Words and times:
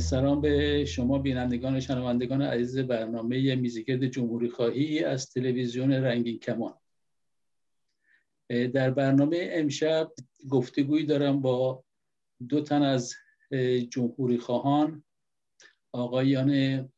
سلام 0.00 0.40
به 0.40 0.84
شما 0.84 1.18
بینندگان 1.18 1.80
شنوندگان 1.80 2.42
عزیز 2.42 2.78
برنامه 2.78 3.54
میزیکرد 3.54 4.04
جمهوری 4.06 4.48
خواهی 4.48 5.04
از 5.04 5.30
تلویزیون 5.30 5.92
رنگین 5.92 6.38
کمان. 6.38 6.74
در 8.48 8.90
برنامه 8.90 9.48
امشب 9.52 10.12
گفتگوی 10.50 11.04
دارم 11.04 11.40
با 11.40 11.84
دو 12.48 12.60
تن 12.60 12.82
از 12.82 13.14
جمهوری 13.90 14.38
خواهان. 14.38 15.04
آقایان 15.92 16.90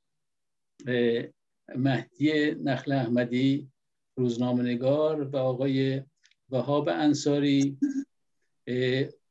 مهدی 1.77 2.51
نخل 2.51 2.93
احمدی 2.93 3.71
روزنامه 4.17 4.63
نگار 4.63 5.23
و 5.23 5.37
آقای 5.37 6.03
وهاب 6.51 6.89
انصاری 6.89 7.79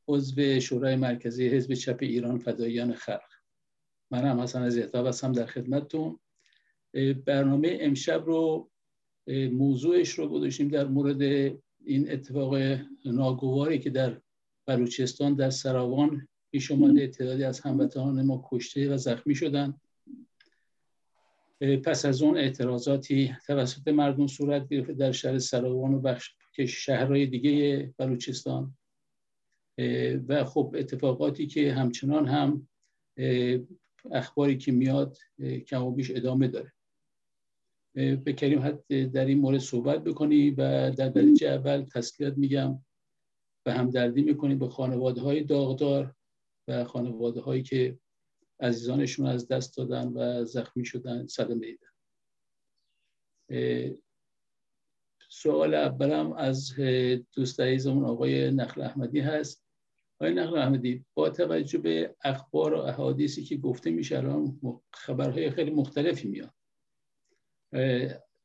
عضو 0.08 0.60
شورای 0.60 0.96
مرکزی 0.96 1.48
حزب 1.48 1.74
چپ 1.74 1.98
ایران 2.00 2.38
فدایان 2.38 2.94
خلق. 2.94 3.31
من 4.12 4.24
هم 4.24 4.40
حسن 4.40 4.62
از 4.62 4.78
هستم 4.78 5.32
در 5.32 5.46
خدمتتون. 5.46 6.18
برنامه 7.24 7.78
امشب 7.80 8.24
رو 8.26 8.70
موضوعش 9.52 10.10
رو 10.10 10.28
گذاشتیم 10.28 10.68
در 10.68 10.86
مورد 10.86 11.22
این 11.84 12.10
اتفاق 12.10 12.54
ناگواری 13.04 13.78
که 13.78 13.90
در 13.90 14.20
بلوچستان 14.66 15.34
در 15.34 15.50
سراوان 15.50 16.28
پیش 16.50 16.70
اومده. 16.70 17.06
تعدادی 17.06 17.44
از 17.44 17.60
هموطنان 17.60 18.26
ما 18.26 18.48
کشته 18.50 18.94
و 18.94 18.96
زخمی 18.96 19.34
شدن. 19.34 19.80
پس 21.84 22.04
از 22.04 22.22
اون 22.22 22.38
اعتراضاتی 22.38 23.36
توسط 23.46 23.88
مردم 23.88 24.26
صورت 24.26 24.68
گرفت 24.68 24.90
در 24.90 25.12
شهر 25.12 25.38
سراوان 25.38 25.94
و 25.94 26.00
بخش 26.00 26.34
شهرهای 26.68 27.26
دیگه 27.26 27.94
بلوچستان. 27.98 28.76
و 30.28 30.44
خب 30.44 30.74
اتفاقاتی 30.78 31.46
که 31.46 31.72
همچنان 31.72 32.28
هم 32.28 32.68
اخباری 34.10 34.58
که 34.58 34.72
میاد 34.72 35.18
کم 35.66 35.84
و 35.84 35.90
بیش 35.90 36.10
ادامه 36.10 36.48
داره. 36.48 36.72
بکریم 37.96 38.58
حد 38.58 39.12
در 39.12 39.24
این 39.24 39.38
مورد 39.38 39.58
صحبت 39.58 40.04
بکنی 40.04 40.50
و 40.50 40.90
در 40.90 41.08
درجه 41.08 41.48
اول 41.48 41.82
تسلیت 41.82 42.38
میگم 42.38 42.84
و 43.66 43.72
همدردی 43.72 44.22
می‌کنیم 44.22 44.58
به 44.58 44.68
خانواده 44.68 45.20
های 45.20 45.44
داغدار 45.44 46.14
و 46.68 46.84
خانواده 46.84 47.40
هایی 47.40 47.62
که 47.62 47.98
عزیزانشون 48.60 49.26
از 49.26 49.48
دست 49.48 49.76
دادن 49.76 50.08
و 50.08 50.44
زخمی 50.44 50.84
شدن 50.84 51.26
صدمه 51.26 51.66
دیدن 51.66 51.88
سوال 55.28 55.74
اولم 55.74 56.32
از 56.32 56.74
دوست 57.32 57.60
عزیزمون 57.60 58.04
آقای 58.04 58.50
نخل 58.50 58.82
احمدی 58.82 59.20
هست. 59.20 59.61
آقای 60.22 60.34
نقل 60.34 60.58
احمدی 60.58 61.04
با 61.14 61.30
توجه 61.30 61.78
به 61.78 62.16
اخبار 62.24 62.74
و 62.74 62.78
احادیثی 62.78 63.44
که 63.44 63.56
گفته 63.56 63.90
میشه 63.90 64.18
الان 64.18 64.60
خبرهای 64.92 65.50
خیلی 65.50 65.70
مختلفی 65.70 66.28
میاد. 66.28 66.54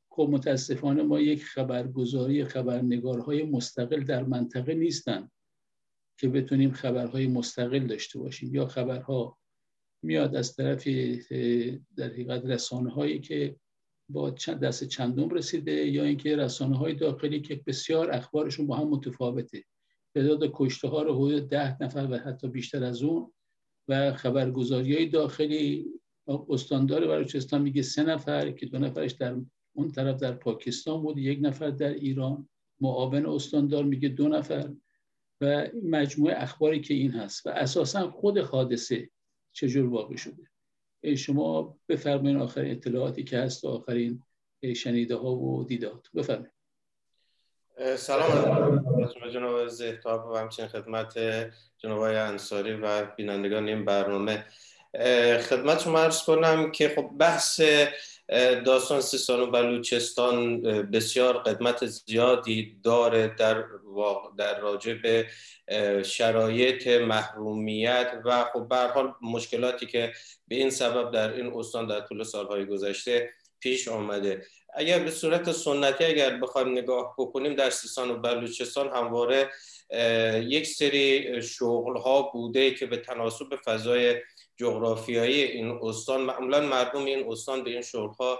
خب 0.10 0.28
متاسفانه 0.32 1.04
ما 1.04 1.20
یک 1.20 1.44
خبرگزاری 1.44 2.46
خبرنگارهای 2.46 3.44
مستقل 3.44 4.04
در 4.04 4.24
منطقه 4.24 4.74
نیستن 4.74 5.30
که 6.20 6.30
بتونیم 6.30 6.72
خبرهای 6.72 7.28
مستقل 7.28 7.88
داشته 7.88 8.20
باشیم. 8.20 8.56
یا 8.56 8.68
خبرها 8.68 9.38
میاد 10.04 10.36
از 10.36 10.56
طرف 10.56 10.88
در 11.98 12.06
حقیقت 12.06 12.46
رسانه 12.46 12.90
هایی 12.90 13.20
که 13.20 13.56
با 14.10 14.30
دست 14.30 14.84
چندم 14.84 15.30
رسیده 15.30 15.72
یا 15.72 16.04
اینکه 16.04 16.36
رسانه 16.36 16.78
های 16.78 16.94
داخلی 16.94 17.42
که 17.42 17.62
بسیار 17.68 18.12
اخبارشون 18.12 18.68
با 18.68 18.76
هم 18.76 18.88
متفاوته. 18.88 19.64
تعداد 20.18 20.52
کشته 20.54 20.88
ها 20.88 21.02
رو 21.02 21.16
حدود 21.16 21.50
ده 21.50 21.84
نفر 21.84 22.08
و 22.12 22.18
حتی 22.18 22.48
بیشتر 22.48 22.84
از 22.84 23.04
اون 23.04 23.34
و 23.88 24.14
خبرگزاری 24.14 24.96
های 24.96 25.06
داخلی 25.06 25.86
استاندار 26.50 27.08
بلوچستان 27.08 27.62
میگه 27.62 27.82
سه 27.82 28.04
نفر 28.04 28.52
که 28.52 28.66
دو 28.66 28.80
نفرش 28.80 29.12
در 29.12 29.36
اون 29.74 29.92
طرف 29.92 30.20
در 30.20 30.32
پاکستان 30.32 31.02
بود 31.02 31.18
یک 31.18 31.40
نفر 31.42 31.70
در 31.70 31.94
ایران. 31.94 32.50
معاون 32.82 33.26
استاندار 33.26 33.84
میگه 33.84 34.10
دو 34.10 34.28
نفر. 34.28 34.74
و 35.42 35.68
مجموعه 35.84 36.36
اخباری 36.38 36.82
که 36.82 36.94
این 36.94 37.12
هست 37.12 37.46
و 37.46 37.50
اساسا 37.50 38.12
خود 38.12 38.38
حادثه 38.38 39.10
چجور 39.52 39.90
واقع 39.90 40.16
شده؟ 40.16 40.44
شما 41.18 41.78
بفرمایید 41.90 42.38
آخرین 42.38 42.72
اطلاعاتی 42.72 43.24
که 43.24 43.38
هست 43.38 43.64
و 43.64 43.68
آخرین 43.68 44.24
شنیده 44.76 45.16
ها 45.16 45.36
و 45.36 45.64
دیدات 45.64 46.08
بفرمایید 46.16 46.57
سلام 47.78 48.32
از 49.04 49.34
جناب 49.34 49.68
زهتاب 49.68 50.30
و 50.30 50.38
همچنین 50.38 50.70
خدمت 50.70 51.20
جناب 51.78 52.02
انصاری 52.02 52.74
و 52.74 53.06
بینندگان 53.06 53.68
این 53.68 53.86
برنامه. 53.86 54.46
خدمت 55.50 55.80
شما 55.80 56.00
ارز 56.00 56.24
کنم 56.24 56.72
که 56.72 56.90
خب 56.96 57.10
بحث 57.20 57.62
داستان 58.66 59.02
سیستان 59.02 59.40
و 59.40 59.52
بلوچستان 59.52 60.62
بسیار 60.92 61.38
قدمت 61.38 61.86
زیادی 61.86 62.80
داره 62.84 63.28
در, 63.28 63.64
در 64.38 64.60
راجع 64.60 64.94
به 64.94 65.28
شرایط 66.04 66.88
محرومیت 66.88 68.12
و 68.26 68.44
خب 68.44 68.74
حال 68.74 69.14
مشکلاتی 69.22 69.86
که 69.86 70.14
به 70.48 70.56
این 70.56 70.70
سبب 70.70 71.12
در 71.12 71.34
این 71.34 71.54
استان 71.56 71.88
در 71.88 72.00
طول 72.00 72.24
سالهای 72.24 72.66
گذشته 72.66 73.30
پیش 73.60 73.88
آمده. 73.88 74.46
اگر 74.78 75.00
به 75.00 75.12
صورت 75.12 75.52
سنتی 75.52 76.04
اگر 76.04 76.38
بخوایم 76.38 76.72
نگاه 76.72 77.16
بکنیم 77.18 77.54
در 77.54 77.70
سیستان 77.70 78.12
و 78.12 78.18
بلوچستان 78.18 78.90
همواره 78.96 79.50
یک 80.44 80.68
سری 80.68 81.42
شغل 81.42 81.98
ها 81.98 82.22
بوده 82.22 82.72
که 82.72 82.86
به 82.86 82.98
تناسب 82.98 83.56
فضای 83.66 84.16
جغرافیایی 84.58 85.42
این 85.42 85.80
استان 85.82 86.22
معمولا 86.22 86.60
مردم 86.60 87.06
این 87.06 87.32
استان 87.32 87.64
به 87.64 87.70
این 87.70 87.82
شغل 87.82 88.14
ها 88.14 88.40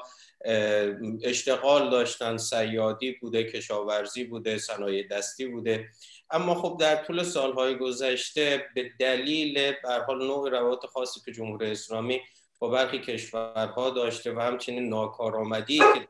اشتغال 1.24 1.90
داشتن. 1.90 2.38
سیادی 2.38 3.12
بوده 3.12 3.44
کشاورزی 3.44 4.24
بوده 4.24 4.58
صنایع 4.58 5.08
دستی 5.08 5.46
بوده. 5.46 5.88
اما 6.32 6.56
خب 6.56 6.78
در 6.80 6.96
طول 6.96 7.24
سالهای 7.24 7.78
گذشته 7.78 8.66
به 8.76 8.92
دلیل 9.00 9.54
به 9.54 9.90
حال 10.08 10.28
نوع 10.28 10.50
روابط 10.50 10.86
خاصی 10.86 11.20
که 11.26 11.32
جمهوری 11.32 11.72
اسلامی 11.72 12.22
با 12.60 12.68
برخی 12.68 13.00
کشورها 13.00 13.90
داشته 13.90 14.34
و 14.34 14.40
همچنین 14.40 14.90
ناکارآمدی 14.90 15.78
که 15.78 16.08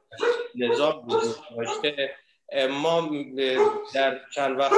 نظام 0.55 1.07
وجود 1.07 1.35
داشته. 1.57 2.15
ما 2.69 3.09
در 3.93 4.19
چند 4.35 4.59
وقت 4.59 4.73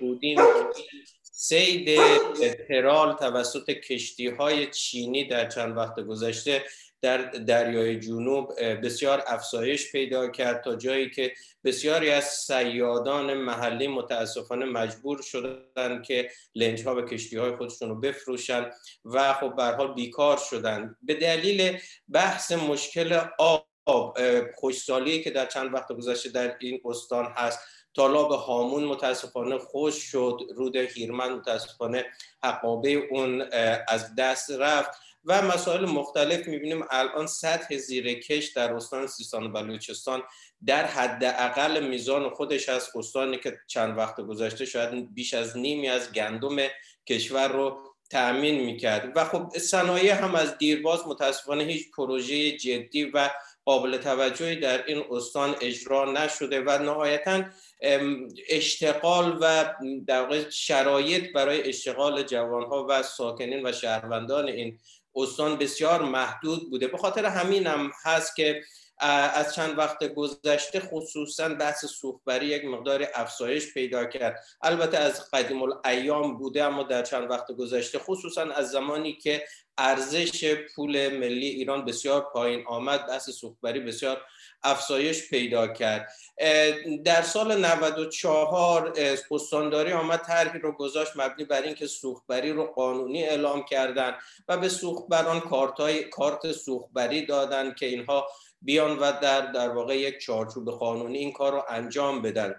بودیم 0.00 0.38
سید 1.22 1.98
ترال 2.68 3.12
توسط 3.12 3.70
کشتی 3.70 4.28
های 4.28 4.66
چینی 4.66 5.24
در 5.24 5.48
چند 5.48 5.76
وقت 5.76 6.00
گذشته 6.00 6.64
در 7.02 7.18
دریای 7.18 8.00
جنوب 8.00 8.60
بسیار 8.60 9.22
افزایش 9.26 9.92
پیدا 9.92 10.28
کرد 10.28 10.64
تا 10.64 10.76
جایی 10.76 11.10
که 11.10 11.32
بسیاری 11.64 12.10
از 12.10 12.24
سیادان 12.24 13.34
محلی 13.34 13.88
متاسفانه 13.88 14.64
مجبور 14.64 15.22
شدن 15.22 16.02
که 16.02 16.30
لنج 16.54 16.86
ها 16.86 16.96
و 16.96 17.02
کشتی 17.02 17.36
های 17.36 17.56
خودشون 17.56 17.88
رو 17.88 17.94
بفروشن 17.94 18.70
و 19.04 19.32
خب 19.32 19.56
به 19.56 19.64
حال 19.64 19.94
بیکار 19.94 20.36
شدن 20.36 20.96
به 21.02 21.14
دلیل 21.14 21.78
بحث 22.12 22.52
مشکل 22.52 23.20
آب 23.86 24.18
خوشسالی 24.54 25.22
که 25.22 25.30
در 25.30 25.46
چند 25.46 25.74
وقت 25.74 25.92
گذشته 25.92 26.28
در 26.28 26.56
این 26.60 26.80
استان 26.84 27.32
هست 27.36 27.58
تالاب 27.94 28.30
هامون 28.30 28.84
متاسفانه 28.84 29.58
خوش 29.58 29.94
شد 29.94 30.40
رود 30.56 30.76
هیرمن 30.76 31.32
متاسفانه 31.32 32.04
حقابه 32.44 32.90
اون 32.90 33.42
از 33.88 34.14
دست 34.14 34.50
رفت. 34.50 34.90
و 35.24 35.42
مسائل 35.42 35.86
مختلف 35.86 36.48
می‌بینیم. 36.48 36.84
الان 36.90 37.26
سطح 37.26 37.76
زیرکش 37.76 38.46
در 38.46 38.74
استان 38.74 39.06
سیستان 39.06 39.44
و 39.44 39.48
بلوچستان 39.48 40.22
در 40.66 40.86
حداقل 40.86 41.86
میزان 41.86 42.30
خودش 42.30 42.68
از 42.68 42.88
استانی 42.94 43.38
که 43.38 43.58
چند 43.66 43.98
وقت 43.98 44.20
گذشته 44.20 44.64
شاید 44.64 45.14
بیش 45.14 45.34
از 45.34 45.56
نیمی 45.56 45.88
از 45.88 46.12
گندم 46.12 46.56
کشور 47.08 47.48
رو 47.48 47.78
تأمین 48.10 48.64
می‌کرد. 48.64 49.12
و 49.16 49.24
خب 49.24 49.58
صنایع 49.58 50.12
هم 50.12 50.34
از 50.34 50.58
دیرباز 50.58 51.06
متاسفانه 51.06 51.64
هیچ 51.64 51.90
پروژه 51.96 52.52
جدی 52.52 53.04
و 53.04 53.30
قابل 53.64 53.96
توجهی 53.96 54.56
در 54.56 54.86
این 54.86 55.04
استان 55.10 55.56
اجرا 55.60 56.12
نشده 56.12 56.60
و 56.60 56.78
نهایتا 56.82 57.44
اشتغال 58.48 59.38
و 59.40 59.74
در 60.06 60.50
شرایط 60.50 61.32
برای 61.32 61.68
اشتغال 61.68 62.22
جوانها 62.22 62.86
و 62.88 63.02
ساکنین 63.02 63.66
و 63.66 63.72
شهروندان 63.72 64.48
این 64.48 64.78
استان 65.14 65.56
بسیار 65.56 66.02
محدود 66.02 66.70
بوده. 66.70 66.88
به 66.88 66.98
خاطر 66.98 67.24
همین 67.24 67.66
هم 67.66 67.92
هست 68.04 68.36
که 68.36 68.62
از 68.98 69.54
چند 69.54 69.78
وقت 69.78 70.04
گذشته 70.04 70.80
خصوصا 70.80 71.48
بحث 71.48 71.84
سوخبری 71.84 72.46
یک 72.46 72.64
مقدار 72.64 73.08
افزایش 73.14 73.74
پیدا 73.74 74.04
کرد. 74.04 74.44
البته 74.62 74.98
از 74.98 75.30
قدیم 75.30 75.62
الایام 75.62 76.38
بوده 76.38 76.64
اما 76.64 76.82
در 76.82 77.02
چند 77.02 77.30
وقت 77.30 77.52
گذشته 77.52 77.98
خصوصا 77.98 78.42
از 78.42 78.70
زمانی 78.70 79.12
که 79.12 79.44
ارزش 79.78 80.54
پول 80.74 81.18
ملی 81.18 81.46
ایران 81.46 81.84
بسیار 81.84 82.20
پایین 82.32 82.64
آمد 82.66 83.06
بحث 83.06 83.30
سوخبری 83.30 83.80
بسیار 83.80 84.22
افزایش 84.64 85.30
پیدا 85.30 85.68
کرد. 85.68 86.12
در 87.04 87.22
سال 87.22 87.64
94 87.64 88.92
استانداری 89.30 89.92
آمد 89.92 90.20
طرحی 90.20 90.58
رو 90.58 90.72
گذاشت 90.72 91.12
مبنی 91.16 91.44
بر 91.44 91.62
اینکه 91.62 91.86
سوختبری 91.86 92.52
رو 92.52 92.64
قانونی 92.64 93.24
اعلام 93.24 93.64
کردن 93.64 94.16
و 94.48 94.56
به 94.56 94.68
سوختبران 94.68 95.40
کارت 95.40 96.00
کارت 96.10 96.52
سوختبری 96.52 97.26
دادن 97.26 97.74
که 97.74 97.86
اینها 97.86 98.28
بیان 98.62 98.98
و 98.98 99.12
در 99.22 99.40
در 99.40 99.68
واقع 99.68 99.98
یک 99.98 100.18
چارچوب 100.18 100.70
قانونی 100.70 101.18
این 101.18 101.32
کار 101.32 101.52
رو 101.52 101.64
انجام 101.68 102.22
بدن. 102.22 102.54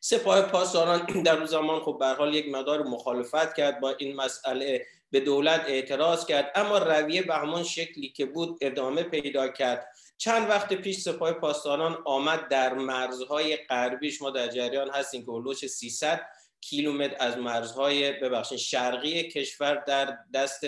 سپاه 0.00 0.42
پاسداران 0.42 1.06
در 1.26 1.36
اون 1.36 1.46
زمان 1.46 1.80
خب 1.80 1.96
به 2.00 2.06
حال 2.06 2.34
یک 2.34 2.48
مقدار 2.48 2.82
مخالفت 2.82 3.54
کرد 3.54 3.80
با 3.80 3.90
این 3.90 4.16
مسئله 4.16 4.86
به 5.10 5.20
دولت 5.20 5.64
اعتراض 5.66 6.26
کرد 6.26 6.52
اما 6.54 6.78
رویه 6.78 7.22
به 7.22 7.34
همان 7.34 7.62
شکلی 7.62 8.08
که 8.08 8.26
بود 8.26 8.58
ادامه 8.60 9.02
پیدا 9.02 9.48
کرد. 9.48 9.86
چند 10.18 10.50
وقت 10.50 10.72
پیش 10.74 11.00
سپاه 11.00 11.32
پاسداران 11.32 11.98
آمد 12.04 12.48
در 12.48 12.74
مرزهای 12.74 13.56
غربیش 13.56 14.22
ما 14.22 14.30
در 14.30 14.48
جریان 14.48 14.90
هستیم 14.90 15.24
که 15.24 15.32
هلوش 15.32 15.66
300 15.66 16.26
کیلومتر 16.60 17.16
از 17.20 17.38
مرزهای 17.38 18.12
ببخشید 18.12 18.58
شرقی 18.58 19.28
کشور 19.28 19.74
در 19.74 20.18
دست 20.34 20.64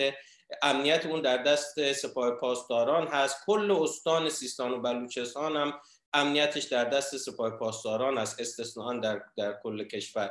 امنیت 0.63 1.07
اون 1.07 1.23
در 1.23 1.37
دست 1.37 1.93
سپاه 1.93 2.31
پاسداران 2.31 3.07
هست. 3.07 3.37
کل 3.47 3.71
استان 3.71 4.29
سیستان 4.29 4.73
و 4.73 4.81
بلوچستان 4.81 5.57
هم 5.57 5.73
امنیتش 6.13 6.65
در 6.65 6.85
دست 6.85 7.17
سپاه 7.17 7.51
پاسداران 7.51 8.19
است 8.19 8.41
استثنا 8.41 8.93
در, 8.93 9.23
در 9.37 9.57
کل 9.63 9.85
کشور. 9.85 10.31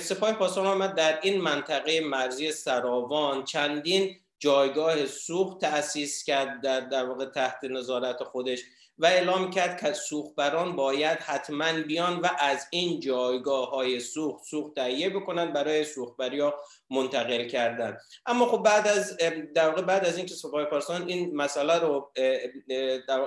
سپاه 0.00 0.32
پاسداران 0.32 0.72
آمد 0.72 0.94
در 0.94 1.20
این 1.22 1.40
منطقه 1.40 2.00
مرزی 2.00 2.52
سراوان 2.52 3.44
چندین 3.44 4.20
جایگاه 4.38 5.06
سوخت 5.06 5.60
تأسیس 5.60 6.24
کرد 6.24 6.62
در, 6.62 6.80
در 6.80 7.06
واقع 7.06 7.24
تحت 7.24 7.64
نظارت 7.64 8.24
خودش 8.24 8.60
و 8.98 9.06
اعلام 9.06 9.50
کرد 9.50 9.80
که 9.80 9.92
سوختبران 9.92 10.76
باید 10.76 11.18
حتما 11.18 11.72
بیان 11.72 12.20
و 12.20 12.28
از 12.38 12.66
این 12.70 13.00
جایگاه 13.00 13.70
های 13.70 14.00
سوخت 14.00 14.44
سوخت 14.44 14.74
تهیه 14.74 15.10
بکنند 15.10 15.52
برای 15.52 15.84
سوختبری 15.84 16.40
ها 16.40 16.54
منتقل 16.90 17.48
کردن. 17.48 17.98
اما 18.26 18.46
خب 18.46 18.62
بعد 18.62 18.88
از 18.88 19.16
در 19.54 19.68
واقع 19.68 19.82
بعد 19.82 20.04
از 20.04 20.16
اینکه 20.16 20.34
سپاه 20.34 20.64
پاسداران 20.64 21.08
این 21.08 21.36
مسئله 21.36 21.78
رو 21.78 22.12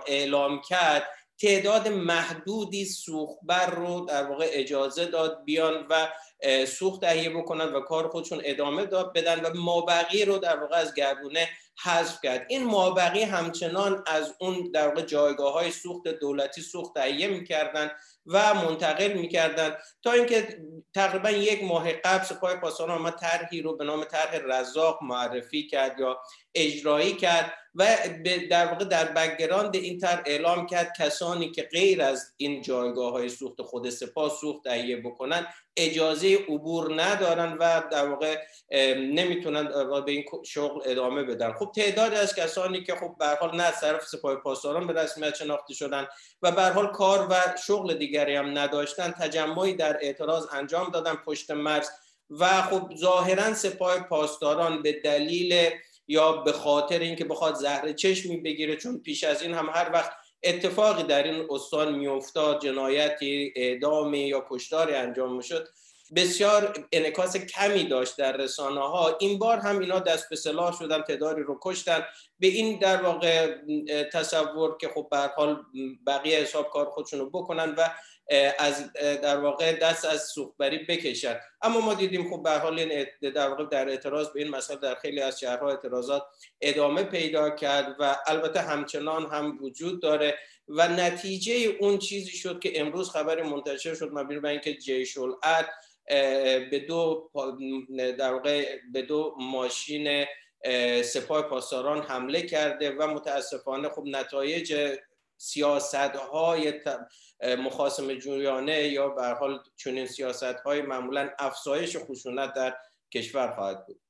اعلام 0.07 0.62
کرد 0.62 1.03
تعداد 1.39 1.88
محدودی 1.88 2.86
سوختبر 2.86 3.69
رو 3.69 4.06
در 4.06 4.24
واقع 4.24 4.48
اجازه 4.51 5.06
داد 5.06 5.44
بیان 5.45 5.86
و 5.89 6.07
سوخت 6.66 7.01
تهیه 7.01 7.30
بکنن 7.30 7.74
و 7.74 7.80
کار 7.80 8.07
خودشون 8.07 8.42
ادامه 8.44 8.86
داد 8.86 9.13
بدن 9.13 9.45
و 9.45 9.54
مابقی 9.54 10.25
رو 10.25 10.38
در 10.38 10.60
واقع 10.60 10.75
از 10.75 10.94
گردونه 10.94 11.50
حذف 11.83 12.21
کرد. 12.24 12.45
این 12.50 12.63
مابقی 12.63 13.21
همچنان 13.21 14.03
از 14.07 14.35
اون 14.39 14.71
در 14.74 14.88
واقع 14.88 15.01
جایگاه 15.01 15.53
های 15.53 15.71
سوخت 15.71 16.07
دولتی 16.07 16.62
سوخت 16.62 16.94
تهیه 16.94 17.27
می‌کردن 17.27 17.91
و 18.25 18.53
منتقل 18.53 19.13
می‌کردن 19.13 19.75
تا 20.03 20.12
اینکه 20.12 20.62
تقریبا 20.94 21.29
یک 21.29 21.63
ماه 21.63 21.91
قبل 21.94 22.24
سپاه 22.24 22.56
پاسداران 22.56 23.00
آمد 23.00 23.15
طرحی 23.15 23.62
رو 23.62 23.77
به 23.77 23.85
نام 23.85 24.03
طرح 24.03 24.39
رزاق 24.45 25.03
معرفی 25.03 25.68
کرد 25.68 26.00
یا 26.00 26.21
اجرایی 26.56 27.13
کرد 27.13 27.53
و 27.75 27.97
در 28.50 28.68
واقع 28.68 28.85
در 28.85 29.06
بگراند 29.06 29.75
این 29.75 30.00
طرح 30.00 30.24
اعلام 30.25 30.65
کرد 30.65 30.94
کسانی 31.00 31.51
که 31.51 31.63
غیر 31.63 32.01
از 32.01 32.33
این 32.38 32.62
جایگاه 32.62 33.12
های 33.12 33.29
سوخت 33.29 33.62
خود 33.62 33.89
سپاه 33.89 34.29
سوخت 34.41 34.63
تهیه 34.63 34.97
بکنن 34.97 35.47
اجازه 35.77 36.35
عبور 36.35 37.03
ندارن 37.03 37.57
و 37.59 37.83
در 37.91 38.09
واقع 38.09 38.38
نمی‌تونن 38.95 39.63
به 40.06 40.12
این 40.12 40.25
شغل 40.45 40.81
ادامه 40.85 41.24
بدن. 41.24 41.53
خب 41.53 41.71
تعدادی 41.75 42.15
از 42.15 42.35
کسانی 42.35 42.83
که 42.83 42.95
خب 42.95 43.15
به 43.19 43.25
حال 43.25 43.56
نه 43.56 43.63
از 43.63 43.79
طرف 43.81 44.07
سپاه 44.07 44.35
پاسداران 44.35 44.88
به 44.88 44.94
رسمیت 44.94 45.35
شناخته 45.35 45.74
شدن 45.74 46.07
و 46.41 46.51
به 46.51 46.62
حال 46.62 46.88
کار 46.88 47.27
و 47.29 47.35
شغل 47.65 47.94
دیگری 47.94 48.35
هم 48.35 48.57
نداشتن 48.57 49.12
تجمعی 49.12 49.74
در 49.74 49.97
اعتراض 50.01 50.45
انجام 50.51 50.89
دادن 50.89 51.15
پشت 51.15 51.51
مرز 51.51 51.89
و 52.29 52.62
خب 52.62 52.95
ظاهرا 52.97 53.53
سپاه 53.53 54.00
پاسداران 54.00 54.81
به 54.81 54.91
دلیل 54.91 55.69
یا 56.07 56.31
به 56.31 56.51
خاطر 56.51 57.00
اینکه 57.00 57.25
بخواد 57.25 57.56
زهر 57.56 57.94
چشمی 57.94 58.38
بگیره 58.38 58.75
چون 58.75 59.00
پیش 59.00 59.24
از 59.24 59.41
این 59.41 59.53
هم 59.53 59.69
هر 59.74 59.89
وقت 59.94 60.12
اتفاقی 60.44 61.04
در 61.04 61.24
این 61.24 61.48
استان 61.50 61.95
میافتاد 61.95 62.62
جنایتی 62.62 63.54
اعدامی 63.56 64.19
یا 64.19 64.45
کشتاری 64.50 64.94
انجام 64.94 65.36
می‌شد. 65.36 65.68
بسیار 66.16 66.88
انکاس 66.92 67.38
کمی 67.38 67.84
داشت 67.84 68.18
در 68.18 68.38
رسانه 68.38 68.80
ها 68.80 69.18
این 69.19 69.39
بار 69.39 69.57
هم 69.57 69.80
اینا 69.80 70.00
دست 70.00 70.30
به 70.30 70.36
سلاح 70.36 70.78
شدن 70.78 71.01
تعدادی 71.01 71.42
رو 71.42 71.60
کشتن. 71.62 72.06
به 72.39 72.48
این 72.48 72.80
در 72.80 73.01
واقع 73.01 73.56
تصور 74.13 74.78
که 74.78 74.88
خب 74.88 75.13
حال 75.36 75.63
بقیه 76.07 76.39
حساب 76.39 76.69
کار 76.69 76.89
خودشون 76.89 77.19
رو 77.19 77.30
بکنن 77.30 77.75
و 77.78 77.89
از 78.59 78.94
در 78.94 79.38
واقع 79.38 79.74
دست 79.74 80.06
از 80.06 80.24
سوختبری 80.24 80.77
بکشن 80.77 81.39
اما 81.62 81.79
ما 81.79 81.94
دیدیم 81.94 82.29
خب 82.29 82.44
به 82.44 82.51
حال 82.51 83.06
در 83.21 83.50
واقع 83.50 83.65
در 83.65 83.89
اعتراض 83.89 84.29
به 84.29 84.41
این 84.41 84.50
مسئله 84.50 84.79
در 84.79 84.95
خیلی 84.95 85.21
از 85.21 85.39
شهرها 85.39 85.69
اعتراضات 85.69 86.24
ادامه 86.62 87.03
پیدا 87.03 87.50
کرد 87.50 87.95
و 88.00 88.18
البته 88.27 88.62
همچنان 88.62 89.25
هم 89.25 89.57
وجود 89.62 90.01
داره 90.01 90.38
و 90.68 90.88
نتیجه 90.88 91.53
اون 91.79 91.97
چیزی 91.97 92.31
شد 92.31 92.59
که 92.59 92.81
امروز 92.81 93.09
خبر 93.09 93.44
منتشر 93.44 93.95
شد 93.95 94.09
مبنی 94.13 94.39
بر 94.39 94.50
اینکه 94.50 94.74
جیش 94.74 95.18
به 96.71 96.85
دو 96.88 97.29
در 98.18 98.33
واقع 98.33 98.79
به 98.94 99.01
دو 99.01 99.35
ماشین 99.39 100.25
سپاه 101.03 101.41
پاسداران 101.41 102.01
حمله 102.01 102.41
کرده 102.41 102.91
و 102.91 103.07
متاسفانه 103.07 103.89
خب 103.89 104.03
نتایج 104.06 104.97
سیاست 105.38 106.16
های 106.16 106.74
مخاسم 107.42 108.13
جویانه 108.13 108.88
یا 108.88 109.10
به 109.10 109.28
حال 109.28 109.63
چنین 109.75 110.06
سیاست 110.06 110.44
های 110.44 110.81
معمولا 110.81 111.30
افزایش 111.39 111.98
خشونت 111.98 112.54
در 112.54 112.78
کشور 113.13 113.51
خواهد 113.51 113.86
بود. 113.86 114.01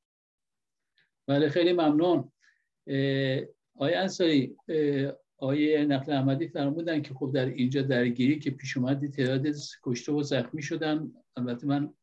بله 1.28 1.50
خیلی 1.50 1.74
ممنون. 1.74 2.32
آقای 3.76 3.94
انصاری 3.94 4.58
آقای 5.38 5.86
نقل 5.86 6.12
احمدی 6.12 6.48
فرمودن 6.48 7.02
که 7.02 7.14
خب 7.14 7.32
در 7.34 7.46
اینجا 7.46 7.82
درگیری 7.82 8.40
که 8.40 8.52
پیش 8.52 8.78
اومدی 8.78 9.08
تعداد 9.08 9.48
کشته 9.84 10.12
و 10.12 10.24
زخمی 10.24 10.62
شدن. 10.62 11.12
البته 11.38 11.68
من 11.68 11.94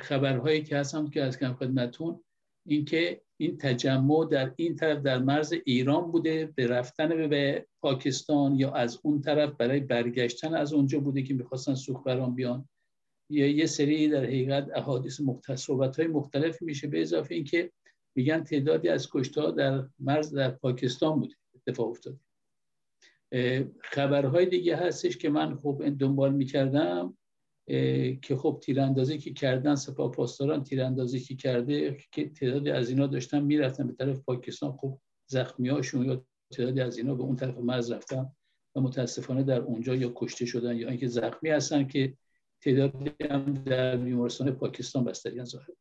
خبرهایی 0.00 0.62
که 0.62 0.76
هستم 0.76 1.10
که 1.10 1.22
از 1.22 1.38
کم 1.38 1.54
خدمتون 1.54 2.24
اینکه 2.66 3.22
این 3.40 3.58
تجمع 3.58 4.28
در 4.30 4.52
این 4.56 4.76
طرف 4.76 5.02
در 5.02 5.18
مرز 5.18 5.54
ایران 5.64 6.10
بوده 6.10 6.52
به 6.54 6.66
رفتن 6.66 7.28
به 7.28 7.66
پاکستان 7.82 8.54
یا 8.54 8.70
از 8.70 9.00
اون 9.02 9.20
طرف 9.20 9.52
برای 9.52 9.80
برگشتن 9.80 10.54
از 10.54 10.72
اونجا 10.72 11.00
بوده 11.00 11.22
که 11.22 11.34
می‌خواستن 11.34 11.74
سوخبران 11.74 12.34
بیان. 12.34 12.68
یا 13.30 13.46
یه 13.46 13.66
سری 13.66 14.08
در 14.08 14.24
حقیقت 14.24 14.68
احادیث 14.74 15.20
صحبت 15.56 15.96
های 15.96 16.08
مختلف 16.08 16.62
میشه 16.62 16.86
به 16.86 17.00
اضافه 17.00 17.34
اینکه 17.34 17.72
میگن 18.14 18.44
تعدادی 18.44 18.88
از 18.88 19.10
کشته 19.10 19.50
در 19.50 19.84
مرز 19.98 20.34
در 20.34 20.50
پاکستان 20.50 21.20
بوده 21.20 21.34
اتفاق 21.54 21.88
افتاده. 21.88 22.18
خبرهای 23.82 24.46
دیگه 24.46 24.76
هستش 24.76 25.16
که 25.16 25.30
من 25.30 25.56
خب 25.56 25.82
دنبال 25.98 26.34
می‌کردم. 26.34 27.16
که 28.22 28.36
خب 28.36 28.58
تیراندازی 28.62 29.18
که 29.18 29.32
کردن 29.32 29.74
سپاه 29.74 30.10
پاسداران 30.10 30.64
تیراندازی 30.64 31.20
که 31.20 31.36
کرده 31.36 31.96
که 32.12 32.28
تعدادی 32.28 32.70
از 32.70 32.90
اینا 32.90 33.06
داشتن 33.06 33.42
می‌رفتن 33.42 33.86
به 33.86 33.92
طرف 33.92 34.20
پاکستان. 34.20 34.72
خب 34.72 34.98
هاشون 35.60 36.04
یا 36.04 36.24
تعدادی 36.50 36.80
از 36.80 36.98
اینا 36.98 37.14
به 37.14 37.22
اون 37.22 37.36
طرف 37.36 37.58
مرز 37.58 37.90
رفتن 37.90 38.26
و 38.74 38.80
متاسفانه 38.80 39.42
در 39.42 39.60
اونجا 39.60 39.94
یا 39.94 40.12
کشته 40.14 40.46
شدن 40.46 40.76
یا 40.76 40.88
اینکه 40.88 41.06
زخمی 41.06 41.50
هستن 41.50 41.86
که 41.86 42.14
تعدادی 42.60 43.10
هم 43.30 43.54
در 43.54 43.96
بیمارستان 43.96 44.50
پاکستان 44.50 45.04
بستری 45.04 45.44
ظاهر 45.44 45.74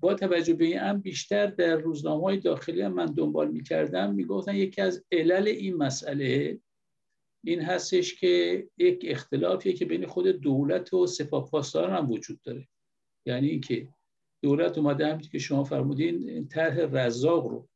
با 0.00 0.14
توجه 0.14 0.54
به 0.54 0.64
این 0.64 0.98
بیشتر 0.98 1.46
در 1.46 1.76
روزنامه 1.76 2.22
های 2.22 2.36
داخلی 2.36 2.82
هم 2.82 2.94
من 2.94 3.06
دنبال 3.06 3.50
می‌کردم 3.50 4.14
می‌گفتن 4.14 4.54
یکی 4.54 4.80
از 4.80 5.04
علل 5.12 5.48
این 5.48 5.76
مسئله 5.76 6.58
این 7.44 7.60
هستش 7.60 8.14
که 8.14 8.66
یک 8.78 9.04
اختلافیه 9.08 9.72
که 9.72 9.84
بین 9.84 10.06
خود 10.06 10.26
دولت 10.26 10.94
و 10.94 11.06
سپاه 11.06 11.50
پاسداران 11.50 11.96
هم 11.96 12.10
وجود 12.10 12.40
داره. 12.40 12.68
یعنی 13.26 13.48
اینکه 13.48 13.88
دولت 14.42 14.78
اومده 14.78 15.06
هم 15.06 15.18
که 15.18 15.38
شما 15.38 15.64
فرمودین 15.64 16.48
طرح 16.48 16.76
رزاق 16.92 17.46
رو 17.46 17.68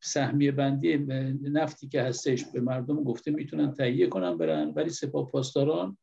سهمیه 0.00 0.52
بندی 0.52 0.98
نفتی 1.42 1.88
که 1.88 2.02
هستش 2.02 2.44
به 2.44 2.60
مردم 2.60 3.04
گفته 3.04 3.30
می‌تونن 3.30 3.72
تهیه 3.72 4.06
کنن 4.06 4.38
برن 4.38 4.72
ولی 4.76 4.90
سپاه 4.90 5.30
پاسداران 5.30 5.98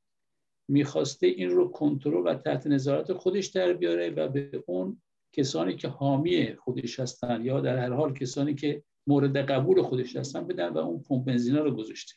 می‌خواسته 0.70 1.28
این 1.28 1.50
رو 1.50 1.68
کنترل 1.68 2.28
و 2.28 2.34
تحت 2.34 2.68
نظارت 2.68 3.14
خودش 3.14 3.48
در 3.48 3.74
بیاره 3.74 4.10
و 4.10 4.28
به 4.28 4.64
اون 4.68 5.02
کسانی 5.34 5.76
که 5.76 5.88
حامی 5.88 6.56
خودش 6.56 7.00
هستن 7.00 7.46
یا 7.46 7.62
در 7.62 7.78
هر 7.78 7.94
حال 7.94 8.14
کسانی 8.14 8.56
که 8.56 8.84
مورد 9.08 9.38
قبول 9.38 9.82
خودش 9.82 10.16
هستن 10.16 10.48
بدن 10.48 10.70
و 10.70 10.78
اون 10.78 11.04
پمپ 11.04 11.26
بنزینا 11.26 11.60
رو 11.60 11.76
گذاشته. 11.76 12.16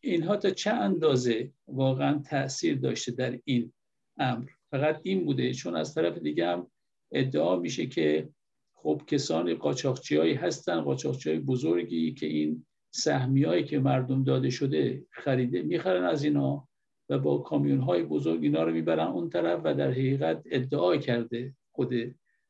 اینها 0.00 0.36
تا 0.36 0.50
چه 0.50 0.70
اندازه 0.70 1.52
واقعا 1.68 2.22
تاثیر 2.30 2.78
داشته 2.78 3.12
در 3.12 3.38
این 3.44 3.72
امر؟ 4.18 4.48
فقط 4.70 5.00
این 5.02 5.24
بوده 5.24 5.54
چون 5.54 5.76
از 5.76 5.94
طرف 5.94 6.18
دیگه 6.18 6.46
هم 6.46 6.70
ادعا 7.12 7.56
میشه 7.56 7.86
که 7.86 8.28
خب 8.74 9.02
کسان 9.06 9.54
قاچاقچی 9.54 10.16
هایی 10.16 10.34
هستن 10.34 10.80
قاچاقچی 10.80 11.30
های 11.30 11.38
بزرگی 11.38 12.14
که 12.14 12.26
این 12.26 12.66
سهمیایی 12.90 13.64
که 13.64 13.78
مردم 13.78 14.24
داده 14.24 14.50
شده 14.50 15.06
خریده 15.10 15.62
می‌خرن 15.62 16.04
از 16.04 16.24
اینا 16.24 16.68
و 17.08 17.18
با 17.18 17.38
کامیون 17.38 17.80
های 17.80 18.02
بزرگ 18.02 18.42
اینا 18.42 18.62
رو 18.62 18.72
می‌برن 18.72 19.06
اون 19.06 19.30
طرف 19.30 19.60
و 19.64 19.74
در 19.74 19.90
حقیقت 19.90 20.42
ادعا 20.46 20.96
کرده 20.96 21.54
خود 21.72 21.92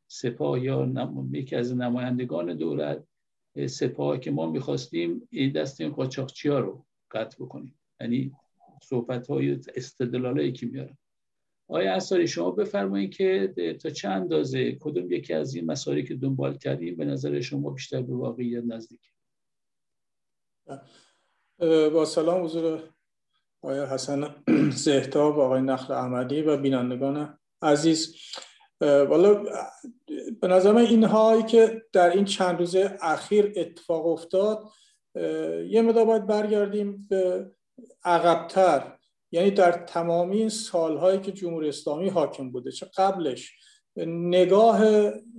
سپاه 0.06 0.64
یا 0.64 0.92
یکی 1.32 1.56
از 1.56 1.76
نمایندگان 1.76 2.56
دولت 2.56 3.04
سپاه 3.66 4.18
که 4.18 4.30
ما 4.30 4.50
می‌خواستیم 4.50 5.28
دست 5.54 5.80
این 5.80 5.90
قاچاقچی 5.90 6.48
ها 6.48 6.58
رو 6.58 6.84
قطع 7.10 7.44
بکنیم. 7.44 7.78
یعنی 8.00 8.32
صحبت 8.82 9.26
های 9.26 9.58
استدلال 9.74 10.50
که 10.50 10.66
میارن 10.66 10.96
آیا 11.68 11.94
اصاری 11.94 12.28
شما 12.28 12.50
بفرمایید 12.50 13.14
که 13.14 13.54
تا 13.82 13.90
چه 13.90 14.08
اندازه 14.08 14.72
کدوم 14.72 15.12
یکی 15.12 15.34
از 15.34 15.54
این 15.54 15.66
مسائلی 15.66 16.02
که 16.02 16.14
دنبال 16.14 16.58
کردیم 16.58 16.96
به 16.96 17.04
نظر 17.04 17.40
شما 17.40 17.70
بیشتر 17.70 18.02
به 18.02 18.14
واقعیت 18.14 18.64
نزدیک؟ 18.64 19.00
با 21.92 22.04
سلام 22.04 22.44
حضور 22.44 22.90
آقای 23.62 23.80
حسن 23.80 24.34
زهتاب 24.70 25.38
آقای 25.38 25.62
نخل 25.62 25.92
احمدی 25.92 26.42
و 26.42 26.56
بینندگان 26.56 27.38
عزیز. 27.62 28.16
والا 28.82 29.44
به 30.40 30.48
نظر 30.48 30.72
من 30.72 30.86
اینهایی 30.86 31.42
که 31.42 31.82
در 31.92 32.10
این 32.10 32.24
چند 32.24 32.58
روز 32.58 32.76
اخیر 33.00 33.52
اتفاق 33.56 34.06
افتاد 34.06 34.64
یه 35.68 35.82
مدار 35.82 36.04
باید 36.04 36.26
برگردیم 36.26 37.06
به 37.10 37.50
عقبتر. 38.04 38.98
یعنی 39.32 39.50
در 39.50 39.72
تمامی 39.72 40.38
این 40.38 40.48
سالهایی 40.48 41.20
که 41.20 41.32
جمهوری 41.32 41.68
اسلامی 41.68 42.08
حاکم 42.08 42.50
بوده 42.50 42.70
چه 42.70 42.86
قبلش 42.96 43.52
نگاه 44.06 44.82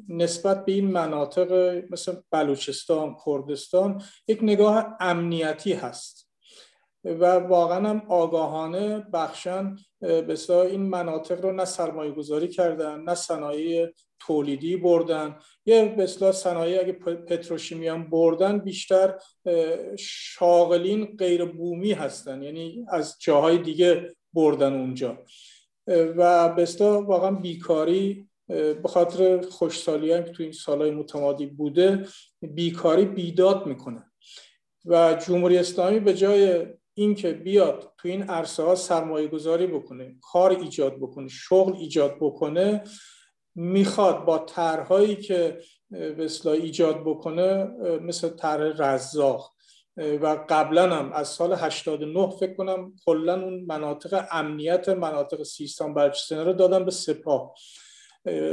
نسبت 0.10 0.66
به 0.66 0.72
این 0.72 0.88
مناطق 0.88 1.82
مثل 1.90 2.16
بلوچستان 2.32 3.16
کردستان 3.26 4.04
یک 4.28 4.40
نگاه 4.42 4.98
امنیتی 5.00 5.74
هست. 5.74 6.23
و 7.04 7.26
واقعا 7.36 7.90
هم 7.90 8.04
آگاهانه 8.08 9.00
بخشن 9.14 9.76
به 10.00 10.50
این 10.50 10.82
مناطق 10.82 11.42
رو 11.42 11.52
نه 11.52 11.66
سرمایه 11.66 12.12
گذاری 12.12 12.48
کردن 12.48 13.00
نه 13.00 13.16
صنایع 13.16 13.90
تولیدی 14.20 14.78
بردن. 14.78 15.36
یه 15.66 15.96
به 15.98 16.06
صنایع 16.32 16.80
اگه 16.80 16.94
پتروشیمی 16.94 17.88
هم 17.88 18.10
بردن 18.10 18.58
بیشتر 18.58 19.16
شاغلین 20.00 21.06
غیر 21.20 21.46
بومی 21.46 21.92
هستن 21.92 22.44
یعنی 22.44 22.86
از 22.90 23.16
جاهای 23.20 23.58
دیگه 23.58 24.16
بردن 24.34 24.74
اونجا. 24.74 25.18
و 25.88 26.50
به 26.50 26.68
واقعا 26.82 27.32
بیکاری 27.32 28.30
به 28.48 28.88
خاطر 28.88 29.42
خوشسالی 29.42 30.14
هم 30.14 30.24
که 30.24 30.32
تو 30.32 30.44
این 30.44 30.52
سالهای 30.52 30.92
متمادی 30.92 31.46
بوده 31.46 32.08
بیکاری 32.42 33.06
بیداد 33.06 33.66
می‌کنه. 33.66 34.12
و 34.86 35.14
جمهوری 35.28 35.58
اسلامی 35.58 36.00
به 36.00 36.14
جای 36.14 36.66
اینکه 36.94 37.34
بیاد 37.34 37.94
تو 37.98 38.08
این 38.08 38.24
عرصه 38.24 38.64
ها 38.64 38.76
سرمایه 38.76 39.28
گذاری 39.28 39.68
بکنه 39.68 40.16
کار 40.22 40.52
ایجاد 40.52 40.96
بکنه 40.96 41.28
شغل 41.28 41.76
ایجاد 41.76 42.16
بکنه 42.20 42.84
می‌خواد 43.56 44.26
با 44.26 44.38
طرحهایی 44.38 45.16
که 45.16 45.62
به 45.90 46.30
ایجاد 46.46 47.02
بکنه 47.02 47.66
مثل 48.02 48.30
طرح 48.30 48.74
رزاق. 48.78 49.54
و 49.98 50.46
قبلا 50.50 50.96
هم 50.96 51.14
از 51.14 51.28
سال 51.28 51.54
89 51.54 52.30
فکر 52.30 52.54
کنم 52.54 52.94
کلا 53.06 53.42
اون 53.42 53.66
مناطق 53.68 54.26
امنیت 54.32 54.90
مناطق 54.90 55.44
سیستان 55.44 55.94
بلوچستان 55.94 56.46
رو 56.46 56.54
دادن 56.54 56.86
به 56.86 56.92
سپاه. 56.92 57.54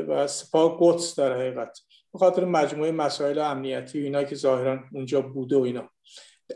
و 0.09 0.27
سپاه 0.27 0.77
قدس 0.81 1.19
در 1.19 1.33
حقیقت. 1.33 1.79
به 2.13 2.19
خاطر 2.19 2.45
مجموعه 2.45 2.93
مسائل 2.93 3.39
امنیتی 3.39 4.01
و 4.01 4.05
اینا 4.05 4.25
که 4.25 4.35
ظاهرا 4.35 4.79
اونجا 4.93 5.21
بوده 5.21 5.57
و 5.57 5.61
اینا. 5.61 5.91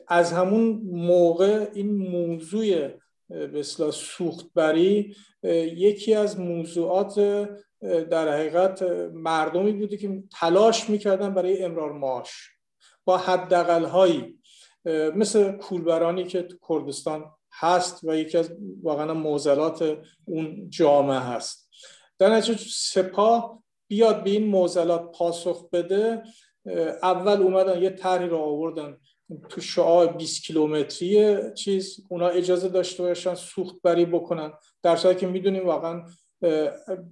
از 0.09 0.33
همون 0.33 0.81
موقع 0.85 1.67
این 1.75 1.95
موضوع 1.95 2.89
به 3.29 3.63
سوختبری 3.93 5.17
یکی 5.77 6.15
از 6.15 6.41
موضوعات 6.41 7.19
در 8.11 8.29
حقیقت 8.29 8.83
مردمی 9.13 9.73
بوده 9.73 9.97
که 9.97 10.23
تلاش 10.41 10.91
می‌کردن 10.91 11.35
برای 11.35 11.63
امرار 11.63 11.93
معاش 11.93 12.51
با 13.05 13.19
حداقل 13.19 13.85
هایی 13.85 14.39
مثل 15.15 15.53
کولبرانی 15.53 16.25
که 16.25 16.43
تو 16.43 16.57
کردستان 16.69 17.25
هست 17.53 18.05
و 18.05 18.17
یکی 18.17 18.39
از 18.39 18.51
واقعا 18.83 19.15
موزلات 19.15 19.99
اون 20.25 20.71
جامعه 20.71 21.19
هست. 21.19 21.71
در 22.19 22.31
نتیجه 22.31 22.59
سپاه 22.69 23.63
بیاد 23.89 24.25
به 24.25 24.31
این 24.31 24.47
موزلات 24.47 25.13
پاسخ 25.13 25.71
بده 25.71 26.23
اول 27.03 27.43
اومدن 27.43 27.83
یه 27.83 27.91
طرحی 27.91 28.29
رو 28.29 28.39
آوردن 28.39 28.97
تو 29.49 29.61
شعاع 29.61 30.07
20 30.07 30.43
کیلومتری 30.43 31.37
چیز 31.55 32.01
اونا 32.09 32.29
اجازه 32.29 32.69
داشته 32.69 33.03
باشن 33.03 33.35
سوخت 33.35 33.83
بری 33.83 34.05
بکنن. 34.05 34.53
در 34.83 34.97
صورتی 34.97 35.21
که 35.21 35.27
می‌دونیم 35.27 35.67
واقعا 35.67 36.03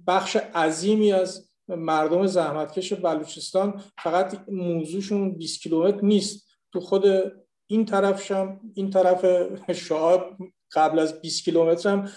بخش 0.07 0.35
عظیمی 0.35 1.11
از 1.11 1.49
مردم 1.67 2.25
زحمتکش 2.25 2.93
بلوچستان 2.93 3.81
فقط 4.03 4.49
موضوعشون 4.49 5.31
20 5.31 5.61
کیلومتر 5.61 6.01
نیست. 6.01 6.47
تو 6.73 6.79
خود 6.79 7.05
این 7.67 7.85
طرفشم 7.85 8.59
این 8.73 8.89
طرف 8.89 9.25
شعاع 9.71 10.37
قبل 10.73 10.99
از 10.99 11.21
20 11.21 11.43
کیلومتر 11.43 11.89
هم 11.89 12.09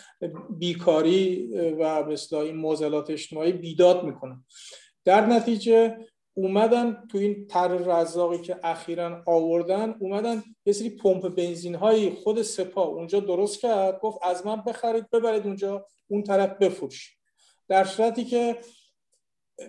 بیکاری 0.58 1.46
و 1.80 2.04
مثلا 2.04 2.42
این 2.42 2.56
معضلات 2.56 3.10
اجتماعی 3.10 3.52
بیداد 3.52 4.04
می‌کنن 4.04 4.44
در 5.04 5.26
نتیجه 5.26 5.96
اومدن 6.38 7.06
تو 7.10 7.18
این 7.18 7.46
تر 7.46 7.68
رزاقی 7.68 8.38
که 8.38 8.56
اخیرا 8.62 9.22
آوردن 9.26 9.94
اومدن 10.00 10.42
یه 10.66 10.72
سری 10.72 10.90
پمپ 10.90 11.28
بنزین 11.28 11.74
های 11.74 12.10
خود 12.10 12.42
سپاه 12.42 12.86
اونجا 12.86 13.20
درست 13.20 13.60
کرد 13.60 14.00
گفت 14.00 14.18
از 14.22 14.46
من 14.46 14.56
بخرید 14.56 15.10
ببرید 15.10 15.46
اونجا 15.46 15.86
اون 16.08 16.22
طرف 16.22 16.50
بفروش. 16.50 17.16
در 17.68 17.84
صورتی 17.84 18.24
که 18.24 18.58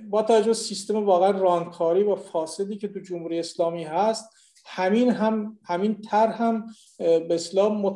با 0.10 0.22
توجه 0.22 0.54
سیستم 0.54 1.06
واقعا 1.06 1.32
رانکاری 1.32 2.04
و 2.04 2.16
فاسدی 2.16 2.78
که 2.78 2.88
تو 2.88 3.00
جمهوری 3.00 3.40
اسلامی 3.40 3.84
هست 3.84 4.30
همین 4.66 5.12
هم 5.12 5.60
همین 5.64 6.02
تر 6.02 6.28
هم 6.28 6.66
به 6.98 7.28
اسلام 7.32 7.96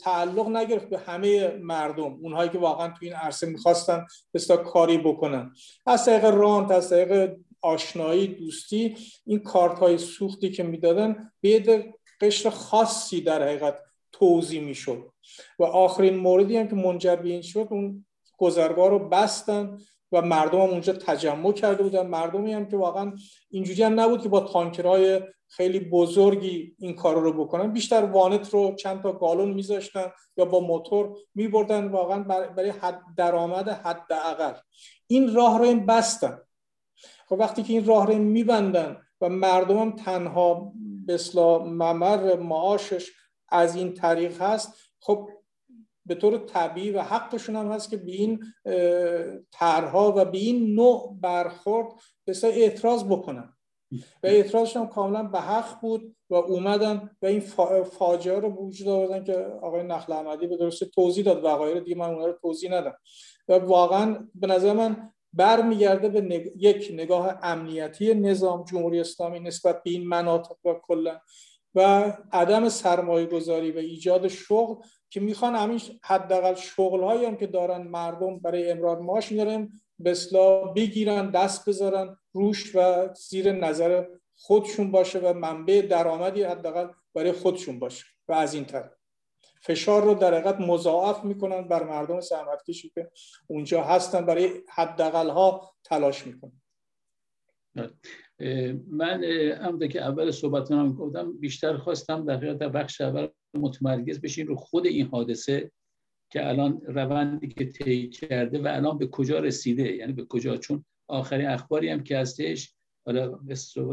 تعلق 0.00 0.48
نگرفت 0.48 0.88
به 0.88 0.98
همه 0.98 1.56
مردم 1.56 2.18
اونهایی 2.22 2.50
که 2.50 2.58
واقعا 2.58 2.88
تو 2.88 2.98
این 3.00 3.12
عرصه 3.12 3.46
می‌خواستن 3.46 4.06
به 4.32 4.40
کاری 4.56 4.98
بکنن. 4.98 5.52
از 5.86 6.04
طریق 6.04 6.24
رانت 6.24 6.70
از 6.70 6.90
طریق 6.90 7.36
آشنایی 7.62 8.26
دوستی 8.26 8.96
این 9.26 9.38
کارت 9.38 9.78
های 9.78 9.98
سوختی 9.98 10.50
که 10.50 10.62
می‌دادن 10.62 11.32
به 11.40 11.84
قشر 12.20 12.50
خاصی 12.50 13.20
در 13.20 13.42
حقیقت 13.42 13.78
توضیح 14.12 14.60
می‌شد. 14.60 15.12
و 15.58 15.64
آخرین 15.64 16.16
موردی 16.16 16.56
هم 16.56 16.68
که 16.68 16.74
منجر 16.74 17.16
به 17.16 17.28
این 17.28 17.42
شد 17.42 17.68
اون 17.70 18.06
گذرگاه 18.38 18.90
رو 18.90 19.08
بستن 19.08 19.78
و 20.12 20.22
مردم 20.22 20.60
هم 20.60 20.70
اونجا 20.70 20.92
تجمع 20.92 21.52
کرده 21.52 21.82
بودن. 21.82 22.06
مردمی 22.06 22.52
هم 22.52 22.66
که 22.68 22.76
واقعا 22.76 23.12
اینجوری 23.50 23.82
هم 23.82 24.00
نبود 24.00 24.22
که 24.22 24.28
با 24.28 24.40
تانکرهای 24.40 25.20
خیلی 25.48 25.80
بزرگی 25.80 26.76
این 26.78 26.94
کار 26.94 27.20
رو 27.20 27.44
بکنن. 27.44 27.72
بیشتر 27.72 28.04
وانت 28.04 28.50
رو 28.50 28.74
چند 28.74 29.02
تا 29.02 29.12
گالون 29.12 29.52
میذاشتن 29.52 30.12
یا 30.36 30.44
با 30.44 30.60
موتور 30.60 31.16
میبردن 31.34 31.88
واقعا 31.88 32.22
برای 32.56 32.70
حد 32.70 33.00
درآمد 33.16 33.68
حداقل. 33.68 34.52
این 35.06 35.34
راه 35.34 35.58
رو 35.58 35.64
این 35.64 35.86
بستن. 35.86 36.38
خب 37.28 37.36
وقتی 37.38 37.62
که 37.62 37.72
این 37.72 37.86
راه 37.86 38.06
رو 38.06 38.18
میبندن 38.18 38.96
و 39.20 39.28
مردم 39.28 39.78
هم 39.78 39.90
تنها 39.96 40.72
به 41.06 41.18
ممر 41.64 42.36
معاشش 42.36 43.10
از 43.48 43.76
این 43.76 43.94
طریق 43.94 44.42
هست 44.42 44.74
خب 45.00 45.28
به 46.06 46.14
طور 46.14 46.38
طبیعی 46.38 46.90
و 46.90 47.02
حقشون 47.02 47.56
هم 47.56 47.72
هست 47.72 47.90
که 47.90 47.96
به 47.96 48.12
این 48.12 48.44
طرها 49.52 50.14
و 50.16 50.24
به 50.24 50.38
این 50.38 50.74
نوع 50.74 51.16
برخورد 51.20 51.92
بسیار 52.26 52.52
اعتراض 52.52 53.04
بکنن. 53.04 53.54
و 54.22 54.26
اعتراضشون 54.26 54.86
کاملا 54.86 55.22
به 55.22 55.40
حق 55.40 55.80
بود 55.80 56.16
و 56.30 56.34
اومدن 56.34 57.10
و 57.22 57.26
این 57.26 57.40
فاجعه 57.84 58.38
رو 58.38 58.48
وجود 58.48 58.88
آوردن 58.88 59.24
که 59.24 59.36
آقای 59.62 59.82
نخل 59.82 60.12
احمدی 60.12 60.46
به 60.46 60.56
درسته 60.56 60.86
توضیح 60.86 61.24
داد 61.24 61.44
و 61.44 61.80
دیگه 61.80 61.96
من 61.96 62.08
اونها 62.08 62.26
رو 62.26 62.32
توضیح 62.32 62.72
ندم. 62.72 62.94
و 63.48 63.58
واقعا 63.58 64.28
به 64.34 64.46
نظر 64.46 64.72
من 64.72 65.12
برمیگرده 65.32 66.08
به 66.08 66.52
یک 66.56 66.90
نگاه 66.92 67.38
امنیتی 67.42 68.14
نظام 68.14 68.64
جمهوری 68.64 69.00
اسلامی 69.00 69.40
نسبت 69.40 69.82
به 69.82 69.90
این 69.90 70.08
مناطق 70.08 70.66
و 70.66 70.74
کلا 70.82 71.20
و 71.74 72.12
عدم 72.32 72.68
سرمایه 72.68 73.26
گذاری 73.26 73.72
و 73.72 73.78
ایجاد 73.78 74.28
شغل 74.28 74.74
که 75.10 75.20
می‌خوان 75.20 75.54
همین 75.54 75.80
حداقل 76.04 76.54
شغل 76.54 77.02
هایی 77.02 77.24
هم 77.24 77.36
که 77.36 77.46
دارن 77.46 77.82
مردم 77.82 78.38
برای 78.38 78.70
امرار 78.70 78.98
معاش 78.98 79.32
میارن 79.32 79.68
به 79.98 80.16
بگیرن 80.76 81.30
دست 81.30 81.68
بذارن 81.68 82.16
روش 82.32 82.76
و 82.76 83.08
زیر 83.14 83.52
نظر 83.52 84.04
خودشون 84.36 84.90
باشه 84.90 85.18
و 85.18 85.32
منبع 85.32 85.80
درآمدی 85.80 86.42
حداقل 86.42 86.88
برای 87.14 87.32
خودشون 87.32 87.78
باشه 87.78 88.04
و 88.28 88.32
از 88.32 88.54
این 88.54 88.64
طرف. 88.64 88.97
فشار 89.68 90.04
رو 90.04 90.14
در 90.14 90.34
حقیقت 90.34 90.60
مضاعف 90.60 91.24
می‌کنن 91.24 91.62
بر 91.62 91.84
مردم 91.84 92.20
زحمت 92.20 92.62
کشی 92.68 92.88
که 92.88 93.10
اونجا 93.46 93.82
هستن 93.82 94.26
برای 94.26 94.50
حداقل 94.74 95.30
ها 95.30 95.74
تلاش 95.84 96.26
می‌کنن. 96.26 96.60
من 98.90 99.24
هم 99.24 99.88
که 99.88 100.02
اول 100.02 100.30
صحبت 100.30 100.70
هم 100.70 100.92
گفتم 100.92 101.38
بیشتر 101.38 101.76
خواستم 101.76 102.24
در 102.24 102.36
در 102.36 102.68
بخش 102.68 103.00
اول 103.00 103.28
متمرکز 103.54 104.20
بشین 104.20 104.46
رو 104.46 104.56
خود 104.56 104.86
این 104.86 105.06
حادثه 105.06 105.70
که 106.30 106.48
الان 106.48 106.80
روندی 106.86 107.48
که 107.48 107.64
طی 107.64 108.08
کرده 108.08 108.58
و 108.58 108.66
الان 108.66 108.98
به 108.98 109.06
کجا 109.06 109.38
رسیده؟ 109.38 109.94
یعنی 109.94 110.12
به 110.12 110.24
کجا؟ 110.24 110.56
چون 110.56 110.84
آخرین 111.08 111.46
اخباری 111.46 111.88
هم 111.88 112.02
که 112.02 112.18
هستش 112.18 112.74
حالا 113.08 113.28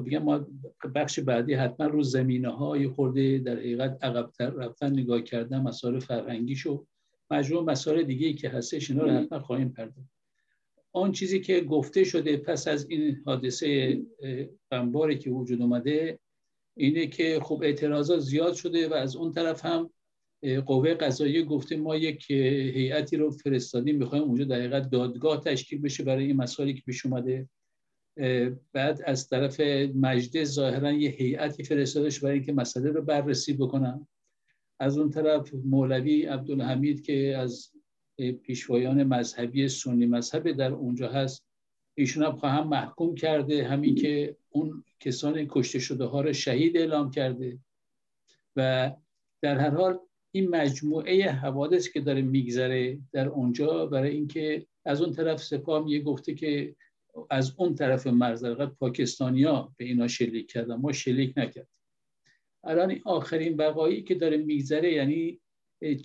بگم 0.02 0.24
ما 0.24 0.48
بخش 0.96 1.20
بعدی 1.20 1.54
حتما 1.54 1.88
رو 1.88 2.04
زمینه 2.04 2.50
های 2.50 2.88
خورده 2.88 3.38
در 3.38 3.56
حقیقت 3.56 3.98
عقبتر 4.04 4.50
رفتن 4.50 4.92
نگاه 4.92 5.22
کردن 5.22 5.62
مسائل 5.62 6.00
فرهنگی 6.00 6.56
شو 6.56 6.86
مجموع 7.32 7.64
مسائل 7.64 8.04
دیگه 8.04 8.28
ای 8.28 8.34
که 8.34 8.50
هستش 8.50 8.92
اینا 8.92 9.04
رو 9.04 9.12
حتما 9.12 9.40
خواهیم 9.40 9.70
پرداخت. 9.70 10.10
آن 10.94 11.12
چیزی 11.12 11.40
که 11.40 11.62
گفته 11.62 12.04
شده 12.04 12.38
پس 12.38 12.68
از 12.68 12.90
این 12.90 13.22
حادثه 13.26 14.02
بمباری 14.70 15.18
که 15.18 15.30
وجود 15.30 15.62
اومده 15.62 16.20
اینه 16.78 17.08
که 17.08 17.40
خب 17.44 17.62
اعتراضات 17.64 18.20
زیاد 18.20 18.54
شده 18.54 18.88
و 18.90 18.94
از 18.94 19.16
اون 19.16 19.32
طرف 19.32 19.66
هم 19.66 19.90
قوه 20.66 20.94
قضاییه 20.94 21.44
گفته 21.44 21.78
ما 21.78 21.96
یک 21.96 22.32
هیئتی 22.32 23.18
رو 23.18 23.32
فرستادیم 23.32 23.98
می‌خوایم 23.98 24.24
اونجا 24.24 24.46
در 24.46 24.56
حقیقت 24.56 24.90
دادگاه 24.90 25.42
تشکیل 25.42 25.82
بشه 25.82 26.04
برای 26.04 26.26
این 26.26 26.36
مسائلی 26.36 26.74
که 26.74 26.82
پیش 26.86 27.06
اومده. 27.06 27.50
بعد 28.74 29.02
از 29.06 29.30
طرف 29.30 29.60
مجده 29.96 30.44
ظاهرا 30.44 30.92
یه 30.92 31.10
هیئتی 31.10 31.64
فرستادش 31.64 32.20
برای 32.20 32.34
اینکه 32.34 32.54
مسئله 32.54 32.92
رو 32.92 33.02
بررسی 33.02 33.54
بکنن. 33.54 34.08
از 34.80 34.98
اون 34.98 35.10
طرف 35.10 35.54
مولوی 35.54 36.26
عبدالحمید 36.26 37.02
که 37.02 37.38
از 37.38 37.72
پیشوایان 38.44 39.04
مذهبی 39.04 39.68
سنی 39.68 40.06
مذهب 40.06 40.52
در 40.52 40.72
اونجا 40.72 41.10
هست 41.10 41.46
ایشون 41.98 42.24
هم 42.24 42.36
خواهم 42.36 42.68
محکوم 42.68 43.16
کرده 43.16 43.68
همین 43.68 43.96
که 43.96 44.38
اون 44.50 44.84
کسان 45.00 45.46
کشته 45.50 45.80
شده 45.80 46.06
ها 46.06 46.22
رو 46.22 46.34
شهید 46.34 46.78
اعلام 46.78 47.12
کرده. 47.12 47.60
و 48.56 48.92
در 49.42 49.58
هر 49.58 49.70
حال 49.70 50.00
این 50.32 50.50
مجموعه 50.50 51.32
حوادث 51.32 51.90
که 51.90 52.02
داره 52.02 52.22
میگذره 52.22 53.00
در 53.12 53.28
اونجا 53.28 53.86
برای 53.86 54.12
اینکه 54.12 54.66
از 54.86 55.02
اون 55.02 55.14
طرف 55.14 55.44
سپاه 55.44 55.90
یه 55.90 56.02
گفته 56.02 56.34
که 56.34 56.76
از 57.30 57.54
اون 57.58 57.76
طرف 57.76 58.08
مرز 58.08 58.46
پاکستانیا 58.80 59.74
به 59.78 59.86
اینا 59.86 60.08
شلیک 60.08 60.52
کردن. 60.52 60.76
ما 60.76 60.92
شلیک 60.92 61.34
نکرد 61.38 61.68
الان 62.64 63.00
آخرین 63.06 63.58
وقایعی 63.58 64.04
که 64.04 64.16
داره 64.16 64.38
میگذره 64.38 64.94
یعنی 64.94 65.42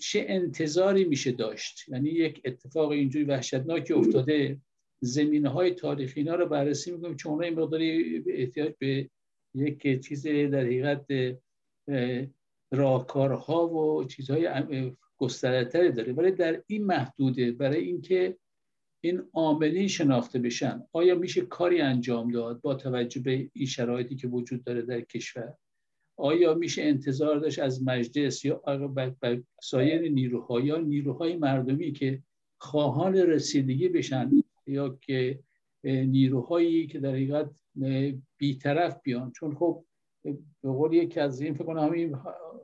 چه 0.01 0.25
انتظاری 0.29 1.05
میشه 1.05 1.33
داشت؟ 1.33 1.89
یعنی 1.89 2.11
یک 2.11 2.41
اتفاق 2.45 2.91
اینجوری 2.91 3.25
وحشتناکی 3.25 3.93
افتاده 3.93 4.61
زمینه 5.01 5.49
های 5.49 5.75
تاریخی 5.75 6.21
اینا 6.21 6.35
رو 6.35 6.47
بررسی 6.47 6.91
می‌کنیم 6.91 7.17
چون 7.17 7.33
اونها 7.33 7.49
این 7.49 7.59
مقداری 7.59 8.23
احتیاج 8.27 8.73
به 8.79 9.11
یک 9.55 10.05
چیز 10.05 10.27
در 10.27 10.61
حقیقت 10.61 11.07
راهکارها 12.73 13.69
و 13.69 14.05
چیزهای 14.05 14.49
گسترتری 15.17 15.93
داره. 15.93 16.13
ولی 16.13 16.31
در 16.31 16.63
این 16.67 16.85
محدوده 16.85 17.53
برای 17.53 17.85
اینکه 17.85 18.37
این 19.01 19.23
عاملین 19.35 19.89
شناخته 19.89 20.39
بشن. 20.39 20.83
آیا 20.93 21.15
میشه 21.15 21.41
کاری 21.41 21.81
انجام 21.81 22.31
داد 22.31 22.61
با 22.61 22.75
توجه 22.75 23.21
به 23.21 23.51
این 23.53 23.67
شرایطی 23.67 24.17
که 24.17 24.29
وجود 24.29 24.65
داره 24.65 24.83
در 24.83 25.01
کشور؟ 25.01 25.55
آیا 26.17 26.55
میشه 26.55 26.83
انتظار 26.83 27.39
داشت 27.39 27.59
از 27.59 27.83
مجلس 27.87 28.45
یا 28.45 28.63
سایر 29.63 30.11
نیروها 30.11 30.61
یا 30.61 30.79
نیروهای 30.79 31.37
مردمی 31.37 31.93
که 31.93 32.23
خواهان 32.59 33.15
رسیدگی 33.17 33.89
بشن 33.89 34.31
یا 34.67 34.99
که 35.01 35.41
نیروهایی 35.85 36.87
که 36.87 37.01
در 37.01 37.11
حقیقت 37.11 37.51
بیطرف 38.37 39.01
بیان؟ 39.03 39.33
چون 39.33 39.55
خب 39.55 39.85
به 40.63 40.71
قول 40.71 40.93
یکی 40.93 41.21
از 41.21 41.41
این 41.41 41.55
فکر 41.55 41.65
کنم 41.65 41.89
همین 41.89 42.15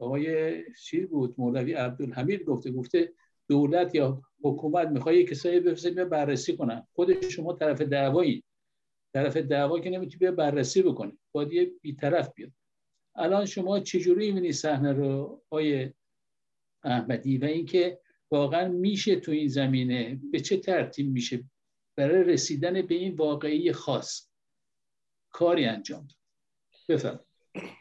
آقای 0.00 0.54
شیر 0.74 1.06
بود؟ 1.06 1.34
مولوی 1.38 1.72
عبدالحمید 1.72 2.42
گفته 2.42 2.70
گفته 2.70 3.12
دولت 3.48 3.94
یا 3.94 4.22
حکومت 4.42 4.88
می‌خواد 4.88 5.14
یک 5.14 5.28
کسایی 5.28 5.60
بفرسته 5.60 6.04
بررسی 6.04 6.56
کنن. 6.56 6.86
خود 6.92 7.28
شما 7.28 7.52
طرف 7.52 7.80
دعوایی. 7.80 8.44
طرف 9.12 9.36
دعوا 9.36 9.80
که 9.80 9.90
نمی‌تونی 9.90 10.18
بیا 10.18 10.32
بررسی 10.32 10.82
بکنه 10.82 11.12
باید 11.32 11.52
یه 11.52 11.72
بیطرف 11.82 12.32
بیاد. 12.34 12.50
الان 13.14 13.46
شما 13.46 13.80
چجوری 13.80 14.26
می‌بینی 14.32 14.52
صحنه 14.52 14.92
رو 14.92 15.42
آقای 15.50 15.92
احمدی؟ 16.84 17.38
و 17.38 17.44
اینکه 17.44 18.00
واقعا 18.30 18.68
میشه 18.68 19.16
تو 19.16 19.32
این 19.32 19.48
زمینه 19.48 20.20
به 20.32 20.40
چه 20.40 20.56
ترتیب 20.56 21.10
میشه 21.10 21.44
برای 21.96 22.24
رسیدن 22.24 22.82
به 22.82 22.94
این 22.94 23.14
واقعی 23.14 23.72
خاص؟ 23.72 24.28
کاری 25.30 25.64
انجام 25.64 26.06
داد. 26.06 26.16
بفرم 26.88 27.20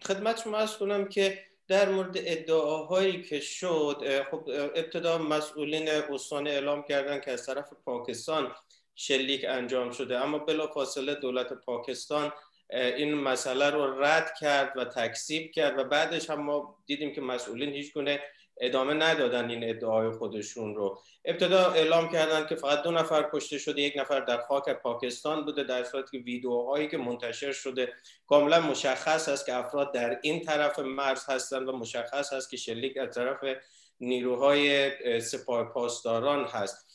خدمت 0.04 0.41
شما 0.41 0.65
کنم 0.80 1.08
که 1.08 1.39
در 1.67 1.89
مورد 1.89 2.17
ادعاهایی 2.17 3.21
که 3.21 3.39
شد 3.39 4.23
خب 4.32 4.49
ابتدا 4.75 5.17
مسئولین 5.17 5.89
استان 5.89 6.47
اعلام 6.47 6.84
کردن 6.84 7.19
که 7.19 7.32
از 7.32 7.45
طرف 7.45 7.73
پاکستان 7.86 8.51
شلیک 8.95 9.45
انجام 9.47 9.91
شده. 9.91 10.19
اما 10.19 10.38
بلا 10.38 10.67
فاصله 10.67 11.15
دولت 11.15 11.54
پاکستان 11.54 12.32
این 12.69 13.13
مسئله 13.13 13.69
رو 13.69 14.04
رد 14.04 14.34
کرد 14.39 14.78
و 14.78 14.86
تکذیب 14.86 15.51
کرد 15.51 15.80
و 15.80 15.84
بعدش 15.84 16.30
هم 16.30 16.41
ما 16.41 16.78
دیدیم 16.86 17.13
که 17.13 17.21
مسئولین 17.21 17.69
هیچ 17.69 17.93
گونه 17.93 18.19
ادامه 18.62 18.94
ندادن 18.94 19.50
این 19.50 19.70
ادعای 19.70 20.12
خودشون 20.12 20.76
رو. 20.76 21.00
ابتدا 21.26 21.72
اعلام 21.72 22.10
کردن 22.10 22.46
که 22.48 22.56
فقط 22.56 22.84
دو 22.84 22.91
نفر 22.91 23.30
کشته 23.34 23.58
شده 23.58 23.82
یک 23.82 23.98
نفر 23.98 24.20
در 24.20 24.38
خاک 24.38 24.70
پاکستان 24.70 25.46
بوده 25.46 25.63
در 25.63 25.84
صورتی 25.84 26.18
که 26.18 26.24
ویدیوهایی 26.24 26.88
که 26.88 26.98
منتشر 26.98 27.52
شده 27.52 27.94
کاملا 28.28 28.60
مشخص 28.60 29.30
است 29.30 29.46
که 29.46 29.56
افراد 29.56 29.94
در 29.94 30.20
این 30.22 30.41
طرف 30.41 30.80
مرز 30.80 31.26
هستند 31.30 31.70
و 31.70 31.78
مشخص 31.78 32.34
است 32.34 32.50
که 32.50 32.58
شلیک 32.58 32.98
از 32.98 33.15
طرف 33.15 33.39
نیروهای 34.00 34.91
سپاه 35.20 35.74
پاسداران 35.74 36.46
هست. 36.46 36.86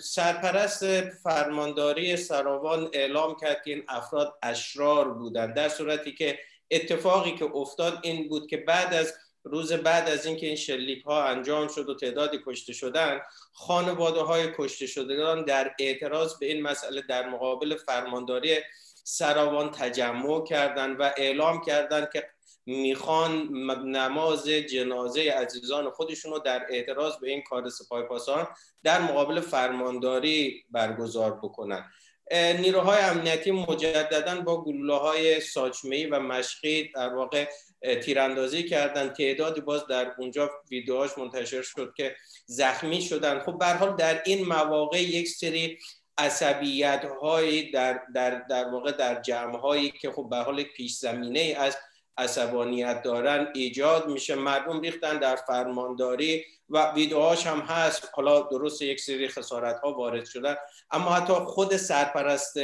سرپرست 0.00 1.00
فرمانداری 1.00 2.16
سراوان 2.16 2.90
اعلام 2.92 3.36
کرد 3.36 3.62
که 3.64 3.70
این 3.70 3.84
افراد 3.88 4.38
اشرار 4.42 5.14
بودند 5.14 5.54
در 5.54 5.68
صورتی 5.68 6.12
که 6.12 6.38
اتفاقی 6.70 7.34
که 7.34 7.44
افتاد 7.44 7.98
این 8.02 8.28
بود 8.28 8.46
که 8.46 8.56
بعد 8.56 8.94
از 8.94 9.14
روز 9.44 9.72
بعد 9.72 10.08
از 10.08 10.26
اینکه 10.26 10.46
این 10.46 10.56
شلیک 10.56 11.04
ها 11.04 11.24
انجام 11.24 11.68
شد 11.68 11.88
و 11.88 11.94
تعدادی 11.94 12.38
کشته 12.46 12.72
شدن 12.72 13.20
خانواده 13.52 14.20
های 14.20 14.48
کشته 14.58 14.86
شدگان 14.86 15.44
در 15.44 15.74
اعتراض 15.78 16.38
به 16.38 16.46
این 16.46 16.62
مسئله 16.62 17.02
در 17.08 17.28
مقابل 17.28 17.76
فرمانداری 17.76 18.56
سراوان 19.04 19.70
تجمع 19.70 20.44
کردند 20.44 20.96
و 21.00 21.12
اعلام 21.16 21.60
کردند 21.60 22.10
که 22.12 22.28
می‌خوان 22.66 23.48
نماز 23.84 24.48
جنازه 24.48 25.30
عزیزان 25.30 25.90
خودشون 25.90 26.32
رو 26.32 26.38
در 26.38 26.66
اعتراض 26.70 27.16
به 27.16 27.30
این 27.30 27.42
کار 27.42 27.68
سپاه 27.68 28.02
پاسداران 28.02 28.46
در 28.82 29.00
مقابل 29.00 29.40
فرمانداری 29.40 30.64
برگزار 30.70 31.32
بکنن. 31.36 31.90
نیروهای 32.32 32.98
امنیتی 32.98 33.50
مجددا 33.50 34.40
با 34.40 34.64
گلوله 34.64 34.94
های 34.94 35.40
ساچمه 35.40 36.08
و 36.10 36.20
مشقی 36.20 36.92
در 36.94 37.14
واقع 37.14 37.48
تیراندازی 37.84 38.62
کردن. 38.62 39.08
تعدادی 39.08 39.60
باز 39.60 39.86
در 39.86 40.12
اونجا 40.18 40.50
ویدیوهاش 40.70 41.18
منتشر 41.18 41.62
شد 41.62 41.92
که 41.96 42.16
زخمی 42.46 43.02
شدن. 43.02 43.38
خب 43.40 43.58
به 43.58 43.66
حال 43.66 43.96
در 43.96 44.22
این 44.26 44.46
مواقع 44.46 45.02
یک 45.02 45.28
سری 45.28 45.78
عصبیت 46.18 47.04
هایی 47.22 47.70
در, 47.70 48.00
در, 48.14 48.42
در 48.50 48.68
واقع 48.68 48.92
در 48.92 49.20
جمع 49.20 49.58
هایی 49.58 49.90
که 49.90 50.10
خب 50.10 50.26
به 50.30 50.36
حال 50.36 50.62
پیش 50.62 50.96
زمینه 50.96 51.56
از 51.58 51.76
عصبانیت 52.18 53.02
دارن 53.02 53.48
ایجاد 53.54 54.08
میشه. 54.08 54.34
مردم 54.34 54.80
ریختن 54.80 55.18
در 55.18 55.36
فرمانداری 55.36 56.44
و 56.68 56.92
ویدیوهاش 56.92 57.46
هم 57.46 57.60
هست. 57.60 58.08
حالا 58.12 58.40
درست 58.40 58.82
یک 58.82 59.00
سری 59.00 59.28
خسارت 59.28 59.80
ها 59.80 59.92
وارد 59.92 60.24
شدن. 60.24 60.56
اما 60.90 61.10
حتی 61.10 61.32
خود 61.32 61.76
سرپرست 61.76 62.56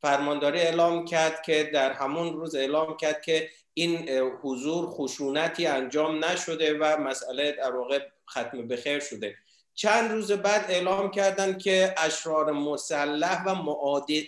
فرمانداری 0.00 0.60
اعلام 0.60 1.04
کرد 1.04 1.42
که 1.42 1.70
در 1.74 1.92
همون 1.92 2.32
روز 2.32 2.54
اعلام 2.54 2.96
کرد 2.96 3.22
که 3.22 3.50
این 3.74 4.08
حضور 4.42 4.86
خشونتی 4.86 5.66
انجام 5.66 6.24
نشده 6.24 6.78
و 6.78 6.96
مسئله 6.96 7.52
در 7.52 7.76
واقع 7.76 8.00
ختم 8.30 8.68
بخیر 8.68 9.00
شده. 9.00 9.34
چند 9.74 10.10
روز 10.10 10.32
بعد 10.32 10.70
اعلام 10.70 11.10
کردند 11.10 11.58
که 11.58 11.94
اشرار 11.96 12.52
مسلح 12.52 13.44
و 13.44 13.54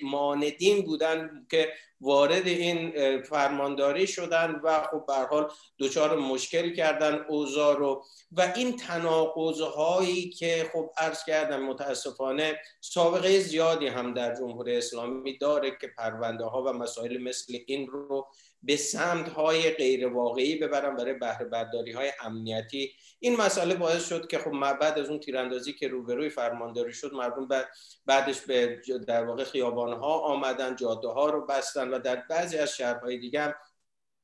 معاندین 0.03 0.85
بودند 0.85 1.47
که 1.51 1.73
وارد 2.01 2.47
این 2.47 3.23
فرمانداری 3.23 4.07
شدن 4.07 4.61
و 4.65 4.83
خب 4.83 5.05
به 5.07 5.15
حال 5.15 5.51
دچار 5.79 6.17
مشکل 6.17 6.75
کردن 6.75 7.25
اوضاع 7.29 7.77
رو. 7.77 8.05
و 8.33 8.53
این 8.57 8.77
تناقض 8.77 9.61
هایی 9.61 10.31
که 10.31 10.71
خب 10.73 10.91
عرض 10.97 11.25
کردم 11.25 11.63
متاسفانه 11.63 12.61
سابقه 12.81 13.41
زیادی 13.41 13.87
هم 13.87 14.15
در 14.15 14.35
جمهوری 14.35 14.77
اسلامی 14.77 15.39
داره 15.39 15.71
که 15.81 15.91
پرونده 15.99 16.45
ها 16.45 16.63
و 16.63 16.73
مسائل 16.73 17.23
مثل 17.23 17.59
این 17.67 17.87
رو 17.87 18.27
به 18.65 18.77
سمت 18.77 19.29
های 19.29 19.71
غیر 19.71 20.07
واقعی 20.07 20.59
ببرن 20.59 20.97
برای 20.97 21.15
بهره 21.15 21.45
برداری 21.45 21.93
های 21.93 22.13
امنیتی. 22.21 22.93
این 23.19 23.37
مسئله 23.37 23.75
باعث 23.75 24.09
شد 24.09 24.27
که 24.27 24.39
خب 24.39 24.51
بعد 24.81 24.99
از 24.99 25.09
اون 25.09 25.21
تیراندازی 25.21 25.73
که 25.73 25.89
روبروی 25.89 26.29
فرمانداری 26.31 26.93
شد 26.93 27.13
مردم 27.13 27.65
بعدش 28.07 28.41
به 28.41 28.81
در 29.07 29.25
واقع 29.25 29.45
خیابان 29.45 29.93
ها 29.93 30.19
آمدن 30.19 30.77
جاده 30.77 31.09
ها 31.09 31.31
رو 31.31 31.47
بستن 31.47 31.89
و 31.89 31.99
در 31.99 32.17
بعضی 32.31 32.59
از 32.59 32.77
شهرهای 32.77 33.19
دیگه 33.19 33.41
هم 33.43 33.55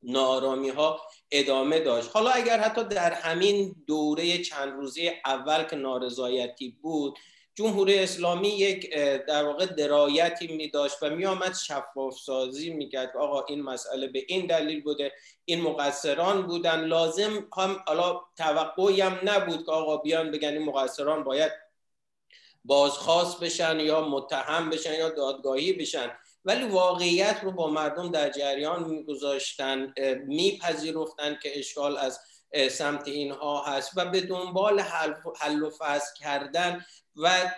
نارامی 0.02 0.68
ها 0.68 1.00
ادامه 1.30 1.80
داشت. 1.80 2.10
حالا 2.12 2.30
اگر 2.30 2.60
حتی 2.60 2.84
در 2.84 3.12
همین 3.12 3.76
دوره 3.86 4.38
چند 4.38 4.72
روزه 4.72 5.20
اول 5.24 5.64
که 5.64 5.76
نارضایتی 5.76 6.78
بود 6.82 7.18
جمهوری 7.60 7.98
اسلامی 7.98 8.48
یک 8.48 8.94
در 9.28 9.44
واقع 9.44 9.66
درایتی 9.66 10.46
می 10.46 10.70
داشت 10.70 11.02
و 11.02 11.10
می 11.10 11.26
آمد 11.26 11.54
شفاف 11.54 12.14
سازی 12.14 12.70
می 12.70 12.88
کرد 12.88 13.16
آقا 13.16 13.44
این 13.44 13.62
مسئله 13.62 14.06
به 14.06 14.24
این 14.28 14.46
دلیل 14.46 14.82
بوده 14.82 15.12
این 15.44 15.60
مقصران 15.60 16.42
بودن. 16.42 16.84
لازم 16.84 17.48
هم 17.56 17.84
حالا 17.86 18.20
توقعی 18.36 19.00
هم 19.00 19.20
نبود 19.24 19.66
که 19.66 19.72
آقا 19.72 19.96
بیان 19.96 20.30
بگن 20.30 20.48
این 20.48 20.64
مقصران 20.64 21.24
باید 21.24 21.52
بازخواست 22.64 23.40
بشن 23.40 23.80
یا 23.80 24.08
متهم 24.08 24.70
بشن 24.70 24.94
یا 24.94 25.08
دادگاهی 25.08 25.72
بشن. 25.72 26.10
ولی 26.44 26.64
واقعیت 26.64 27.40
رو 27.42 27.52
با 27.52 27.70
مردم 27.70 28.10
در 28.10 28.30
جریان 28.30 28.84
میگذاشتن 28.84 29.94
میپذیرفتن 30.26 31.38
که 31.42 31.58
اشکال 31.58 31.96
از 31.96 32.20
سمت 32.70 33.08
اینها 33.08 33.64
هست 33.64 33.92
و 33.96 34.04
به 34.04 34.20
دنبال 34.20 34.80
حل 35.40 35.62
و 35.62 35.70
فصل 35.78 36.14
کردن 36.20 36.84
و 37.16 37.50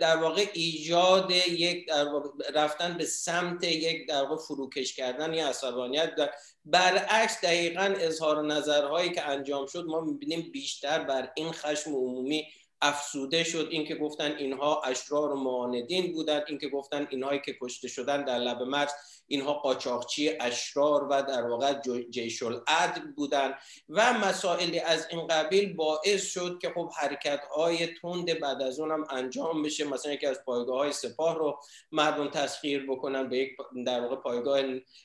در 0.00 0.16
واقع 0.16 0.46
ایجاد 0.52 1.30
یک 1.30 1.88
در 1.88 2.06
رفتن 2.54 2.96
به 2.98 3.04
سمت 3.04 3.64
یک 3.64 4.08
در 4.08 4.22
واقع 4.22 4.36
فروکش 4.36 4.96
کردن 4.96 5.34
یا 5.34 5.48
عصبانیت 5.48 6.14
در 6.14 6.30
برعکس 6.64 7.40
دقیقا 7.40 7.94
اظهار 7.98 8.46
نظرهایی 8.46 9.12
که 9.12 9.22
انجام 9.28 9.66
شد 9.66 9.84
ما 9.84 10.00
می‌بینیم 10.00 10.50
بیشتر 10.52 10.98
بر 10.98 11.30
این 11.34 11.52
خشم 11.52 11.90
عمومی 11.90 12.46
افسوده 12.82 13.44
شد. 13.44 13.68
اینکه 13.70 13.94
گفتن 13.94 14.36
اینها 14.36 14.82
اشرار 14.82 15.32
و 15.32 15.36
معاندین 15.36 16.12
بودن 16.12 16.42
اینکه 16.48 16.68
گفتن 16.68 17.06
اینهایی 17.10 17.40
که 17.44 17.56
کشته 17.60 17.88
شدن 17.88 18.24
در 18.24 18.38
لب 18.38 18.62
مرز 18.62 18.90
اینها 19.28 19.54
قاچاقچی 19.54 20.30
اشرار 20.40 21.04
و 21.04 21.22
در 21.22 21.42
واقع 21.42 21.74
جیش 22.10 22.42
العدل 22.42 23.12
بودن 23.16 23.54
و 23.88 24.12
مسائلی 24.12 24.80
از 24.80 25.06
این 25.10 25.26
قبیل 25.26 25.72
باعث 25.72 26.26
شد 26.26 26.58
که 26.62 26.70
خب 26.74 26.90
حرکت 26.96 27.40
های 27.56 27.86
تند 27.86 28.40
بعد 28.40 28.62
از 28.62 28.80
اونم 28.80 29.04
انجام 29.10 29.62
بشه. 29.62 29.84
مثلا 29.84 30.12
یکی 30.12 30.26
از 30.26 30.44
پایگاه 30.44 30.78
های 30.78 30.92
سپاه 30.92 31.38
رو 31.38 31.60
مردم 31.92 32.30
تسخیر 32.30 32.86
بکنن 32.90 33.28
به 33.28 33.38
یک 33.38 33.56
در 33.86 34.00
واقع 34.00 34.16
پایگاه 34.16 34.60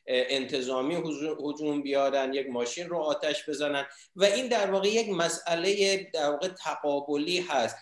انتظامی 0.07 0.95
هجوم 1.39 1.81
بیارن 1.81 2.33
یک 2.33 2.49
ماشین 2.49 2.89
رو 2.89 2.97
آتش 2.97 3.49
بزنن 3.49 3.85
و 4.15 4.23
این 4.23 4.47
در 4.47 4.71
واقع 4.71 4.87
یک 4.87 5.09
مسئله 5.09 5.97
در 6.13 6.31
واقع 6.31 6.47
تقابلی 6.47 7.39
هست. 7.39 7.75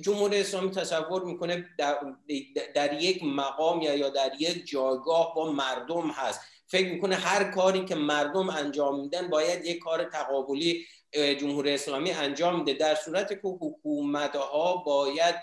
جمهوری 0.00 0.40
اسلامی 0.40 0.70
تصور 0.70 1.24
می‌کنه 1.24 1.66
در, 1.78 1.96
در 2.74 3.02
یک 3.02 3.24
مقام 3.24 3.82
یا 3.82 4.08
در 4.08 4.32
یک 4.38 4.66
جایگاه 4.66 5.34
با 5.34 5.52
مردم 5.52 6.10
هست. 6.10 6.40
فکر 6.66 6.92
می‌کنه 6.92 7.16
هر 7.16 7.44
کاری 7.44 7.84
که 7.84 7.94
مردم 7.94 8.50
انجام 8.50 9.00
میدن 9.00 9.30
باید 9.30 9.64
یک 9.64 9.78
کار 9.78 10.04
تقابلی 10.04 10.86
جمهوری 11.40 11.74
اسلامی 11.74 12.10
انجام 12.10 12.58
میده. 12.58 12.72
در 12.72 12.94
صورت 12.94 13.28
که 13.28 13.48
حکومت 13.48 14.36
ها 14.36 14.76
باید 14.76 15.34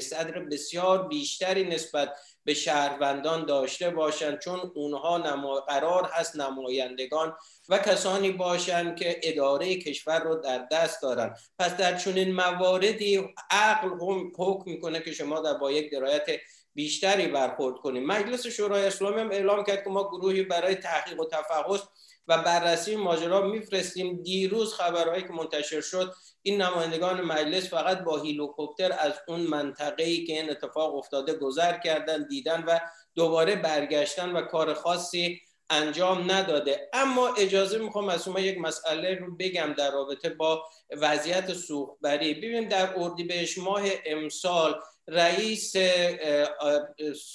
صدر 0.00 0.38
بسیار 0.38 1.08
بیشتری 1.08 1.64
نسبت 1.64 2.16
به 2.44 2.54
شهروندان 2.54 3.46
داشته 3.46 3.90
باشند 3.90 4.38
چون 4.38 4.72
اونها 4.74 5.18
نما... 5.18 5.60
قرار 5.60 6.10
هست 6.12 6.36
نمایندگان 6.36 7.36
و 7.68 7.78
کسانی 7.78 8.30
باشند 8.30 8.96
که 8.96 9.20
اداره 9.22 9.76
کشور 9.76 10.20
رو 10.20 10.34
در 10.34 10.66
دست 10.70 11.02
دارن. 11.02 11.34
پس 11.58 11.76
در 11.76 11.96
چنین 11.96 12.34
مواردی 12.34 13.28
عقل 13.50 13.88
هم 13.88 14.32
حکم 14.38 14.70
می‌کنه 14.70 15.00
که 15.00 15.12
شما 15.12 15.40
در 15.40 15.54
با 15.54 15.72
یک 15.72 15.92
درایت 15.92 16.26
بیشتری 16.74 17.26
برخورد 17.26 17.76
کنیم 17.76 18.06
مجلس 18.06 18.46
شورای 18.46 18.86
اسلامی 18.86 19.20
هم 19.20 19.30
اعلام 19.30 19.64
کرد 19.64 19.84
که 19.84 19.90
ما 19.90 20.08
گروهی 20.10 20.42
برای 20.42 20.74
تحقیق 20.74 21.20
و 21.20 21.24
تفحص 21.24 21.80
و 22.28 22.42
بررسی 22.42 22.96
ماجرا 22.96 23.40
میفرستیم. 23.40 24.22
دیروز 24.22 24.74
خبرهایی 24.74 25.22
که 25.22 25.32
منتشر 25.32 25.80
شد 25.80 26.14
این 26.42 26.62
نمایندگان 26.62 27.20
مجلس 27.20 27.70
فقط 27.70 27.98
با 27.98 28.18
هلیکوپتر 28.18 28.92
از 28.98 29.12
اون 29.28 29.40
منطقه 29.40 30.04
ای 30.04 30.24
که 30.24 30.32
این 30.32 30.50
اتفاق 30.50 30.94
افتاده 30.94 31.34
گذر 31.34 31.78
کردن 31.78 32.26
دیدن 32.28 32.64
و 32.66 32.80
دوباره 33.14 33.56
برگشتن 33.56 34.32
و 34.32 34.42
کار 34.42 34.74
خاصی 34.74 35.40
انجام 35.70 36.30
نداده. 36.30 36.90
اما 36.92 37.34
اجازه 37.34 37.78
می‌خوام 37.78 38.08
از 38.08 38.24
شما 38.24 38.40
یک 38.40 38.58
مسئله 38.58 39.14
رو 39.14 39.36
بگم 39.36 39.74
در 39.78 39.90
رابطه 39.90 40.28
با 40.28 40.64
وضعیت 40.90 41.52
سوختبری. 41.52 42.34
ببینیم 42.34 42.68
در 42.68 42.92
اردیبهشت 42.96 43.58
ماه 43.58 43.82
امسال 44.06 44.80
رئیس 45.08 45.74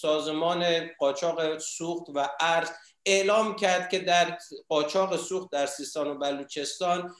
سازمان 0.01 0.89
قاچاق 0.99 1.57
سوخت 1.57 2.09
و 2.15 2.29
ارز 2.39 2.69
اعلام 3.09 3.55
کرد 3.55 3.89
که 3.89 3.99
در 3.99 4.37
قاچاق 4.67 5.17
سوخت 5.17 5.51
در 5.51 5.65
سیستان 5.65 6.07
و 6.07 6.17
بلوچستان 6.17 7.15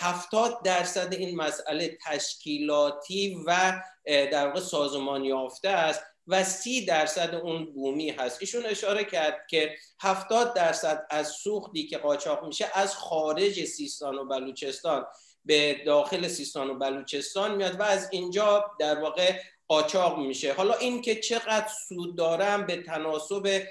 هفتاد 0.00 0.62
درصد 0.64 1.14
این 1.14 1.36
مسئله 1.36 1.98
تشکیلاتی 2.06 3.44
و 3.46 3.80
در 4.06 4.46
واقع 4.46 4.60
سازمان 4.60 5.24
یافته 5.24 5.68
است 5.68 6.02
و 6.26 6.44
سی 6.44 6.84
درصد 6.84 7.34
اون 7.34 7.72
بومی 7.72 8.10
هست. 8.10 8.38
ایشون 8.40 8.66
اشاره 8.66 9.04
کرد 9.04 9.46
که 9.50 9.76
هفتاد 10.00 10.54
درصد 10.54 11.06
از 11.10 11.28
سوختی 11.28 11.86
که 11.86 11.98
قاچاق 11.98 12.46
میشه 12.46 12.70
از 12.74 12.94
خارج 12.94 13.64
سیستان 13.64 14.14
و 14.14 14.24
بلوچستان 14.24 15.06
به 15.44 15.82
داخل 15.86 16.28
سیستان 16.28 16.70
و 16.70 16.78
بلوچستان 16.78 17.54
میاد 17.54 17.80
و 17.80 17.82
از 17.82 18.08
اینجا 18.12 18.64
در 18.78 19.00
واقع 19.00 19.40
قاچاق 19.68 20.18
میشه. 20.18 20.52
حالا 20.52 20.74
این 20.74 21.02
که 21.02 21.14
چقدر 21.14 21.68
سود 21.88 22.16
دارم 22.16 22.66
به 22.66 22.82
تناسب 22.82 23.62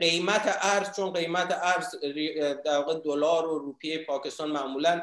قیمت 0.00 0.58
ارز 0.62 0.96
چون 0.96 1.12
قیمت 1.12 1.58
ارز 1.62 1.94
در 2.64 2.84
دلار 3.04 3.46
و 3.46 3.58
روپیه 3.58 4.04
پاکستان 4.04 4.50
معمولا 4.50 5.02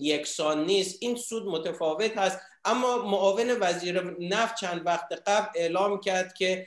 یکسان 0.00 0.64
نیست. 0.64 0.98
این 1.00 1.16
سود 1.16 1.46
متفاوت 1.46 2.18
هست. 2.18 2.40
اما 2.64 2.98
معاون 2.98 3.56
وزیر 3.60 4.00
نفت 4.20 4.54
چند 4.54 4.86
وقت 4.86 5.12
قبل 5.26 5.48
اعلام 5.54 6.00
کرد 6.00 6.34
که 6.34 6.66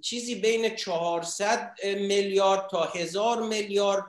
چیزی 0.00 0.34
بین 0.34 0.76
400 0.76 1.72
میلیارد 1.84 2.68
تا 2.70 2.82
هزار 2.82 3.42
میلیارد 3.42 4.04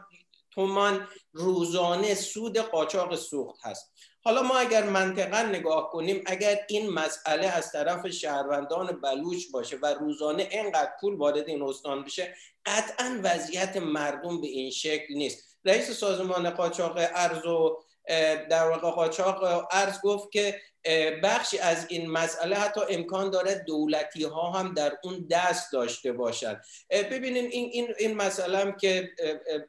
تومان 0.52 1.08
روزانه 1.32 2.15
سود 2.15 2.58
قاچاق 2.58 3.15
سوخت 3.15 3.60
هست. 3.65 3.93
حالا 4.26 4.42
ما 4.42 4.58
اگر 4.58 4.84
منطقا 4.84 5.42
نگاه 5.42 5.90
کنیم 5.90 6.24
اگر 6.26 6.60
این 6.70 6.90
مسئله 6.90 7.48
از 7.48 7.72
طرف 7.72 8.08
شهروندان 8.08 8.88
بلوچ 8.88 9.44
باشه 9.54 9.78
و 9.82 9.86
روزانه 9.86 10.50
اینقدر 10.52 10.92
پول 11.02 11.16
وارد 11.16 11.48
این 11.48 11.62
استان 11.62 12.04
بشه 12.04 12.36
قطعا 12.66 13.20
وضعیت 13.24 13.78
مردم 13.78 14.42
به 14.42 14.48
این 14.48 14.72
شکل 14.72 15.14
نیست. 15.14 15.58
رئیس 15.66 15.92
سازمان 15.92 16.50
قاچاق 16.50 16.98
ارز 16.98 17.46
و 17.46 17.83
در 18.50 18.70
واقع 18.70 18.92
قاچاق 18.92 19.68
ارز 19.72 20.02
گفت 20.04 20.32
که 20.32 20.62
بخشی 21.24 21.60
از 21.60 21.86
این 21.89 22.12
مسئله 22.12 22.56
حتی 22.56 22.82
امکان 22.89 23.30
داره 23.30 23.63
دولتی 23.68 24.24
ها 24.24 24.52
هم 24.52 24.74
در 24.74 24.98
اون 25.04 25.28
دست 25.30 25.74
داشته 25.74 26.12
باشند 26.12 26.62
ببینین 26.89 27.46
این 27.46 27.70
این 27.72 27.88
این 28.00 28.18
مسئله 28.18 28.58
هم 28.58 28.72
که 28.72 29.10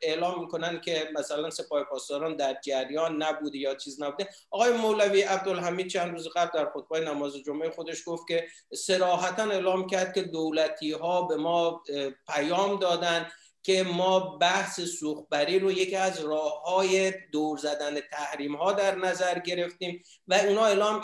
اعلام 0.02 0.40
می‌کنن 0.40 0.80
که 0.80 1.08
مثلا 1.14 1.50
سپاه 1.50 1.84
پاسداران 1.84 2.36
در 2.36 2.56
جریان 2.64 3.22
نبوده 3.22 3.58
یا 3.58 3.74
چیز 3.74 4.02
نبوده. 4.02 4.28
آقای 4.50 4.72
مولوی 4.72 5.22
عبدالحمید 5.22 5.86
چند 5.86 6.12
روز 6.12 6.28
قبل 6.36 6.58
در 6.58 6.70
خطبه 6.70 7.00
نماز 7.00 7.36
جمعه 7.36 7.70
خودش 7.70 8.02
گفت 8.06 8.28
که 8.28 8.46
صراحتا 8.74 9.42
اعلام 9.50 9.86
کرد 9.86 10.14
که 10.14 10.22
دولتی 10.22 10.92
ها 10.92 11.22
به 11.22 11.36
ما 11.36 11.82
پیام 12.28 12.78
دادن. 12.78 13.30
که 13.64 13.82
ما 13.82 14.20
بحث 14.20 14.80
سوختبری 14.80 15.58
رو 15.58 15.72
یکی 15.72 15.96
از 15.96 16.20
راه 16.20 16.62
های 16.62 17.12
دور 17.32 17.58
زدن 17.58 18.00
تحریم 18.00 18.56
ها 18.56 18.72
در 18.72 18.94
نظر 18.94 19.38
گرفتیم 19.38 20.02
و 20.28 20.34
اونا 20.34 20.64
اعلام 20.64 21.02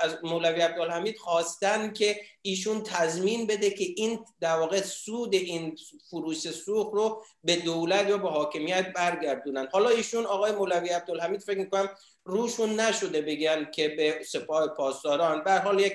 از 0.00 0.16
مولوی 0.22 0.60
عبدالحمید 0.60 1.18
خواستن 1.18 1.92
که 1.92 2.20
ایشون 2.42 2.82
تضمین 2.82 3.46
بده 3.46 3.70
که 3.70 3.84
این 3.96 4.24
در 4.40 4.56
واقع 4.56 4.80
سود 4.80 5.34
این 5.34 5.76
فروش 6.10 6.50
سوخت 6.50 6.94
رو 6.94 7.22
به 7.44 7.56
دولت 7.56 8.08
یا 8.08 8.18
به 8.18 8.28
حاکمیت 8.28 8.92
برگردونن. 8.92 9.68
حالا 9.72 9.88
ایشون 9.88 10.26
آقای 10.26 10.52
مولوی 10.52 10.88
عبدالحمید 10.88 11.40
فکر 11.40 11.58
می‌کنم 11.58 11.88
روشون 12.24 12.80
نشده 12.80 13.22
بگن 13.22 13.70
که 13.70 13.88
به 13.88 14.24
سپاه 14.24 14.68
پاسداران. 14.68 15.44
به 15.44 15.52
حال 15.52 15.80
یک 15.80 15.92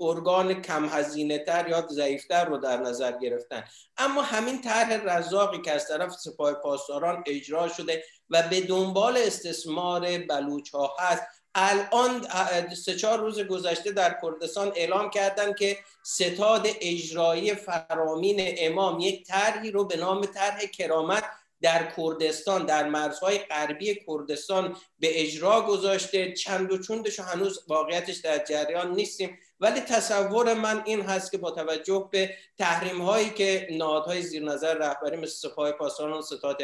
ارگان 0.00 0.62
کم 0.62 0.88
هزینه 0.88 1.38
تر 1.38 1.68
یا 1.68 1.86
ضعیفتر 1.90 2.44
رو 2.44 2.58
در 2.58 2.76
نظر 2.76 3.12
گرفتن. 3.18 3.64
اما 3.96 4.22
همین 4.22 4.60
طرح 4.60 5.18
رزاقی 5.18 5.62
که 5.62 5.72
از 5.72 5.88
طرف 5.88 6.12
سپاه 6.12 6.54
پاسداران 6.54 7.24
اجرا 7.26 7.68
شده 7.68 8.04
و 8.30 8.42
به 8.42 8.60
دنبال 8.60 9.16
استثمار 9.16 10.18
بلوچ 10.18 10.70
ها 10.70 10.96
هست 10.98 11.22
الان 11.54 12.26
سه 12.74 12.96
چهار 12.96 13.18
روز 13.18 13.40
گذشته 13.40 13.92
در 13.92 14.18
کردستان 14.22 14.72
اعلام 14.76 15.10
کردن 15.10 15.54
که 15.54 15.78
ستاد 16.02 16.66
اجرایی 16.80 17.54
فرامین 17.54 18.54
امام 18.58 19.00
یک 19.00 19.26
طرحی 19.26 19.70
رو 19.70 19.84
به 19.84 19.96
نام 19.96 20.24
طرح 20.26 20.66
کرامت 20.66 21.24
در 21.62 21.92
کردستان 21.96 22.66
در 22.66 22.88
مرزهای 22.88 23.38
غربی 23.38 23.94
کردستان 24.06 24.76
به 24.98 25.22
اجرا 25.22 25.60
گذاشته. 25.60 26.32
چند 26.32 26.72
و 26.72 26.78
چوندش 26.78 27.20
هنوز 27.20 27.64
واقعیتش 27.68 28.16
در 28.16 28.44
جریان 28.44 28.94
نیستیم. 28.94 29.38
ولی 29.60 29.80
تصور 29.80 30.54
من 30.54 30.82
این 30.86 31.00
هست 31.00 31.30
که 31.30 31.38
با 31.38 31.50
توجه 31.50 32.08
به 32.12 32.34
تحریم 32.58 33.02
هایی 33.02 33.30
که 33.30 33.68
نهادهای 33.70 34.22
زیر 34.22 34.42
نظر 34.42 34.74
رهبری 34.74 35.16
مثل 35.16 35.48
سپاه 35.48 35.72
پاسداران 35.72 36.18
و 36.18 36.22
ستاد 36.22 36.58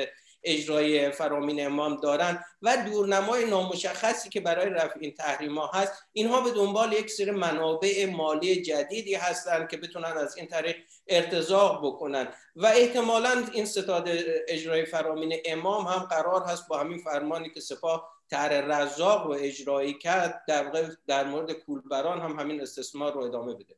اجرای 0.45 1.11
فرامین 1.11 1.67
امام 1.67 1.97
دارن 1.97 2.45
و 2.63 2.77
دورنمای 2.87 3.45
نامشخصی 3.45 4.29
که 4.29 4.41
برای 4.41 4.71
رفع 4.71 4.99
این 5.01 5.15
تحریم 5.15 5.59
ها 5.59 5.71
هست 5.75 5.93
اینها 6.13 6.41
به 6.41 6.51
دنبال 6.51 6.93
یک 6.93 7.11
سری 7.11 7.31
منابع 7.31 8.11
مالی 8.11 8.63
جدیدی 8.63 9.15
هستند 9.15 9.69
که 9.69 9.77
بتونن 9.77 10.13
از 10.17 10.37
این 10.37 10.47
طریق 10.47 10.77
ارتزاق 11.09 11.87
بکنن. 11.87 12.29
و 12.57 12.66
احتمالا 12.66 13.44
این 13.55 13.64
ستاد 13.64 14.09
اجرای 14.49 14.85
فرامین 14.85 15.33
امام 15.47 15.87
هم 15.87 15.99
قرار 15.99 16.42
هست 16.42 16.68
با 16.68 16.79
همین 16.81 16.99
فرمانی 16.99 17.51
که 17.51 17.61
سپاه 17.61 18.18
تر 18.31 18.66
رزاق 18.66 19.27
رو 19.27 19.37
اجرایی 19.38 19.94
کرد 19.94 20.42
در, 20.49 20.90
در 21.07 21.27
مورد 21.27 21.53
کولبران 21.53 22.21
هم 22.21 22.38
همین 22.38 22.61
استثمار 22.61 23.12
رو 23.12 23.21
ادامه 23.21 23.55
بده. 23.55 23.75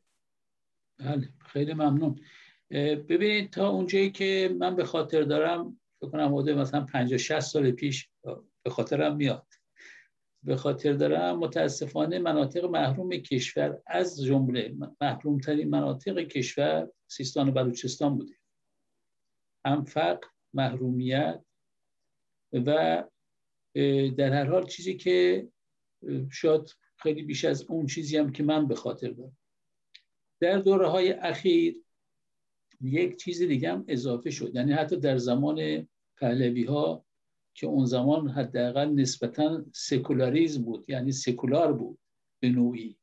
بله 0.99 1.29
خیلی 1.47 1.75
ممنون. 1.75 2.21
ببینید 2.71 3.53
تا 3.53 3.69
اونجایی 3.69 4.11
که 4.11 4.57
من 4.59 4.77
به 4.77 4.85
خاطر 4.85 5.23
دارم 5.23 5.81
فکر 6.01 6.11
کنم 6.11 6.35
حدود 6.35 6.51
مثلا 6.51 6.81
50 6.85 7.19
60 7.19 7.41
سال 7.41 7.71
پیش 7.71 8.09
به 8.63 8.71
خاطرم 8.71 9.17
میاد. 9.17 9.47
به 10.43 10.57
خاطر 10.57 10.93
دارم 10.93 11.39
متاسفانه 11.39 12.19
مناطق 12.19 12.65
محروم 12.65 13.11
کشور 13.11 13.79
از 13.87 14.23
جمله 14.23 14.75
محروم 15.01 15.39
ترین 15.39 15.71
مناطق 15.71 16.19
کشور 16.19 16.89
سیستان 17.11 17.49
و 17.49 17.53
بلوچستان 17.53 18.19
بوده 18.19 18.35
هم 19.65 19.85
فقر 19.85 20.29
محرومیت 20.55 21.45
و 22.53 23.05
در 24.17 24.33
هر 24.33 24.45
حال 24.45 24.67
چیزی 24.67 24.97
که 24.97 25.49
شاید 26.31 26.77
خیلی 26.97 27.23
بیش 27.23 27.45
از 27.45 27.63
اون 27.63 27.87
چیزی 27.87 28.17
هم 28.17 28.33
که 28.33 28.43
من 28.43 28.69
به 28.69 28.75
خاطر 28.75 29.11
دارم. 29.11 29.37
در 30.41 30.59
دوره 30.59 30.89
های 30.89 31.13
اخیر 31.13 31.77
یک 32.81 33.17
چیز 33.17 33.43
دیگه 33.43 33.73
هم 33.73 33.85
اضافه 33.89 34.31
شد. 34.31 34.55
یعنی 34.55 34.73
حتی 34.73 34.97
در 34.97 35.17
زمان 35.17 35.89
پهلوی 36.17 36.65
ها 36.65 37.05
که 37.55 37.67
اون 37.67 37.85
زمان 37.85 38.29
حداقل 38.29 38.89
نسبتا 38.89 39.65
سکولاریزم 39.73 40.63
بود 40.63 40.85
یعنی 40.89 41.13
سکولار 41.13 41.73
بود 41.73 41.99
به 42.41 42.49
نوعی 42.49 42.97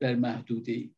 در 0.00 0.14
محدوده 0.14 0.90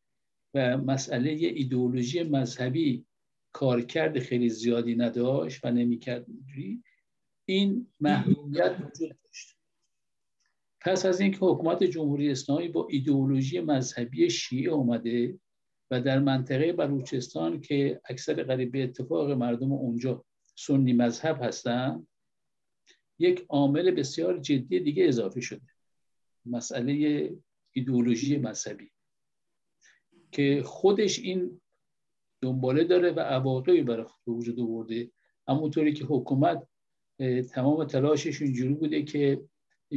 و 0.55 0.77
مسئله 0.77 1.29
ایدئولوژی 1.31 2.23
مذهبی 2.23 3.05
کارکرد 3.53 4.19
خیلی 4.19 4.49
زیادی 4.49 4.95
نداشت 4.95 5.65
و 5.65 5.71
نمی‌کرد 5.71 6.25
این 7.45 7.87
محدودیت 7.99 8.75
وجود 8.79 9.17
داشت. 9.23 9.57
پس 10.81 11.05
از 11.05 11.21
اینکه 11.21 11.37
حکومت 11.37 11.83
جمهوری 11.83 12.31
اسلامی 12.31 12.67
با 12.67 12.87
ایدئولوژی 12.89 13.59
مذهبی 13.59 14.29
شیعه 14.29 14.71
اومده 14.71 15.39
و 15.91 16.01
در 16.01 16.19
منطقه 16.19 16.73
بلوچستان 16.73 17.61
که 17.61 18.01
اکثر 18.05 18.43
قریب 18.43 18.71
به 18.71 18.83
اتفاق 18.83 19.31
مردم 19.31 19.71
اونجا 19.71 20.25
سنی 20.55 20.93
مذهب 20.93 21.43
هستن 21.43 22.07
یک 23.19 23.45
عامل 23.49 23.91
بسیار 23.91 24.39
جدی 24.39 24.79
دیگه 24.79 25.07
اضافه 25.07 25.41
شده. 25.41 25.67
مسئله 26.45 27.29
ایدئولوژی 27.71 28.37
مذهبی. 28.37 28.91
که 30.35 30.61
خودش 30.65 31.19
این 31.19 31.61
دنباله 32.41 32.83
داره 32.83 33.11
و 33.11 33.19
عواقبی 33.19 33.81
برای 33.81 34.05
وجود 34.27 34.59
آورده. 34.59 35.11
همونطوری 35.47 35.93
که 35.93 36.05
حکومت 36.05 36.67
تمام 37.53 37.85
تلاشش 37.85 38.41
اینجوری 38.41 38.73
بوده 38.73 39.03
که 39.03 39.41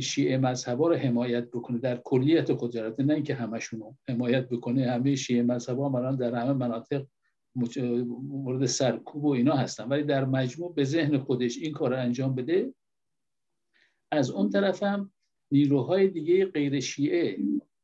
شیعه 0.00 0.38
مذهبا 0.38 0.88
رو 0.88 0.94
حمایت 0.94 1.50
بکنه 1.50 1.78
در 1.78 1.96
کلیت 1.96 2.50
قدرت 2.50 3.00
نه 3.00 3.14
اینکه 3.14 3.34
همشون 3.34 3.80
رو 3.80 3.96
حمایت 4.08 4.48
بکنه. 4.48 4.90
همه 4.90 5.14
شیعه 5.14 5.42
مذهبا 5.42 5.88
مران 5.88 6.16
در 6.16 6.34
همه 6.34 6.52
مناطق 6.52 7.06
مورد 8.28 8.66
سرکوب 8.66 9.24
و 9.24 9.28
اینا 9.28 9.54
هستن. 9.54 9.88
ولی 9.88 10.02
در 10.02 10.24
مجموع 10.24 10.74
به 10.74 10.84
ذهن 10.84 11.18
خودش 11.18 11.58
این 11.58 11.72
کار 11.72 11.90
رو 11.90 11.96
انجام 11.96 12.34
بده. 12.34 12.74
از 14.12 14.30
اون 14.30 14.50
طرف 14.50 14.82
هم 14.82 15.12
نیروهای 15.52 16.08
دیگه 16.08 16.44
غیر 16.44 16.80
شیعه 16.80 17.38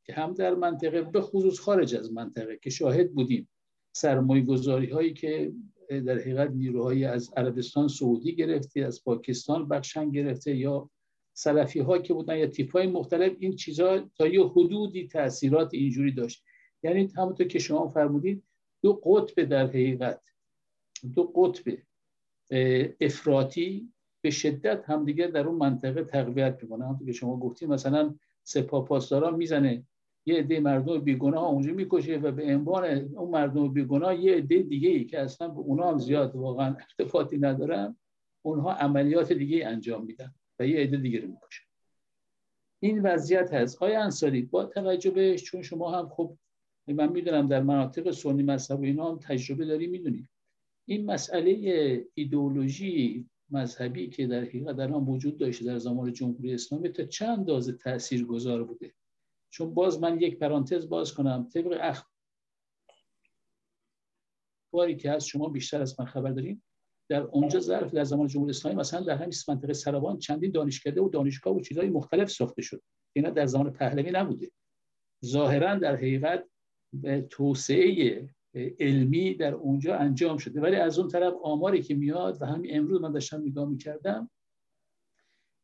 که 0.04 0.12
هم 0.12 0.34
در 0.34 0.54
منطقه 0.54 1.02
به 1.02 1.20
خصوص 1.20 1.60
خارج 1.60 1.94
از 1.94 2.12
منطقه 2.12 2.58
که 2.62 2.70
شاهد 2.70 3.12
بودیم 3.12 3.48
سرمایه 3.92 4.42
گذاری 4.44 4.90
هایی 4.90 5.12
که 5.12 5.52
در 5.88 6.18
حقیقت 6.18 6.50
نیروهایی 6.50 7.04
از 7.04 7.32
عربستان 7.36 7.88
سعودی 7.88 8.34
گرفته 8.34 8.80
از 8.80 9.04
پاکستان 9.04 9.68
بخشن 9.68 10.10
گرفته 10.10 10.56
یا 10.56 10.90
سلفی 11.32 11.80
ها 11.80 11.98
که 11.98 12.14
بودن 12.14 12.38
یا 12.38 12.46
تیپ 12.46 12.72
های 12.72 12.86
مختلف 12.86 13.36
این 13.38 13.56
چیزها 13.56 13.98
تا 13.98 14.26
یه 14.26 14.44
حدودی 14.44 15.08
تاثیرات 15.08 15.74
اینجوری 15.74 16.12
داشت. 16.12 16.44
یعنی 16.82 17.12
همونطور 17.16 17.46
که 17.46 17.58
شما 17.58 17.88
فرمودید 17.88 18.42
دو 18.82 18.92
قطب 18.92 19.44
در 19.44 19.66
حقیقت 19.66 20.20
دو 21.14 21.22
قطب 21.22 21.72
افراطی 23.00 23.92
به 24.20 24.30
شدت 24.30 24.84
همدیگر 24.86 25.26
در 25.26 25.46
اون 25.46 25.58
منطقه 25.58 26.04
تقویت 26.04 26.58
می‌کنه. 26.62 26.84
همونطور 26.84 27.06
که 27.06 27.12
شما 27.12 27.36
گفتید 27.36 27.68
مثلا 27.68 28.14
سپاه 28.42 28.84
پاسداران 28.84 29.34
می‌زنه 29.36 29.86
یه 30.26 30.38
عده 30.38 30.60
مردم 30.60 30.98
بیگناه 30.98 31.44
اونجا 31.44 31.72
می‌کشه 31.72 32.16
و 32.16 32.32
به 32.32 32.54
عنوان 32.54 32.84
اون 33.16 33.30
مردم 33.30 33.68
بیگناه 33.68 34.24
یه 34.24 34.34
عده 34.36 34.62
دیگه 34.62 34.88
ای 34.88 35.04
که 35.04 35.20
اصلا 35.20 35.48
به 35.48 35.58
اونا 35.58 35.90
هم 35.90 35.98
زیاد 35.98 36.36
واقعا 36.36 36.76
ارتفاطی 36.76 37.38
ندارن 37.38 37.96
اونها 38.42 38.72
عملیات 38.72 39.32
دیگه 39.32 39.66
انجام 39.66 40.04
میدن 40.04 40.34
و 40.58 40.66
یه 40.66 40.80
عده 40.80 40.96
دیگه 40.96 41.20
رو 41.20 41.28
می‌کشن 41.28 41.64
این 42.82 43.02
وضعیت 43.02 43.54
هست. 43.54 43.82
آیا 43.82 44.02
انصاری 44.02 44.42
با 44.42 44.64
توجه 44.64 45.10
بهش؟ 45.10 45.42
چون 45.42 45.62
شما 45.62 45.98
هم 45.98 46.08
خب 46.08 46.36
من 46.88 47.12
می‌دونم 47.12 47.48
در 47.48 47.62
مناطق 47.62 48.10
سنی 48.10 48.42
مذهب 48.42 48.80
و 48.80 48.84
اینا 48.84 49.10
هم 49.10 49.18
تجربه 49.18 49.64
داری 49.64 49.86
می‌دونید 49.86 50.28
این 50.88 51.06
مسئله 51.06 52.06
ایدئولوژی 52.14 53.26
مذهبی 53.50 54.08
که 54.08 54.26
در 54.26 54.40
حقیقت 54.40 54.76
در 54.76 54.88
هم 54.88 55.08
وجود 55.08 55.38
داشته 55.38 55.64
در 55.64 55.78
زمان 55.78 56.12
جمهوری 56.12 56.54
اسلامی 56.54 56.88
تا 56.88 57.04
چند 57.04 57.38
اندازه 57.38 57.72
تأثیر 57.72 58.24
گذار 58.24 58.64
بوده؟ 58.64 58.94
چون 59.54 59.74
باز 59.74 60.00
من 60.00 60.20
یک 60.20 60.38
پرانتز 60.38 60.88
باز 60.88 61.14
کنم. 61.14 61.48
طبق 61.54 61.78
اخباری 64.72 64.96
که 64.96 65.10
از 65.10 65.26
شما 65.26 65.48
بیشتر 65.48 65.82
از 65.82 66.00
من 66.00 66.06
خبر 66.06 66.30
داریم 66.30 66.62
در 67.08 67.22
اونجا 67.22 67.60
ظرف 67.60 67.94
در 67.94 68.04
زمان 68.04 68.26
جمهوری 68.26 68.50
اسلامی 68.50 68.76
مثلا 68.76 69.00
در 69.00 69.16
همین 69.16 69.32
منطقه 69.48 69.72
سروان 69.72 70.18
چندین 70.18 70.50
دانشکده 70.50 71.00
و 71.00 71.08
دانشگاه 71.08 71.54
و 71.54 71.60
چیزهای 71.60 71.90
مختلف 71.90 72.30
ساخته 72.30 72.62
شد. 72.62 72.82
اینا 73.12 73.30
در 73.30 73.46
زمان 73.46 73.72
پهلوی 73.72 74.10
نبوده. 74.10 74.50
ظاهرا 75.24 75.74
در 75.74 75.96
حقیقت 75.96 76.44
توسعه 77.30 78.28
علمی 78.80 79.34
در 79.34 79.54
اونجا 79.54 79.96
انجام 79.96 80.38
شده. 80.38 80.60
ولی 80.60 80.76
از 80.76 80.98
اون 80.98 81.08
طرف 81.08 81.34
آماری 81.42 81.82
که 81.82 81.94
میاد 81.94 82.42
و 82.42 82.46
همین 82.46 82.76
امروز 82.76 83.00
من 83.00 83.12
داشتم 83.12 83.42
نگاه 83.42 83.68
می‌کردم 83.68 84.30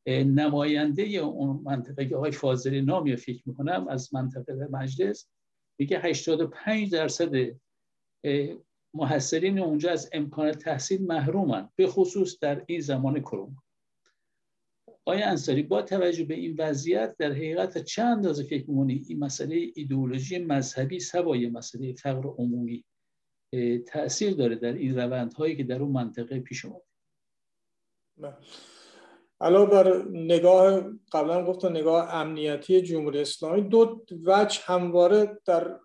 نماینده 0.06 1.02
اون 1.02 1.62
منطقه 1.64 2.06
که 2.06 2.16
آقای 2.16 2.30
فاضلی 2.30 2.82
نامی 2.82 3.16
فکر 3.16 3.42
می‌کنم 3.46 3.88
از 3.88 4.14
منطقه 4.14 4.68
مجلس 4.70 5.28
میگه 5.78 5.98
85 5.98 6.92
درصد 6.92 7.32
محصلین 8.94 9.58
اونجا 9.58 9.90
از 9.90 10.10
امکان 10.12 10.52
تحصیل 10.52 11.06
محرومن 11.06 11.68
به 11.76 11.86
خصوص 11.86 12.38
در 12.40 12.64
این 12.66 12.80
زمان 12.80 13.20
کرونا. 13.20 13.62
آیا 15.04 15.28
انصاری 15.28 15.62
با 15.62 15.82
توجه 15.82 16.24
به 16.24 16.34
این 16.34 16.56
وضعیت 16.58 17.16
در 17.18 17.32
حقیقت 17.32 17.84
چند 17.84 18.16
اندازه 18.16 18.44
فکر 18.44 18.70
می‌کنی 18.70 19.04
این 19.08 19.18
مسئله 19.18 19.70
ایدئولوژی 19.74 20.38
مذهبی 20.38 21.00
سوای 21.00 21.48
مسئله 21.48 21.92
فقر 21.92 22.26
عمومی 22.26 22.84
تاثیر 23.86 24.34
داره 24.34 24.56
در 24.56 24.72
این 24.72 24.98
روندهایی 24.98 25.56
که 25.56 25.64
در 25.64 25.82
اون 25.82 25.92
منطقه 25.92 26.40
پیش 26.40 26.64
اومده؟ 26.64 26.84
علاوه 29.40 29.70
بر 29.70 30.05
نگاه 30.11 30.83
قبلا 31.12 31.44
گفتم 31.44 31.68
نگاه 31.68 32.14
امنیتی 32.14 32.83
جمهوری 32.83 33.20
اسلامی 33.20 33.62
دو 33.62 34.05
وجه 34.24 34.61
همواره 34.64 35.38
در 35.44 35.76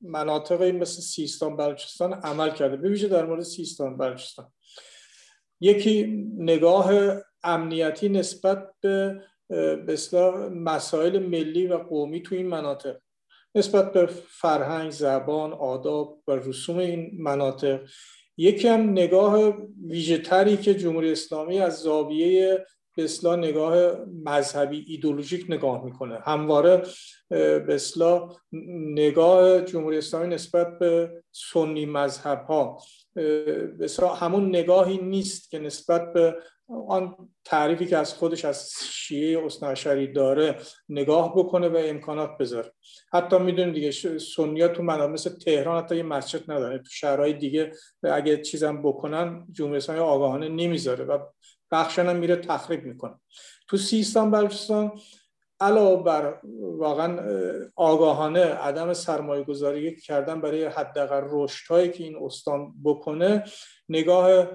مناطق 0.00 0.62
مثل 0.62 1.00
سیستان 1.00 1.56
بلوچستان 1.56 2.12
عمل 2.12 2.50
کرده. 2.50 2.76
به 2.76 3.08
در 3.08 3.26
مورد 3.26 3.42
سیستان 3.42 3.96
بلوچستان. 3.96 4.52
یکی 5.60 6.26
نگاه 6.38 6.92
امنیتی 7.44 8.08
نسبت 8.08 8.68
به 8.80 9.22
به 9.86 9.96
مسائل 10.50 11.18
ملی 11.18 11.66
و 11.66 11.76
قومی 11.76 12.22
تو 12.22 12.34
این 12.34 12.48
مناطق. 12.48 12.96
نسبت 13.54 13.92
به 13.92 14.06
فرهنگ، 14.28 14.90
زبان، 14.90 15.52
آداب 15.52 16.22
و 16.26 16.32
رسوم 16.32 16.78
این 16.78 17.10
مناطق. 17.18 17.80
یکی 18.36 18.68
هم 18.68 18.90
نگاه 18.90 19.54
ویژه 19.86 20.56
که 20.56 20.74
جمهوری 20.74 21.12
اسلامی 21.12 21.60
از 21.60 21.80
زاویه 21.80 22.66
به 22.98 23.04
اصلاح 23.04 23.36
نگاه 23.36 23.94
مذهبی 24.24 24.84
ایدولوژیک 24.88 25.46
نگاه 25.48 25.84
می‌کنه. 25.84 26.18
همواره 26.24 26.82
به 27.28 27.66
اصلاح 27.68 28.36
نگاه 28.94 29.62
جمهوری 29.62 29.98
اسلامی 29.98 30.34
نسبت 30.34 30.78
به 30.78 31.22
سنی 31.32 31.86
مذهب 31.86 32.44
ها 32.44 32.82
همون 34.20 34.48
نگاهی 34.48 34.98
نیست 34.98 35.50
که 35.50 35.58
نسبت 35.58 36.12
به 36.12 36.36
آن 36.88 37.16
تعریفی 37.44 37.86
که 37.86 37.96
از 37.96 38.14
خودش 38.14 38.44
از 38.44 38.70
شیعه 38.90 39.44
اصنعشری 39.44 40.12
داره 40.12 40.56
نگاه 40.88 41.36
بکنه 41.36 41.68
و 41.68 41.76
امکانات 41.76 42.30
بذاره. 42.40 42.72
حتی 43.12 43.38
می‌دونیم 43.38 43.72
دیگه 43.72 43.90
سنیا 44.18 44.68
تو 44.68 44.82
منابع 44.82 45.12
مثل 45.12 45.30
تهران 45.30 45.82
حتی 45.82 45.96
یه 45.96 46.02
مسجد 46.02 46.50
نداره 46.50 46.78
تو 46.78 46.90
شهرهای 46.90 47.32
دیگه 47.32 47.72
اگه 48.02 48.42
چیزم 48.42 48.82
بکنن 48.82 49.46
جمهوری 49.52 49.76
اسلامی 49.76 50.00
آگاهانه 50.00 50.48
نمی‌ذاره 50.48 51.04
و 51.04 51.18
بخشن 51.70 52.16
میره 52.16 52.36
تخریب 52.36 52.84
می‌کنه. 52.84 53.20
تو 53.68 53.76
سیستان 53.76 54.30
بلوچستان 54.30 54.92
علاوه 55.60 56.04
بر 56.04 56.40
واقعا 56.60 57.20
آگاهانه 57.76 58.44
عدم 58.44 58.92
سرمایه 58.92 59.44
گذاری 59.44 59.96
کردن 59.96 60.40
برای 60.40 60.64
حداقل 60.64 61.22
رشد 61.30 61.70
هایی 61.70 61.90
که 61.90 62.04
این 62.04 62.16
استان 62.22 62.74
بکنه 62.84 63.44
نگاه 63.88 64.48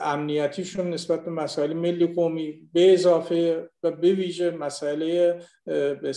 امنیتیشون 0.00 0.90
نسبت 0.90 1.24
به 1.24 1.30
مسائل 1.30 1.72
ملی 1.72 2.06
قومی 2.06 2.68
به 2.72 2.92
اضافه 2.92 3.70
و 3.82 3.90
به 3.90 4.12
ویژه 4.12 4.50
مسئله 4.50 5.38
به 5.64 6.12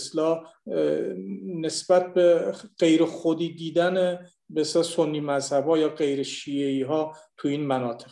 نسبت 1.60 2.14
به 2.14 2.54
غیر 2.78 3.04
خودی 3.04 3.54
دیدن 3.54 4.26
به 4.50 4.64
سنی 4.64 5.20
مذهب 5.20 5.76
یا 5.76 5.88
غیر 5.88 6.22
شیعی 6.22 6.82
ها 6.82 7.16
تو 7.36 7.48
این 7.48 7.66
مناطق. 7.66 8.10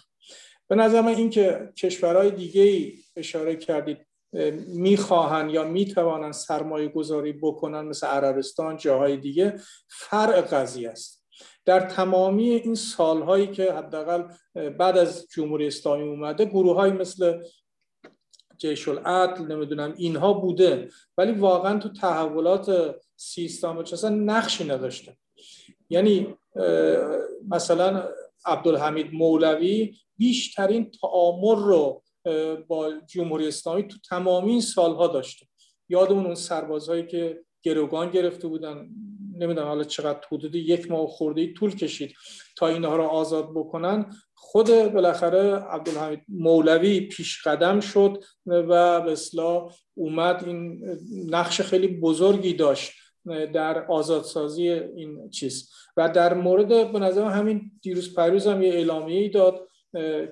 به 0.71 0.77
نظر 0.77 1.01
من 1.01 1.15
این 1.15 1.31
که 1.31 1.73
کشورهای 1.77 2.31
دیگه 2.31 2.63
ای 2.63 2.93
اشاره 3.17 3.57
کردید 3.57 4.07
می‌خواهن 4.67 5.51
یا 5.51 5.65
می‌توانند 5.65 6.33
سرمایه 6.33 6.89
گذاری 6.89 7.33
بکنن 7.33 7.81
مثل 7.81 8.07
عربستان 8.07 8.77
جاهای 8.77 9.17
دیگه 9.17 9.61
فرع 9.89 10.41
قضیه 10.41 10.91
است. 10.91 11.25
در 11.65 11.81
تمامی 11.81 12.51
این 12.51 12.75
سالهایی 12.75 13.47
که 13.47 13.73
حداقل 13.73 14.23
بعد 14.79 14.99
از 14.99 15.27
جمهوری 15.35 15.67
اسلامی 15.67 16.09
اومده 16.09 16.45
گروه 16.45 16.77
های 16.77 16.91
مثل 16.91 17.43
جیش 18.59 18.89
العدل 18.89 19.45
نمی‌دونم 19.45 19.95
اینها 19.97 20.33
بوده 20.33 20.89
ولی 21.19 21.33
واقعا 21.33 21.79
تو 21.79 21.89
تحولات 21.89 22.97
سیستان 23.17 23.77
و 23.77 24.09
نقشی 24.11 24.65
نداشته. 24.65 25.17
یعنی 25.91 26.35
مثلا 27.49 28.09
عبدالحمید 28.47 29.15
مولوی 29.15 29.95
بیشترین 30.17 30.91
تعامل 30.91 31.63
رو 31.63 32.03
با 32.69 32.93
جمهوری 33.07 33.49
اسلامی 33.49 33.83
تو 33.83 33.97
تمامی 34.09 34.51
این 34.51 34.61
سالها 34.61 35.07
داشته. 35.07 35.47
یادمون 35.89 36.27
اون 36.27 36.35
سربازهایی 36.35 37.07
که 37.07 37.41
گروگان 37.63 38.11
گرفته 38.11 38.49
بودن. 38.49 38.89
نمی‌دونم 39.39 39.67
حالا 39.67 39.85
چقدر 39.85 40.21
حدود 40.33 40.55
یک 40.55 40.91
ماه 40.91 41.07
خورده 41.07 41.53
طول 41.53 41.77
کشید 41.77 42.15
تا 42.57 42.69
اینها 42.69 42.97
رو 42.97 43.03
آزاد 43.03 43.51
بکنن. 43.55 44.15
خود 44.35 44.69
بالاخره 44.93 45.55
عبدالحمید 45.55 46.21
مولوی 46.29 47.01
پیش 47.01 47.47
قدم 47.47 47.81
شد 47.81 48.25
و 48.47 48.63
به 49.01 49.13
اصلاح 49.13 49.75
اومد. 49.95 50.45
این 50.47 50.85
نقش 51.31 51.61
خیلی 51.61 51.89
بزرگی 51.89 52.53
داشت. 52.53 52.93
در 53.27 53.87
آزادسازی 53.87 54.69
این 54.71 55.31
چیز. 55.31 55.71
و 55.97 56.09
در 56.09 56.35
مورد 56.35 56.93
به 56.93 56.99
نظر 56.99 57.25
همین 57.25 57.71
دیروز 57.83 58.15
پریوز 58.15 58.47
هم 58.47 58.63
یه 58.63 58.73
اعلامیه 58.73 59.21
ای 59.21 59.29
داد 59.29 59.69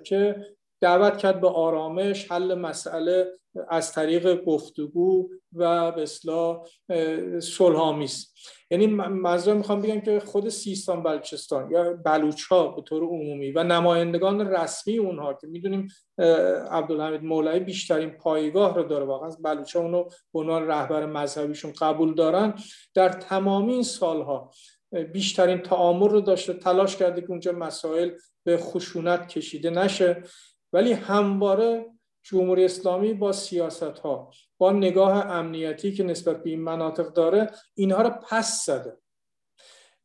که 0.04 0.46
دعوت 0.80 1.18
کرد 1.18 1.40
به 1.40 1.48
آرامش 1.48 2.32
حل 2.32 2.54
مسئله 2.54 3.26
از 3.68 3.92
طریق 3.92 4.44
گفتگو 4.44 5.28
و 5.52 5.92
به 5.92 6.02
اصلاح 6.02 6.64
صلحآمیز. 7.40 8.34
یعنی 8.70 8.86
منظور 8.86 9.54
می‌خوام 9.54 9.82
بگم 9.82 10.00
که 10.00 10.20
خود 10.20 10.48
سیستان 10.48 11.02
بلوچستان 11.02 11.70
یا 11.70 11.94
بلوچ 12.04 12.44
ها 12.44 12.68
به 12.68 12.82
طور 12.82 13.02
عمومی 13.02 13.50
و 13.50 13.62
نمایندگان 13.62 14.40
رسمی 14.40 14.98
اونها 14.98 15.34
که 15.34 15.46
می‌دونیم 15.46 15.88
عبدالحمید 16.70 17.22
مولوی 17.22 17.60
بیشترین 17.60 18.10
پایگاه 18.10 18.74
رو 18.74 18.82
داره 18.82 19.04
واقعا. 19.04 19.30
بلوچ 19.44 19.76
اونو 19.76 20.04
به 20.04 20.40
عنوان 20.40 20.66
رهبر 20.66 21.06
مذهبیشون 21.06 21.72
قبول 21.80 22.14
دارن. 22.14 22.54
در 22.94 23.08
تمامی 23.08 23.72
این 23.72 23.82
سالها 23.82 24.50
بیشترین 25.12 25.58
تعامل 25.58 26.08
رو 26.08 26.20
داشته. 26.20 26.52
تلاش 26.52 26.96
کرده 26.96 27.20
که 27.20 27.30
اونجا 27.30 27.52
مسائل 27.52 28.10
به 28.44 28.56
خشونت 28.56 29.28
کشیده 29.28 29.70
نشه. 29.70 30.22
ولی 30.72 30.92
همواره 30.92 31.86
جمهوری 32.28 32.64
اسلامی 32.64 33.14
با 33.14 33.32
سیاست 33.32 33.82
ها 33.82 34.30
با 34.58 34.72
نگاه 34.72 35.26
امنیتی 35.26 35.92
که 35.92 36.04
نسبت 36.04 36.42
به 36.42 36.50
این 36.50 36.60
مناطق 36.60 37.12
داره 37.12 37.50
اینها 37.74 38.02
رو 38.02 38.10
پس 38.10 38.66
زده. 38.66 38.96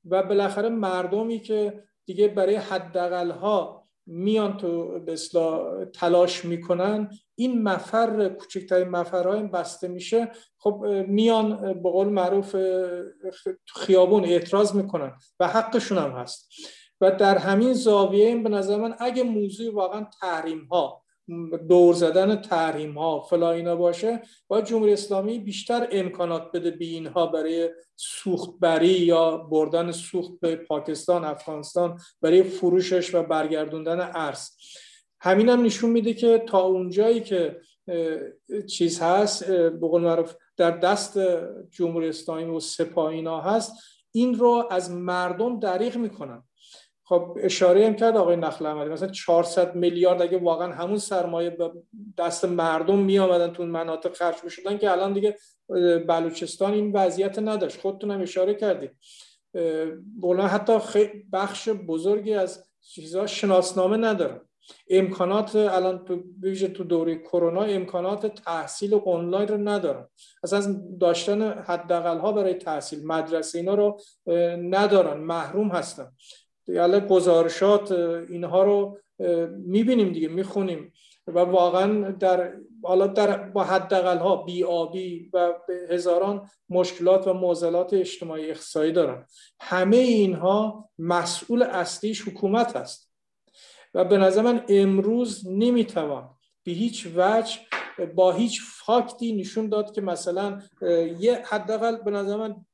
و 0.05 0.23
بالاخره 0.23 0.69
مردمی 0.69 1.39
که 1.39 1.83
دیگه 2.05 2.27
برای 2.27 2.55
حداقل 2.55 3.31
ها 3.31 3.87
میان 4.05 4.57
تو 4.57 4.99
به 4.99 5.15
تلاش 5.93 6.45
می‌کنن 6.45 7.09
این 7.35 7.63
مفر 7.63 8.29
کوچکترین 8.29 8.89
مفرهای 8.89 9.43
بسته 9.43 9.87
میشه 9.87 10.31
خب 10.57 10.85
میان 11.07 11.73
به 11.73 11.89
قول 11.89 12.07
معروف 12.07 12.55
خیابون 13.75 14.25
اعتراض 14.25 14.75
می‌کنن 14.75 15.13
و 15.39 15.47
حقشون 15.47 15.97
هم 15.97 16.11
هست. 16.11 16.49
و 17.01 17.11
در 17.11 17.37
همین 17.37 17.73
زاویه 17.73 18.35
به 18.35 18.49
نظر 18.49 18.77
من 18.77 18.95
اگه 18.99 19.23
موضوع 19.23 19.73
واقعا 19.73 20.07
تحریم 20.21 20.65
ها 20.71 21.02
دور 21.69 21.93
زدن 21.93 22.35
تحریم 22.35 22.97
ها 22.97 23.19
فلا 23.19 23.51
اینا 23.51 23.75
باشه 23.75 24.21
باید 24.47 24.65
جمهوری 24.65 24.93
اسلامی 24.93 25.39
بیشتر 25.39 25.87
امکانات 25.91 26.51
بده 26.51 26.71
به 26.71 26.85
اینها 26.85 27.25
برای 27.25 27.69
سوخت 27.95 28.49
بری 28.59 28.87
یا 28.87 29.37
بردن 29.37 29.91
سوخت 29.91 30.31
به 30.41 30.55
پاکستان 30.55 31.25
افغانستان 31.25 31.99
برای 32.21 32.43
فروشش 32.43 33.15
و 33.15 33.23
برگردوندن 33.23 34.11
ارز. 34.13 34.49
همین 35.21 35.49
هم 35.49 35.63
نشون 35.63 35.89
میده 35.89 36.13
که 36.13 36.43
تا 36.47 36.61
اونجایی 36.61 37.21
که 37.21 37.61
چیز 38.69 38.99
هست 38.99 39.51
به 39.51 39.87
معروف 39.99 40.35
در 40.57 40.71
دست 40.71 41.19
جمهوری 41.71 42.09
اسلامی 42.09 42.43
و 42.43 42.59
سپاهینا 42.59 43.41
هست 43.41 43.73
این 44.11 44.35
رو 44.35 44.67
از 44.71 44.91
مردم 44.91 45.59
دریغ 45.59 45.97
می‌کنن. 45.97 46.43
خب 47.05 47.37
اشاره 47.41 47.87
هم 47.87 47.95
کرد 47.95 48.17
آقای 48.17 48.35
نخل 48.35 48.65
احمدی. 48.65 48.89
مثلا 48.89 49.07
400 49.07 49.75
میلیارد 49.75 50.21
اگه 50.21 50.37
واقعا 50.37 50.73
همون 50.73 50.97
سرمایه 50.97 51.49
به 51.49 51.71
دست 52.17 52.45
مردم 52.45 52.99
می 52.99 53.19
آمدن 53.19 53.53
تو 53.53 53.65
مناطق 53.65 54.13
خرج 54.13 54.35
می‌شدن 54.43 54.77
که 54.77 54.91
الان 54.91 55.13
دیگه 55.13 55.37
بلوچستان 56.07 56.73
این 56.73 56.91
وضعیت 56.91 57.39
نداشت. 57.39 57.79
خودتون 57.81 58.11
هم 58.11 58.21
اشاره 58.21 58.53
کردید 58.53 58.91
بولا 60.21 60.47
حتی 60.47 60.79
بخش 61.33 61.69
بزرگی 61.69 62.33
از 62.33 62.65
چیزها 62.81 63.27
شناسنامه 63.27 63.97
ندارن 63.97 64.41
امکانات 64.89 65.55
الان 65.55 66.05
تو 66.05 66.23
ویژه 66.41 66.67
تو 66.67 66.83
دوره 66.83 67.15
کرونا 67.15 67.61
امکانات 67.61 68.25
تحصیل 68.25 68.99
آنلاین 69.05 69.47
رو 69.47 69.57
ندارن 69.57 70.07
اصلا 70.43 70.81
داشتن 70.99 71.41
حداقل 71.41 72.17
ها 72.17 72.31
برای 72.31 72.53
تحصیل 72.53 73.07
مدرسه 73.07 73.59
اینا 73.59 73.75
رو 73.75 73.99
ندارن. 74.57 75.17
محروم 75.21 75.67
هستن. 75.67 76.11
یعنی 76.67 76.99
گزارشات 76.99 77.91
اینها 77.91 78.63
رو 78.63 78.97
می‌بینیم 79.49 80.11
دیگه 80.11 80.27
می‌خونیم. 80.27 80.93
و 81.27 81.39
واقعا 81.39 82.11
در 82.11 82.53
حالا 82.83 83.07
در 83.07 83.37
با 83.37 83.63
حداقل 83.63 84.17
ها 84.17 84.35
بی 84.35 84.63
آبی 84.63 85.29
و 85.33 85.53
هزاران 85.89 86.49
مشکلات 86.69 87.27
و 87.27 87.33
معضلات 87.33 87.93
اجتماعی 87.93 88.49
اقتصادی 88.49 88.91
دارن. 88.91 89.25
همه 89.61 89.97
اینها 89.97 90.89
مسئول 90.99 91.63
اصلیش 91.63 92.27
حکومت 92.27 92.75
است. 92.75 93.13
و 93.93 94.05
به 94.05 94.17
نظر 94.17 94.41
من 94.41 94.63
امروز 94.69 95.47
نمی‌توان 95.47 96.29
به 96.63 96.71
هیچ 96.71 97.07
وجه 97.15 97.59
با 98.15 98.31
هیچ 98.31 98.61
فاکتی 98.85 99.33
نشون 99.35 99.69
داد 99.69 99.91
که 99.91 100.01
مثلا 100.01 100.61
یه 101.19 101.43
حداقل 101.45 101.95
به 101.95 102.11
نظر 102.11 102.37
من 102.37 102.65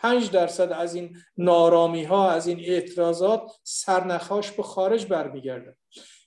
5 0.00 0.30
درصد 0.30 0.72
از 0.72 0.94
این 0.94 1.16
نارامی 1.36 2.04
ها 2.04 2.30
از 2.30 2.46
این 2.46 2.60
اعتراضات 2.60 3.52
سرنخاش 3.64 4.50
به 4.52 4.62
خارج 4.62 5.06
برمیگرده 5.06 5.76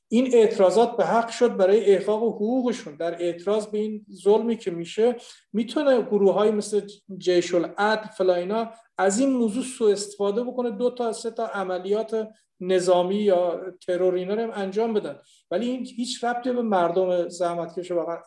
این 0.07 0.33
اعتراضات 0.33 0.97
به 0.97 1.05
حق 1.05 1.29
شد 1.29 1.57
برای 1.57 1.85
احقاق 1.85 2.23
حقوقشون. 2.23 2.95
در 2.95 3.21
اعتراض 3.21 3.67
به 3.67 3.77
این 3.77 4.05
ظلمی 4.11 4.57
که 4.57 4.71
میشه 4.71 5.15
می‌تونه 5.53 6.01
گروه 6.01 6.33
های 6.33 6.51
مثل 6.51 6.81
جیش 7.17 7.53
العدل 7.53 8.07
فلاینا 8.17 8.71
از 8.97 9.19
این 9.19 9.29
موضوع 9.29 9.63
سو 9.63 9.85
استفاده 9.85 10.43
بکنه. 10.43 10.71
دو 10.71 10.89
تا 10.89 11.13
سه 11.13 11.31
تا 11.31 11.45
عملیات 11.45 12.27
نظامی 12.59 13.15
یا 13.15 13.61
ترور 13.87 14.13
اینا 14.13 14.33
رو 14.33 14.51
انجام 14.53 14.93
بدن. 14.93 15.19
ولی 15.53 15.69
این 15.69 15.85
هیچ 15.85 16.23
ربطی 16.23 16.51
به 16.51 16.61
مردم 16.61 17.29
زحمتکش 17.29 17.91
واقعا 17.91 18.17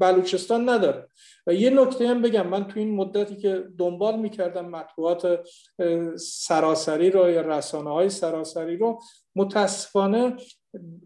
بلوچستان 0.00 0.68
نداره. 0.68 1.08
و 1.46 1.54
یه 1.54 1.70
نکته 1.70 2.08
هم 2.08 2.22
بگم 2.22 2.46
من 2.46 2.68
تو 2.68 2.80
این 2.80 2.94
مدتی 2.94 3.36
که 3.36 3.64
دنبال 3.78 4.18
می‌کردم 4.18 4.68
مطبوعات 4.68 5.40
سراسری 6.18 7.10
رو 7.10 7.30
یا 7.30 7.40
رسانه 7.40 7.90
های 7.90 8.10
سراسری 8.10 8.76
رو 8.76 9.00
متاسفانه 9.36 10.36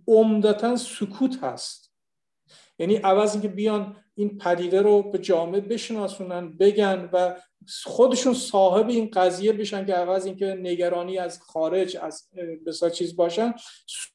عمدتا 0.09 0.77
سکوت 0.77 1.39
هست. 1.43 1.95
یعنی 2.79 2.97
عوض 2.97 3.33
اینکه 3.33 3.49
بیان 3.49 3.97
این 4.15 4.39
پدیده 4.39 4.83
رو 4.83 5.11
به 5.11 5.19
جامعه 5.19 5.61
بشناسونن 5.61 6.57
بگن 6.57 7.09
و 7.13 7.37
خودشون 7.85 8.35
صاحب 8.35 8.89
این 8.89 9.11
قضیه 9.11 9.53
بشن 9.53 9.87
که 9.87 9.95
عوض 9.95 10.27
اینکه 10.27 10.47
نگرانی 10.47 11.19
از 11.19 11.43
خارج 11.43 11.97
از 12.03 12.29
بسا 12.67 12.91
چیز 12.91 13.17
باشن 13.17 13.55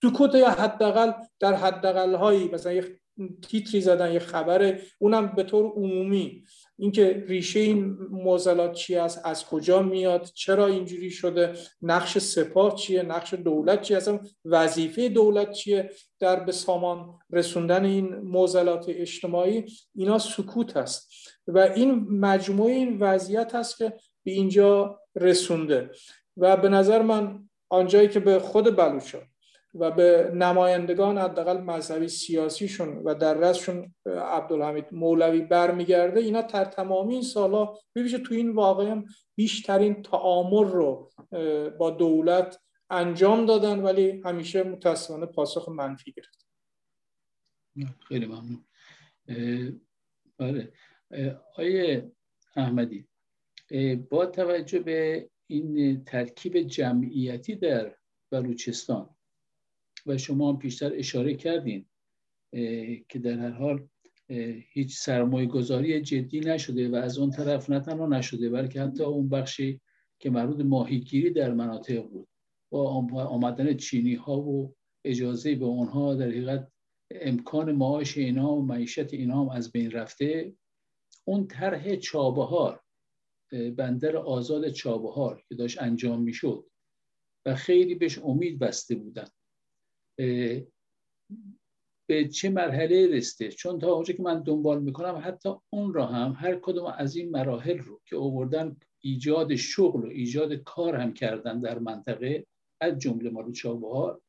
سکوت 0.01 0.35
یا 0.35 0.49
حداقل 0.49 1.11
در 1.39 1.53
حداقل 1.53 2.15
هایی 2.15 2.47
مثلا 2.47 2.73
یه 2.73 2.99
تیتری 3.41 3.81
زدن 3.81 4.13
یه 4.13 4.19
خبره 4.19 4.81
اونم 4.99 5.27
به 5.27 5.43
طور 5.43 5.65
عمومی. 5.65 6.43
اینکه 6.80 7.23
ریشه 7.28 7.59
این 7.59 7.97
معضلات 8.11 8.73
چی 8.73 8.95
است 8.95 9.21
از 9.23 9.45
کجا 9.45 9.82
میاد 9.82 10.32
چرا 10.34 10.67
اینجوری 10.67 11.09
شده 11.09 11.53
نقش 11.82 12.17
سپاه 12.17 12.75
چیه 12.75 13.03
نقش 13.03 13.34
دولت 13.34 13.82
چیه 13.82 13.97
اصلا 13.97 14.19
وظیفه 14.45 15.09
دولت 15.09 15.51
چیه 15.51 15.89
در 16.19 16.39
به 16.39 16.51
سامان 16.51 17.19
رسوندن 17.32 17.86
این 17.86 18.15
معضلات 18.15 18.86
اجتماعی 18.89 19.65
اینا 19.95 20.19
سکوت 20.19 20.78
است 20.78 21.11
و 21.47 21.59
این 21.59 21.91
مجموعه 22.09 22.73
این 22.73 22.99
وضعیت 22.99 23.55
هست 23.55 23.78
که 23.78 23.93
به 24.23 24.32
اینجا 24.32 24.99
رسونده. 25.15 25.89
و 26.38 26.57
به 26.57 26.69
نظر 26.69 27.01
من 27.01 27.49
آنجایی 27.69 28.07
که 28.07 28.19
به 28.19 28.39
خود 28.39 28.75
بلوچا 28.75 29.19
و 29.80 29.91
به 29.91 30.32
نمایندگان 30.34 31.17
حداقل 31.17 31.57
مذهبی 31.57 32.07
سیاسیشون 32.07 32.97
و 32.97 33.13
در 33.13 33.34
رسشون 33.34 33.95
عبدالحمید 34.05 34.86
مولوی 34.91 35.41
برمیگرده. 35.41 36.19
اینا 36.19 36.41
تر 36.41 36.65
تمامی 36.65 37.13
این 37.13 37.23
سالا 37.23 37.73
ببینید 37.95 38.23
تو 38.23 38.34
این 38.34 38.51
واقع 38.51 38.95
بیشترین 39.36 40.01
تعامل 40.01 40.71
رو 40.71 41.11
با 41.78 41.89
دولت 41.89 42.59
انجام 42.89 43.45
دادن 43.45 43.80
ولی 43.80 44.21
همیشه 44.25 44.63
متاسفانه 44.63 45.25
پاسخ 45.25 45.69
منفی 45.69 46.11
گرفت. 46.11 46.47
خیلی 48.07 48.25
ممنون. 48.25 48.63
بله. 50.38 50.73
آیه 51.55 52.11
احمدی 52.55 53.07
با 54.09 54.25
توجه 54.25 54.80
به 54.80 55.30
این 55.47 56.03
ترکیب 56.03 56.59
جمعیتی 56.59 57.55
در 57.55 57.95
بلوچستان 58.32 59.16
و 60.08 60.18
شما 60.18 60.49
هم 60.51 60.60
پیشتر 60.60 60.91
اشاره 60.95 61.36
کردین 61.36 61.86
که 63.10 63.20
در 63.24 63.39
هر 63.39 63.49
حال 63.49 63.88
هیچ 64.74 64.97
سرمایه 64.97 65.47
گذاری 65.47 66.01
جدی 66.01 66.39
نشده 66.39 66.89
و 66.89 66.95
از 66.95 67.18
اون 67.18 67.30
طرف 67.30 67.70
نه 67.70 67.80
تنها 67.80 68.08
نشده 68.08 68.49
بلکه 68.49 68.82
حتی 68.82 69.03
اون 69.03 69.30
بخشی 69.30 69.82
که 70.20 70.30
مربوط 70.30 70.66
ماهیگیری 70.66 71.30
در 71.30 71.53
مناطق 71.53 72.03
بود. 72.03 72.28
با 72.72 72.89
آمدن 73.14 73.74
چینی 73.74 74.14
ها 74.16 74.41
و 74.41 74.76
اجازه 75.05 75.55
به 75.55 75.66
اونها 75.66 76.16
در 76.16 76.28
حقیقت 76.28 76.72
امکان 77.12 77.72
معاش 77.72 78.18
اینا 78.18 78.53
و 78.53 78.66
معیشت 78.66 79.14
اینا 79.14 79.41
هم 79.41 79.49
از 79.49 79.72
بین 79.72 79.91
رفته. 79.91 80.53
اون 81.26 81.47
طرح 81.47 81.95
چابهار 81.95 82.84
بندر 83.78 84.18
آزاد 84.18 84.70
چابهار 84.70 85.43
که 85.49 85.55
داشت 85.55 85.82
انجام 85.82 86.22
می‌شد 86.22 86.70
و 87.45 87.55
خیلی 87.55 87.95
بهش 87.95 88.20
امید 88.20 88.60
بسته 88.60 88.95
بودن. 88.95 89.28
به 92.07 92.28
چه 92.34 92.49
مرحله 92.49 93.07
رسته 93.07 93.51
چون 93.51 93.80
تا 93.80 93.91
اونجا 93.93 94.13
که 94.13 94.24
من 94.24 94.43
دنبال 94.43 94.82
می‌کنم 94.82 95.22
حتی 95.26 95.49
اون 95.70 95.93
را 95.93 96.05
هم 96.05 96.36
هر 96.38 96.55
کدوم 96.55 96.86
از 96.97 97.15
این 97.15 97.32
مراحل 97.32 97.78
رو 97.78 98.01
که 98.05 98.18
آوردن 98.18 98.78
ایجاد 98.99 99.55
شغل 99.55 100.05
و 100.05 100.09
ایجاد 100.09 100.53
کار 100.53 100.95
هم 100.95 101.13
کردن 101.13 101.61
در 101.61 101.80
منطقه 101.80 102.45
از 102.82 102.99
جمله 102.99 103.30
مالو 103.30 103.51
چابهار 103.51 104.22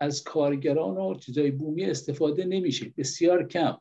از 0.00 0.24
کارگران 0.24 0.96
و 0.96 1.14
چیزای 1.14 1.50
بومی 1.50 1.84
استفاده 1.84 2.44
نمیشه 2.44 2.92
بسیار 2.96 3.46
کم. 3.46 3.78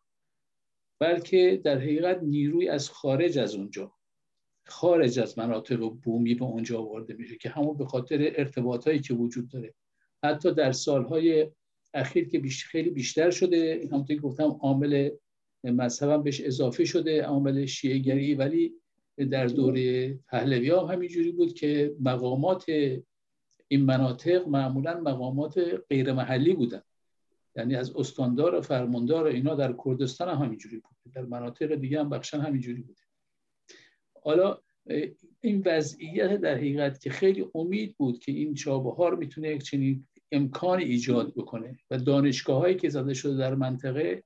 بلکه 1.00 1.62
در 1.64 1.78
حقیقت 1.78 2.24
نیروی 2.24 2.70
از 2.70 2.90
خارج 2.90 3.38
از 3.38 3.56
اونجا 3.56 3.96
خارج 4.66 5.20
از 5.20 5.40
مناطق 5.40 5.80
بومی 5.90 6.36
به 6.36 6.46
اونجا 6.46 6.80
آورده 6.80 7.14
میشه 7.14 7.38
که 7.38 7.50
همون 7.50 7.78
به 7.78 7.86
خاطر 7.86 8.34
ارتباطایی 8.36 9.00
که 9.00 9.14
وجود 9.14 9.50
داره. 9.50 9.74
حتی 10.24 10.54
در 10.54 10.72
سالهای 10.72 11.52
اخیر 11.94 12.30
که 12.30 12.42
خیلی 12.50 12.90
بیشتر 12.90 13.32
شده 13.32 13.88
همونطور 13.92 14.16
که 14.16 14.22
گفتم 14.22 14.58
عامل 14.62 15.10
مذهبم 15.64 16.24
بهش 16.24 16.42
اضافه 16.42 16.86
شده 16.86 17.24
عامل 17.24 17.66
شیعه 17.66 18.36
ولی 18.36 18.74
در 19.32 19.46
دوره 19.46 20.14
پهلوی 20.14 20.70
هم 20.70 20.86
همینجوری 20.86 21.32
بود 21.32 21.54
که 21.54 21.96
مقامات 22.00 22.66
این 23.68 23.86
مناطق 23.86 24.48
معمولا 24.48 25.00
مقامات 25.00 25.60
غیر 25.90 26.14
محلی 26.14 26.54
بودن. 26.54 26.82
یعنی 27.56 27.76
از 27.76 27.96
استاندار 27.96 28.56
و 28.56 28.62
فرماندار 28.62 29.26
اینا 29.26 29.56
در 29.56 29.76
کردستان 29.86 30.30
هم 30.30 30.46
همینجوری 30.46 30.78
بود. 30.78 31.14
در 31.14 31.26
مناطق 31.26 31.76
دیگه 31.76 32.00
هم 32.00 32.10
بخشن 32.10 32.40
همینجوری 32.40 32.82
بوده 32.82 33.02
حالا 34.24 34.58
این 35.42 35.64
وضعیت 35.66 36.42
در 36.42 36.56
حقیقت 36.56 37.02
که 37.02 37.10
خیلی 37.10 37.46
امید 37.56 37.96
بود 37.98 38.20
که 38.20 38.32
این 38.32 38.54
چابهار 38.54 39.16
می‌تونه 39.16 39.50
یک 39.50 39.64
چنین 39.64 40.08
امکان 40.32 40.80
ایجاد 40.80 41.34
بکنه 41.36 41.80
و 41.92 41.98
دانشگاه 41.98 42.60
هایی 42.60 42.76
که 42.76 42.90
زده 42.90 43.14
شده 43.14 43.38
در 43.38 43.56
منطقه 43.56 44.24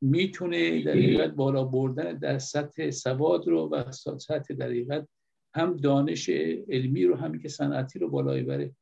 می‌تونه 0.00 0.82
در 0.82 0.92
حقیقت 0.92 1.30
بالا 1.30 1.64
بردن 1.64 2.18
در 2.18 2.38
سطح 2.38 2.90
سواد 2.90 3.48
رو 3.48 3.68
و 3.68 3.92
سطح 4.18 4.54
در 4.54 4.66
حقیقت 4.66 5.08
هم 5.54 5.76
دانش 5.76 6.28
علمی 6.68 7.04
رو 7.04 7.16
همین 7.16 7.40
که 7.40 7.48
صنعتی 7.48 7.98
رو 7.98 8.10
بالای 8.10 8.42
بره. 8.42 8.76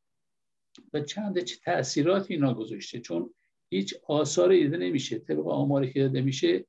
و 0.93 1.01
چند 1.01 1.39
چه 1.39 1.57
تاثیراتی 1.65 2.35
اینا 2.35 2.55
گذاشته؟ 2.55 3.01
چون 3.01 3.35
هیچ 3.71 3.95
آثار 4.09 4.53
دیده 4.53 4.77
نمیشه. 4.77 5.19
طبق 5.19 5.49
آماری 5.49 5.93
که 5.93 6.01
داده 6.01 6.21
میشه 6.21 6.67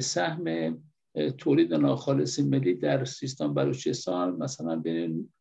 سهم 0.00 0.78
تولید 1.38 1.74
ناخالص 1.74 2.38
ملی 2.38 2.74
در 2.74 3.04
سیستان 3.04 3.54
بلوچستان 3.54 4.36
مثلا 4.36 4.76
بین 4.76 5.32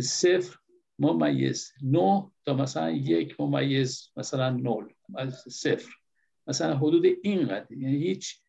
صفر 0.00 0.58
ممیز 1.02 1.72
نه 1.82 2.30
تا 2.44 2.54
مثلا 2.54 2.90
یک 2.90 3.40
ممیز 3.40 4.10
مثلا 4.16 4.50
نول 4.50 4.92
صفر. 5.48 5.92
مثلا 6.46 6.76
حدود 6.76 7.04
اینقدر. 7.22 7.72
یعنی 7.72 7.96
هیچ 7.96 8.40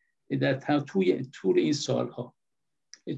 در 0.41 0.79
توی 0.79 1.23
طول 1.23 1.59
این 1.59 1.73
سالها. 1.73 2.35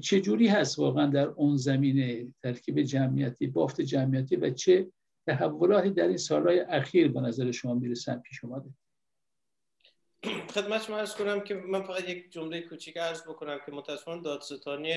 چه 0.00 0.22
هست 0.50 0.78
واقعا 0.78 1.06
در 1.06 1.26
اون 1.26 1.56
زمینه 1.56 2.26
ترکیب 2.42 2.82
جمعیتی 2.82 3.46
بافت 3.46 3.80
جمعیتی 3.80 4.36
و 4.36 4.50
چه 4.50 4.86
تحولاتی 5.26 5.90
در 5.90 6.08
این 6.08 6.16
سالهای 6.16 6.60
اخیر 6.60 7.08
به 7.08 7.20
نظر 7.20 7.50
شما 7.50 7.74
می‌رسن 7.74 8.18
پیش 8.18 8.44
اومده؟ 8.44 8.70
خدمت 10.54 10.82
شما 10.82 10.98
ارز 10.98 11.14
کنم 11.14 11.40
که 11.40 11.54
من 11.54 11.82
فقط 11.82 12.08
یک 12.08 12.32
جمله 12.32 12.60
کوچیک 12.60 12.96
عرض 12.96 13.22
بکنم 13.22 13.58
که 13.66 13.72
متاسفانه 13.72 14.22
دادستانی 14.22 14.94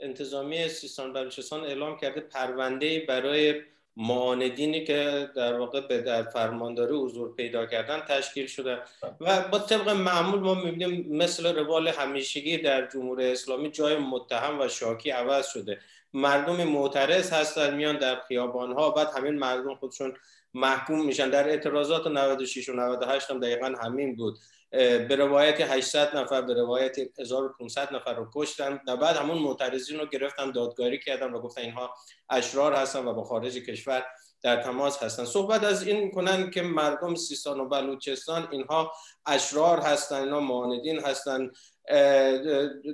انتظامی 0.00 0.68
سیستان 0.68 1.12
بلوچستان 1.12 1.60
اعلام 1.60 1.98
کرده 1.98 2.20
پرونده 2.20 3.04
برای 3.08 3.62
معاندینی 3.96 4.84
که 4.84 5.30
در 5.36 5.58
واقع 5.58 5.80
به 5.80 6.00
در 6.00 6.22
فرمانداری 6.22 6.96
حضور 6.96 7.34
پیدا 7.34 7.66
کردن 7.66 8.00
تشکیل 8.00 8.46
شده. 8.46 8.78
و 9.20 9.48
با 9.48 9.58
طبق 9.58 9.88
معمول 9.88 10.40
ما 10.40 10.54
می‌بینیم 10.54 11.16
مثل 11.16 11.56
روال 11.56 11.88
همیشگی 11.88 12.58
در 12.58 12.86
جمهوری 12.86 13.32
اسلامی 13.32 13.70
جای 13.70 13.96
متهم 13.96 14.60
و 14.60 14.68
شاکی 14.68 15.10
عوض 15.10 15.46
شده. 15.46 15.80
مردم 16.14 16.64
معترض 16.64 17.32
هستن 17.32 17.74
میان 17.74 17.96
در 17.96 18.20
خیابان 18.20 18.72
ها 18.72 18.90
بعد 18.90 19.08
همین 19.16 19.34
مردم 19.34 19.74
خودشون 19.74 20.14
محکوم 20.54 21.06
میشن. 21.06 21.30
در 21.30 21.48
اعتراضات 21.48 22.06
96 22.06 22.68
و 22.68 22.72
98 22.72 23.30
هم 23.30 23.40
دقیقا 23.40 23.74
همین 23.82 24.16
بود. 24.16 24.38
به 24.70 25.16
روایت 25.16 25.60
800 25.60 26.16
نفر 26.16 26.42
به 26.42 26.54
روایت 26.54 26.96
1500 27.18 27.94
نفر 27.94 28.14
رو 28.14 28.30
کشتن 28.34 28.80
و 28.86 28.96
بعد 28.96 29.16
همون 29.16 29.38
معترضین 29.38 30.00
رو 30.00 30.06
گرفتن 30.06 30.52
دادگاری 30.52 30.98
کردن 30.98 31.32
و 31.32 31.40
گفتن 31.40 31.60
اینها 31.60 31.94
اشرار 32.30 32.74
هستن 32.74 33.04
و 33.04 33.12
با 33.12 33.24
خارج 33.24 33.56
کشور 33.56 34.04
در 34.42 34.62
تماس 34.62 35.02
هستن. 35.02 35.24
صحبت 35.24 35.64
از 35.64 35.86
این 35.86 36.10
کنن 36.10 36.50
که 36.50 36.62
مردم 36.62 37.14
سیستان 37.14 37.60
و 37.60 37.68
بلوچستان 37.68 38.48
اینها 38.50 38.92
اشرار 39.26 39.80
هستن 39.80 40.16
اینا 40.16 40.40
معاندین 40.40 41.00
هستن. 41.00 41.50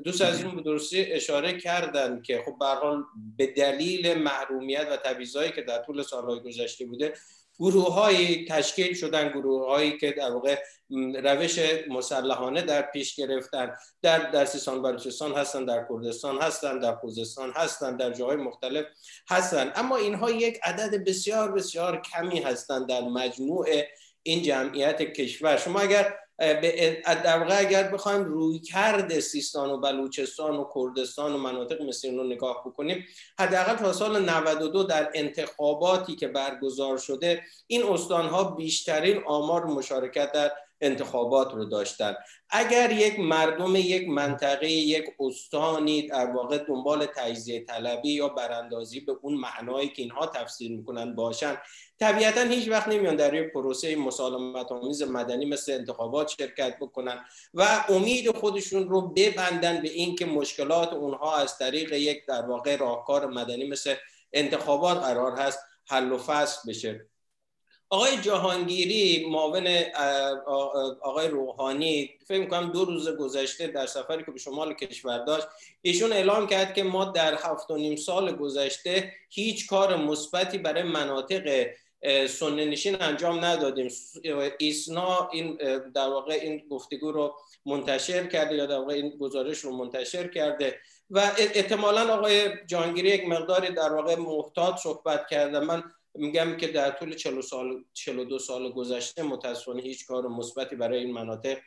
دوست 0.04 0.20
از 0.22 0.42
این 0.42 0.62
درستی 0.62 1.12
اشاره 1.12 1.58
کردن 1.58 2.22
که 2.22 2.42
خب 2.46 2.58
به 2.58 3.04
به 3.36 3.46
دلیل 3.46 4.14
محرومیت 4.14 4.88
و 4.90 4.96
تبعیضایی 4.96 5.52
که 5.52 5.62
در 5.62 5.78
طول 5.78 6.02
سالهای 6.02 6.40
گذشته 6.40 6.84
بوده 6.84 7.14
گروه 7.58 7.94
های 7.94 8.44
تشکیل 8.44 8.94
شدن 8.94 9.28
گروه 9.28 9.66
هایی 9.66 9.98
که 9.98 10.12
در 10.12 10.30
واقع 10.30 10.58
روش 11.24 11.58
مسلحانه 11.88 12.62
در 12.62 12.82
پیش 12.82 13.16
گرفتن 13.16 13.72
در 14.02 14.30
در 14.30 14.44
سیستان 14.44 14.82
بلوچستان 14.82 15.34
هستن 15.34 15.64
در 15.64 15.86
کردستان 15.88 16.38
هستن 16.42 16.78
در 16.78 16.94
خوزستان 16.94 17.52
هستن 17.56 17.96
در 17.96 18.10
جاهای 18.10 18.36
مختلف 18.36 18.84
هستن. 19.30 19.72
اما 19.74 19.96
اینها 19.96 20.30
یک 20.30 20.60
عدد 20.62 21.04
بسیار 21.04 21.52
بسیار 21.52 22.00
کمی 22.00 22.40
هستند 22.40 22.88
در 22.88 23.00
مجموع 23.00 23.66
این 24.22 24.42
جمعیت 24.42 25.02
کشور. 25.02 25.56
شما 25.56 25.80
اگر 25.80 26.14
در 27.24 27.38
واقع 27.38 27.58
اگر 27.58 27.88
بخوایم 27.88 28.24
روی 28.24 28.58
کرد 28.58 29.20
سیستان 29.20 29.70
و 29.70 29.78
بلوچستان 29.80 30.56
و 30.56 30.64
کردستان 30.74 31.32
و 31.32 31.38
مناطق 31.38 31.82
مثل 31.82 32.16
رو 32.16 32.24
نگاه 32.24 32.62
بکنیم 32.66 33.04
حداقل 33.38 33.76
تا 33.76 33.92
سال 33.92 34.30
92 34.30 34.82
در 34.82 35.10
انتخاباتی 35.14 36.16
که 36.16 36.28
برگزار 36.28 36.98
شده 36.98 37.42
این 37.66 37.82
استانها 37.82 38.44
بیشترین 38.44 39.22
آمار 39.26 39.64
مشارکت 39.64 40.32
در 40.32 40.52
انتخابات 40.82 41.54
رو 41.54 41.64
داشتن. 41.64 42.14
اگر 42.50 42.92
یک 42.92 43.20
مردم 43.20 43.76
یک 43.76 44.08
منطقه 44.08 44.70
یک 44.70 45.04
استانی 45.20 46.06
در 46.06 46.30
واقع 46.30 46.58
دنبال 46.58 47.06
تجزیه 47.06 47.64
طلبی 47.64 48.12
یا 48.12 48.28
براندازی 48.28 49.00
به 49.00 49.16
اون 49.22 49.34
معنایی 49.34 49.88
که 49.88 50.02
اینها 50.02 50.26
تفسیر 50.26 50.70
می‌کنن 50.70 51.14
باشن 51.14 51.56
طبیعتا 52.00 52.40
هیچ 52.40 52.68
وقت 52.68 52.88
نمیان 52.88 53.16
در 53.16 53.34
یک 53.34 53.52
پروسه 53.52 53.96
مسالمت 53.96 54.72
آمیز 54.72 55.02
مدنی 55.02 55.46
مثل 55.46 55.72
انتخابات 55.72 56.28
شرکت 56.38 56.78
بکنن 56.80 57.24
و 57.54 57.84
امید 57.88 58.36
خودشون 58.36 58.88
رو 58.88 59.00
ببندن 59.00 59.82
به 59.82 59.88
اینکه 59.88 60.26
مشکلات 60.26 60.92
اونها 60.92 61.36
از 61.36 61.58
طریق 61.58 61.92
یک 61.92 62.26
در 62.26 62.46
واقع 62.46 62.76
راهکار 62.76 63.26
مدنی 63.26 63.68
مثل 63.68 63.94
انتخابات 64.32 64.98
قرار 64.98 65.32
هست 65.38 65.58
حل 65.88 66.12
و 66.12 66.18
فصل 66.18 66.70
بشه. 66.70 67.11
آقای 67.92 68.16
جهانگیری 68.16 69.26
معاون 69.30 69.66
آقای 71.02 71.28
روحانی 71.28 72.10
فکر 72.26 72.44
کنم 72.44 72.72
دو 72.72 72.84
روز 72.84 73.08
گذشته 73.08 73.66
در 73.66 73.86
سفری 73.86 74.24
که 74.24 74.30
به 74.30 74.38
شمال 74.38 74.74
کشور 74.74 75.18
داشت 75.18 75.46
ایشون 75.82 76.12
اعلام 76.12 76.46
کرد 76.46 76.74
که 76.74 76.82
ما 76.82 77.04
در 77.04 77.34
هفت 77.34 77.70
و 77.70 77.76
نیم 77.76 77.96
سال 77.96 78.32
گذشته 78.32 79.12
هیچ 79.30 79.66
کار 79.66 79.96
مثبتی 79.96 80.58
برای 80.58 80.82
مناطق 80.82 81.66
سنی 82.28 82.64
نشین 82.64 83.02
انجام 83.02 83.44
ندادیم. 83.44 83.90
ایسنا 84.58 85.28
این 85.32 85.56
در 85.94 86.08
واقع 86.08 86.32
این 86.32 86.62
گفتگو 86.70 87.12
رو 87.12 87.34
منتشر 87.66 88.26
کرده 88.26 88.54
یا 88.54 88.66
در 88.66 88.78
واقع 88.78 88.94
این 88.94 89.10
گزارش 89.10 89.58
رو 89.58 89.76
منتشر 89.76 90.28
کرده. 90.28 90.78
و 91.10 91.32
احتمالا 91.38 92.14
آقای 92.14 92.50
جهانگیری 92.66 93.08
یک 93.08 93.28
مقداری 93.28 93.74
در 93.74 93.92
واقع 93.92 94.16
محتاط 94.16 94.76
صحبت 94.76 95.26
کرده. 95.30 95.60
من 95.60 95.82
میگم 96.14 96.56
که 96.56 96.68
در 96.68 96.90
طول 96.90 97.14
40 97.14 97.40
سال 97.40 97.84
42 97.92 98.38
سال 98.38 98.72
گذشته 98.72 99.22
متاسفانه 99.22 99.82
هیچ 99.82 100.06
کار 100.06 100.28
مثبتی 100.28 100.76
برای 100.76 100.98
این 100.98 101.14
مناطق 101.14 101.58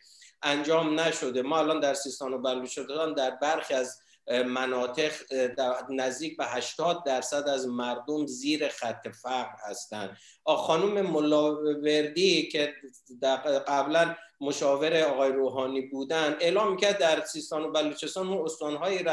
انجام 0.44 1.00
نشده. 1.00 1.42
ما 1.42 1.58
الان 1.60 1.80
در 1.80 1.94
سیستان 1.94 2.34
و 2.34 2.38
بلوچستان 2.38 3.14
در 3.14 3.32
برخی 3.42 3.74
از 3.74 4.00
مناطق 4.28 5.12
نزدیک 5.90 6.38
به 6.38 6.46
80 6.46 7.04
درصد 7.06 7.48
از 7.50 7.68
مردم 7.68 8.26
زیر 8.26 8.68
خط 8.68 9.08
فقر 9.08 9.56
هستند. 9.70 10.18
خانم 10.46 11.02
ملاوردی 11.02 12.48
که 12.48 12.74
قبلا 13.68 14.16
مشاور 14.42 15.04
آقای 15.04 15.32
روحانی 15.32 15.82
بودن 15.82 16.38
اعلام 16.40 16.72
می‌کرد 16.72 16.98
در 16.98 17.26
سیستان 17.26 17.64
و 17.64 17.72
بلوچستان 17.72 18.28
اون 18.28 18.46
استانهای 18.46 19.06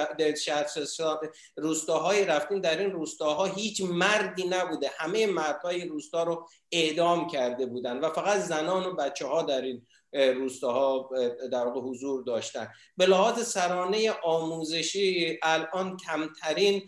روستاهای 1.56 2.24
رفتیم. 2.24 2.60
در 2.60 2.78
این 2.78 2.90
روستاها 2.90 3.44
هیچ 3.44 3.80
مردی 3.80 4.48
نبوده. 4.48 4.90
همه 4.98 5.26
مردهای 5.26 5.88
روستا 5.88 6.22
رو 6.22 6.48
اعدام 6.72 7.26
کرده 7.26 7.66
بودن 7.66 7.98
و 7.98 8.10
فقط 8.10 8.38
زنان 8.38 8.86
و 8.86 8.94
بچه 8.94 9.26
ها 9.26 9.42
در 9.42 9.60
این 9.60 9.86
روستاها 10.12 11.10
در 11.52 11.66
واقع 11.66 11.80
حضور 11.80 12.22
داشتن. 12.22 12.68
به 12.96 13.06
لحاظ 13.06 13.46
سرانه 13.46 14.10
آموزشی 14.24 15.38
الان 15.42 15.96
کمترین 15.96 16.82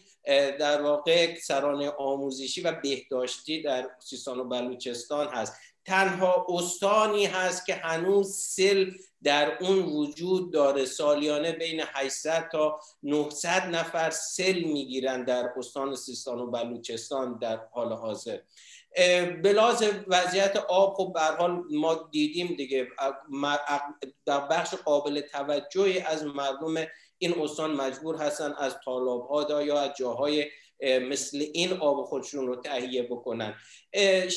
در 0.59 0.83
واقع 0.83 1.35
سرانه 1.35 1.91
آموزشی 1.91 2.61
و 2.61 2.72
بهداشتی 2.72 3.62
در 3.62 3.91
سیستان 3.99 4.41
و 4.41 4.45
بلوچستان 4.45 5.29
هست. 5.29 5.55
تنها 5.87 6.47
استانی 6.49 7.27
هست 7.27 7.66
که 7.66 7.75
هنوز 7.75 8.37
سل 8.37 8.91
در 9.22 9.59
اون 9.61 9.79
وجود 9.79 10.53
داره. 10.53 10.85
سالیانه 10.85 11.53
بین 11.53 11.83
800 11.87 12.49
تا 12.53 12.81
900 13.03 13.49
نفر 13.49 14.11
سل 14.11 14.61
می‌گیرن 14.61 15.25
در 15.25 15.51
استان 15.57 15.97
سیستان 15.97 16.39
و 16.39 16.51
بلوچستان 16.51 17.39
در 17.39 17.61
حال 17.72 17.93
حاضر. 17.93 18.39
بلاز 19.42 19.84
وضعیت 20.07 20.57
آب 20.57 20.95
خب 20.95 21.18
حال 21.18 21.62
ما 21.70 22.09
دیدیم 22.12 22.47
دیگه 22.47 22.88
در 24.26 24.40
بخش 24.40 24.74
قابل 24.74 25.20
توجهی 25.20 25.99
از 25.99 26.24
مردم 26.24 26.86
این 27.18 27.40
استان 27.40 27.70
مجبور 27.74 28.16
هستن 28.16 28.55
از 28.59 28.76
طالاب 28.84 29.28
ها 29.28 29.62
یا 29.62 29.80
از 29.80 29.90
جاهای 29.97 30.47
مثل 30.82 31.45
این 31.55 31.72
آب 31.72 32.05
خودشون 32.05 32.47
رو 32.47 32.57
تهیه 32.57 33.03
بکنن. 33.03 33.55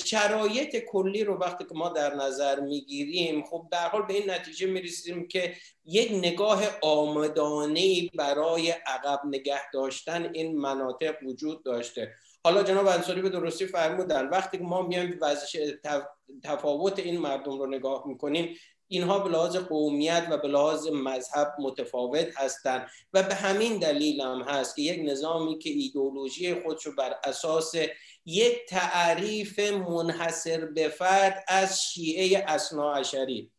شرایط 0.06 0.78
کلی 0.78 1.24
رو 1.24 1.38
وقتی 1.38 1.64
که 1.64 1.76
ما 1.76 1.90
در 1.90 2.16
نظر 2.16 2.60
می‌گیریم 2.60 3.44
خب 3.44 3.68
در 3.72 3.88
حال 3.90 4.02
به 4.02 4.14
این 4.14 4.30
نتیجه 4.30 4.68
می‌رسیم 4.68 5.28
که 5.28 5.54
یک 5.86 6.12
نگاه 6.12 6.64
آمدانه 6.82 8.10
برای 8.16 8.72
عقب 8.72 9.22
نگه 9.26 9.72
داشتن 9.74 10.30
این 10.34 10.58
مناطق 10.58 11.16
وجود 11.24 11.64
داشته. 11.64 12.14
حالا 12.48 12.64
جناب 12.64 12.88
انصاری 12.88 13.22
به 13.22 13.30
درستی 13.30 13.66
فرمودن 13.66 14.30
وقتی 14.30 14.58
ما 14.58 14.82
میایم 14.82 15.18
وضعش 15.22 15.58
تفاوت 16.44 17.00
این 17.00 17.20
مردم 17.20 17.60
رو 17.60 17.68
نگاه 17.68 18.08
می‌کنیم 18.08 18.56
اینها 18.88 19.20
به 19.20 19.30
لحاظ 19.30 19.56
قومیت 19.56 20.28
و 20.32 20.38
به 20.38 20.48
لحاظ 20.48 20.88
مذهب 20.88 21.54
متفاوت 21.60 22.28
هستند 22.38 22.90
و 23.14 23.24
به 23.24 23.36
همین 23.36 23.80
دلیل 23.80 24.22
هم 24.22 24.42
هست 24.42 24.76
که 24.76 24.82
یک 24.82 25.10
نظامی 25.10 25.60
که 25.60 25.70
ایدولوژی 25.70 26.56
خودش 26.62 26.86
رو 26.86 26.92
بر 26.96 27.16
اساس 27.24 27.76
یک 28.26 28.66
تعریف 28.70 29.60
منحصر 29.60 30.66
به 30.66 30.90
فرد 30.90 31.46
از 31.48 31.82
شیعه 31.84 32.44
اصناعشری 32.48 33.52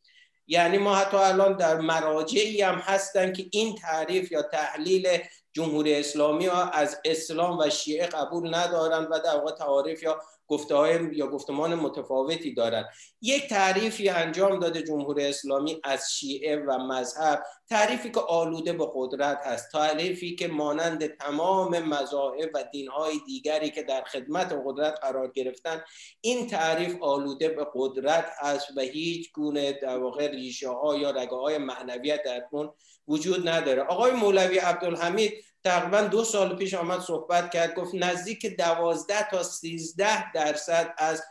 یعنی 0.47 0.79
ما 0.79 0.95
حتی 0.95 1.17
الان 1.17 1.57
در 1.57 1.81
مراجعی 1.81 2.63
هم 2.63 2.75
هستن 2.75 3.33
که 3.33 3.47
این 3.51 3.75
تعریف 3.75 4.33
یا 4.33 4.43
تحلیل 4.43 5.19
جمهوری 5.59 5.95
اسلامی 5.95 6.47
ها 6.47 6.65
از 6.65 7.01
اسلام 7.05 7.59
و 7.59 7.71
شیعه 7.71 8.07
قبول 8.07 8.55
ندارن 8.55 9.05
و 9.05 9.19
در 9.19 9.37
واقع 9.37 9.53
تعاریف 9.53 10.03
یا 10.03 10.21
گفته 10.49 10.75
های 10.75 11.09
یا 11.13 11.27
گفتمان 11.27 11.75
متفاوتی 11.75 12.55
دارن 12.55 12.85
یک 13.21 13.49
تعریفی 13.49 14.09
انجام 14.09 14.59
داده 14.59 14.83
جمهوری 14.83 15.25
اسلامی 15.25 15.81
از 15.85 16.13
شیعه 16.13 16.57
و 16.57 16.79
مذهب 16.79 17.43
تعریفی 17.69 18.11
که 18.11 18.21
آلوده 18.21 18.73
به 18.73 18.87
قدرت 18.95 19.47
هست 19.47 19.73
تعریفی 19.73 20.37
که 20.37 20.49
مانند 20.49 21.07
تمام 21.07 21.79
مذاهب 21.79 22.51
و 22.55 22.65
دینهای 22.73 23.21
دیگری 23.27 23.71
که 23.71 23.83
در 23.83 24.05
خدمت 24.05 24.61
قدرت 24.67 24.99
قرار 25.03 25.33
گرفتن 25.35 25.83
این 26.21 26.47
تعریف 26.47 27.03
آلوده 27.03 27.49
به 27.49 27.67
قدرت 27.75 28.27
هست 28.39 28.67
و 28.77 28.81
هیچ 28.81 29.33
گونه 29.33 29.73
در 29.73 29.99
واقع 29.99 30.31
ریشه 30.31 30.69
ها 30.69 30.97
یا 30.97 31.11
رگه 31.11 31.37
های 31.37 31.59
معنویت 31.59 32.23
در 32.23 32.45
اون 32.51 32.73
وجود 33.09 33.49
نداره. 33.49 33.83
آقای 33.83 34.13
مولوی 34.13 34.59
عبدالحمید 34.59 35.45
تقریبا 35.65 36.01
دو 36.01 36.25
سال 36.25 36.57
پیش 36.57 36.75
آمد 36.75 37.01
صحبت 37.01 37.51
کرد 37.51 37.75
گفت 37.75 37.95
نزدیک 37.95 38.47
دوازده 38.47 39.31
تا 39.31 39.43
سیزده 39.43 40.33
درصد 40.33 40.95
از 40.99 41.23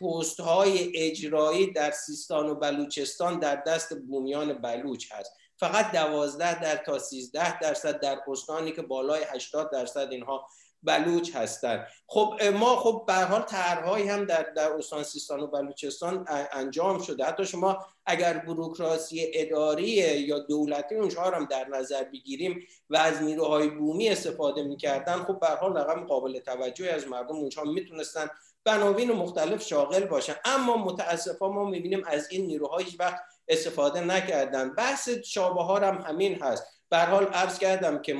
پست 0.00 0.40
های 0.40 0.92
اجرایی 0.96 1.72
در 1.72 1.90
سیستان 1.90 2.48
و 2.48 2.54
بلوچستان 2.54 3.38
در 3.38 3.56
دست 3.56 3.94
بومیان 3.98 4.52
بلوچ 4.54 5.12
هست. 5.12 5.32
فقط 5.56 5.92
دوازده 5.92 6.62
در 6.62 6.76
تا 6.76 6.98
سیزده 6.98 7.58
درصد 7.58 8.00
در 8.00 8.18
استانی 8.28 8.72
که 8.72 8.82
بالای 8.82 9.24
80 9.34 9.70
درصد 9.72 10.08
اینها 10.10 10.46
بلوچ 10.84 11.36
هستند 11.36 11.86
خب 12.06 12.42
ما 12.54 12.76
خب 12.76 13.04
به 13.06 13.14
حال 13.14 13.42
طرحهایی 13.42 14.08
هم 14.08 14.24
در 14.24 14.42
در 14.42 14.72
استان 14.72 15.02
سیستان 15.02 15.40
و 15.40 15.46
بلوچستان 15.46 16.26
انجام 16.52 17.02
شده. 17.02 17.24
حتی 17.24 17.46
شما 17.46 17.86
اگر 18.06 18.38
بروکراسی 18.38 19.30
اداری 19.34 19.86
یا 20.20 20.38
دولتی 20.38 20.94
اونجا 20.94 21.22
هم 21.22 21.44
در 21.44 21.68
نظر 21.68 22.04
بگیریم 22.04 22.66
و 22.90 22.96
از 22.96 23.22
نیروهای 23.22 23.68
بومی 23.68 24.08
استفاده 24.08 24.62
می‌کردن 24.62 25.16
خب 25.16 25.40
به 25.40 25.46
حال 25.46 25.76
رقم 25.76 26.06
قابل 26.06 26.38
توجهی 26.38 26.88
از 26.88 27.08
مردم 27.08 27.36
اونجا 27.36 27.62
می‌تونستن 27.62 28.30
بناوین 28.64 29.12
مختلف 29.12 29.66
شاغل 29.66 30.04
باشن. 30.04 30.34
اما 30.44 30.76
متاسفانه 30.76 31.54
ما 31.54 31.64
می‌بینیم 31.64 32.02
از 32.06 32.28
این 32.30 32.46
نیروها 32.46 32.78
هیچ 32.78 33.00
وقت 33.00 33.20
استفاده 33.48 34.00
نکردن. 34.00 34.74
بحث 34.74 35.08
شابه 35.08 35.86
هم 35.86 36.04
همین 36.06 36.42
هست. 36.42 36.66
به 36.94 37.00
حال 37.00 37.24
عرض 37.24 37.58
کردم 37.58 38.02
که 38.02 38.16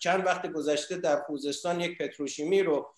چند 0.00 0.26
وقت 0.26 0.46
گذشته 0.46 0.96
در 0.96 1.22
خوزستان 1.22 1.80
یک 1.80 1.98
پتروشیمی 1.98 2.62
رو 2.62 2.94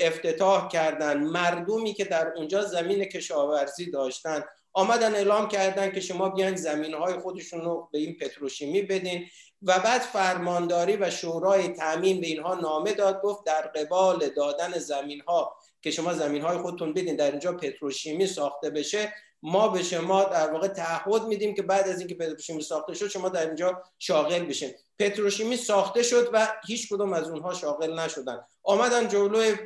افتتاح 0.00 0.68
کردن. 0.68 1.24
مردمی 1.24 1.94
که 1.94 2.04
در 2.04 2.32
اونجا 2.36 2.62
زمین 2.62 3.04
کشاورزی 3.04 3.90
داشتن 3.90 4.44
آمدن 4.72 5.14
اعلام 5.14 5.48
کردن 5.48 5.92
که 5.92 6.00
شما 6.00 6.28
بیاین 6.28 6.56
زمین 6.56 6.94
های 6.94 7.14
خودشون 7.14 7.60
رو 7.60 7.88
به 7.92 7.98
این 7.98 8.16
پتروشیمی 8.16 8.82
بدین. 8.82 9.26
و 9.62 9.78
بعد 9.78 10.00
فرمانداری 10.00 10.96
و 10.96 11.10
شورای 11.10 11.68
تامین 11.68 12.20
به 12.20 12.26
اینها 12.26 12.54
نامه 12.54 12.92
داد 12.92 13.22
گفت 13.22 13.46
در 13.46 13.62
قبال 13.62 14.28
دادن 14.28 14.78
زمین 14.78 15.20
ها 15.20 15.56
که 15.82 15.90
شما 15.90 16.14
زمین 16.14 16.42
های 16.42 16.58
خودتون 16.58 16.92
بدین 16.92 17.16
در 17.16 17.30
اینجا 17.30 17.52
پتروشیمی 17.52 18.26
ساخته 18.26 18.70
بشه 18.70 19.12
ما 19.42 19.68
به 19.68 19.82
شما 19.82 20.24
در 20.24 20.52
واقع 20.52 20.68
تعهد 20.68 21.22
میدیم 21.22 21.54
که 21.54 21.62
بعد 21.62 21.88
از 21.88 21.98
اینکه 21.98 22.14
پتروشیمی 22.14 22.62
ساخته 22.62 22.94
شد 22.94 23.08
شما 23.08 23.28
در 23.28 23.46
اینجا 23.46 23.82
شاغل 23.98 24.44
بشین. 24.44 24.70
پتروشیمی 24.98 25.56
ساخته 25.56 26.02
شد 26.02 26.30
و 26.32 26.48
هیچ 26.66 26.92
کدوم 26.92 27.12
از 27.12 27.28
اونها 27.28 27.54
شاغل 27.54 27.98
نشدن. 27.98 28.40
آمدن 28.62 29.08
جلوی 29.08 29.56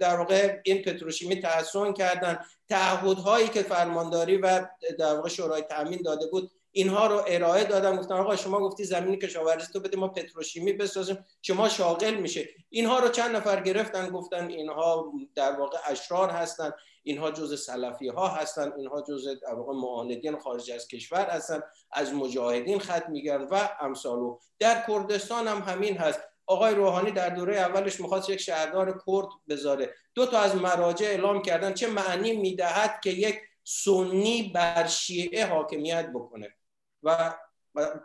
در 0.00 0.16
واقع 0.16 0.60
این 0.64 0.82
پتروشیمی 0.82 1.40
تحسن 1.40 1.92
کردن. 1.92 2.38
تعهدهایی 2.68 3.48
که 3.48 3.62
فرمانداری 3.62 4.36
و 4.36 4.66
در 4.98 5.14
واقع 5.14 5.28
شورای 5.28 5.62
تامین 5.62 6.02
داده 6.04 6.26
بود 6.26 6.50
اینها 6.72 7.06
رو 7.06 7.22
ارائه 7.26 7.64
دادن. 7.64 7.96
گفتن 7.96 8.14
آقا 8.14 8.36
شما 8.36 8.60
گفتی 8.60 8.84
زمینی 8.84 9.16
کشاورزی 9.16 9.72
تو 9.72 9.80
بده 9.80 9.96
ما 9.96 10.08
پتروشیمی 10.08 10.72
بسازیم. 10.72 11.24
شما 11.42 11.68
شاغل 11.68 12.14
میشه 12.14 12.48
اینها 12.68 12.98
رو 12.98 13.08
چند 13.08 13.36
نفر 13.36 13.60
گرفتن 13.60 14.08
گفتن 14.08 14.48
اینها 14.48 15.12
در 15.34 15.52
واقع 15.52 15.78
اشرار 15.86 16.30
هستن. 16.30 16.72
اینها 17.06 17.30
جز 17.30 17.64
سلفی 17.64 18.08
ها 18.08 18.28
هستن 18.28 18.72
اینها 18.76 19.02
جز 19.02 19.26
واقع 19.56 19.72
معاندین 19.72 20.38
خارج 20.38 20.70
از 20.70 20.88
کشور 20.88 21.30
هستن 21.30 21.62
از 21.92 22.14
مجاهدین 22.14 22.78
خط 22.78 23.08
میگن 23.08 23.46
و 23.50 23.68
امثالو 23.80 24.38
در 24.58 24.84
کردستان 24.88 25.48
هم 25.48 25.58
همین 25.58 25.96
هست. 25.96 26.20
آقای 26.46 26.74
روحانی 26.74 27.10
در 27.10 27.28
دوره 27.28 27.56
اولش 27.56 28.00
می‌خواست 28.00 28.30
یک 28.30 28.40
شهردار 28.40 29.02
کرد 29.06 29.28
بذاره. 29.48 29.94
دو 30.14 30.26
تا 30.26 30.40
از 30.40 30.56
مراجع 30.56 31.06
اعلام 31.06 31.42
کردن 31.42 31.74
چه 31.74 31.86
معنی 31.86 32.32
می‌دهد 32.32 33.00
که 33.00 33.10
یک 33.10 33.40
سنی 33.64 34.52
بر 34.54 34.86
شیعه 34.86 35.46
حاکمیت 35.46 36.10
بکنه. 36.14 36.54
و 37.02 37.34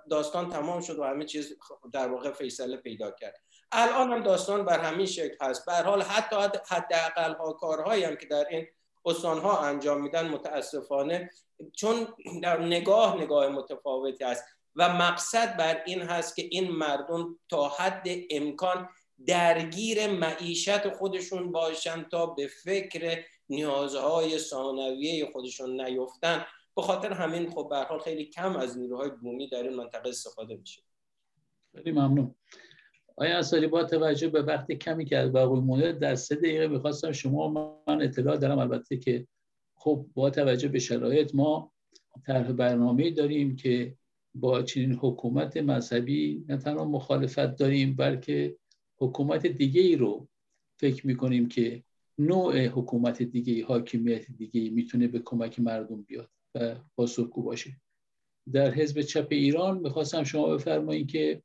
داستان 0.10 0.50
تمام 0.50 0.82
شد 0.82 1.00
و 1.00 1.04
همه 1.04 1.26
چیز 1.26 1.58
در 1.94 2.08
واقع 2.08 2.32
فیصله 2.32 2.78
پیدا 2.78 3.12
کرد. 3.12 3.36
الان 3.72 4.12
هم 4.12 4.24
داستان 4.24 4.66
بر 4.66 4.80
همین 4.80 5.06
شکل 5.06 5.36
هست. 5.42 5.66
به 5.66 5.74
حال 5.74 6.02
حتی 6.02 6.36
حداقل 6.68 7.34
ها 7.34 7.54
کارهایی 7.54 8.04
هم 8.04 8.16
که 8.16 8.26
در 8.26 8.46
این 8.50 8.68
استان 9.06 9.40
ها 9.40 9.60
انجام 9.60 10.02
میدن 10.02 10.28
متاسفانه 10.30 11.30
چون 11.74 12.08
در 12.42 12.66
نگاه 12.66 13.22
نگاه 13.22 13.50
متفاوتی 13.50 14.24
است 14.24 14.44
و 14.76 14.94
مقصد 14.94 15.58
بر 15.58 15.84
این 15.86 16.02
هست 16.02 16.36
که 16.36 16.48
این 16.52 16.72
مردم 16.72 17.40
تا 17.50 17.70
حد 17.70 18.08
امکان 18.30 18.90
درگیر 19.28 20.08
معیشت 20.08 20.90
خودشون 20.90 21.52
باشن 21.52 22.04
تا 22.04 22.26
به 22.26 22.48
فکر 22.48 23.24
نیازهای 23.50 24.40
ثانویه 24.40 25.32
خودشون 25.32 25.82
نیفتن. 25.82 26.46
به 26.76 26.82
خاطر 26.82 27.14
همین 27.14 27.50
خب 27.52 27.70
به 27.70 28.00
خیلی 28.04 28.26
کم 28.26 28.56
از 28.56 28.78
نیروهای 28.78 29.10
بومی 29.10 29.50
در 29.50 29.64
این 29.64 29.76
منطقه 29.76 30.10
استفاده 30.10 30.56
میشه. 30.56 30.82
خیلی 31.76 31.92
ممنون. 31.92 32.36
آیا 33.16 33.38
اصاری 33.38 33.68
با 33.68 33.84
توجه 33.84 34.28
به 34.28 34.42
وقت 34.42 34.72
کمی 34.72 35.06
که 35.06 35.18
از 35.18 35.36
مونده 35.36 35.92
در 35.92 36.16
سه 36.16 36.36
دقیقه 36.36 36.68
می‌خواستم 36.68 37.12
شما 37.12 37.48
من 37.88 38.02
اطلاع 38.02 38.38
دارم. 38.38 38.60
البته 38.60 38.98
که 38.98 39.28
خب 39.76 40.06
با 40.14 40.30
توجه 40.30 40.68
به 40.68 40.80
شرایط 40.80 41.36
ما 41.36 41.72
طرح 42.26 42.52
برنامه 42.52 43.12
داریم 43.12 43.56
که 43.56 43.96
با 44.36 44.62
چنین 44.62 44.94
حکومت 44.94 45.58
مذهبی 45.58 46.46
نه 46.50 46.58
تنها 46.58 46.86
مخالفت 46.86 47.56
داریم 47.56 47.96
بلکه 47.96 48.56
حکومت 48.98 49.48
دیگه 49.48 49.82
ای 49.82 49.96
رو 49.96 50.28
فکر 50.80 51.08
می‌کنیم 51.08 51.48
که 51.48 51.84
نوع 52.18 52.66
حکومت 52.66 53.24
دیگه 53.24 53.66
حاکمیت 53.66 54.32
دیگه 54.32 54.70
می‌تونه 54.70 55.08
به 55.08 55.20
کمک 55.20 55.60
مردم 55.60 56.02
بیاد 56.02 56.30
و 56.56 56.76
پاسخگو 56.96 57.44
باشه. 57.44 57.82
در 58.52 58.72
حزب 58.72 59.02
چپ 59.02 59.28
ایران 59.30 59.78
می‌خواستم 59.78 60.24
شما 60.24 60.48
بفرمایید 60.48 61.08
که 61.12 61.44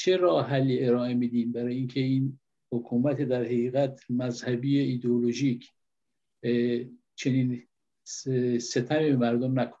چه 0.00 0.16
راه 0.16 0.46
حلی 0.46 0.86
ارائه 0.86 1.14
میدین 1.14 1.52
برای 1.52 1.76
اینکه 1.76 2.00
این 2.00 2.40
حکومت 2.72 3.22
در 3.22 3.44
حقیقت 3.44 4.00
مذهبی 4.10 4.78
ایدئولوژیک 4.78 5.72
چنین 7.14 7.68
ستمی 8.58 9.10
به 9.10 9.16
مردم 9.16 9.60
نکن 9.60 9.78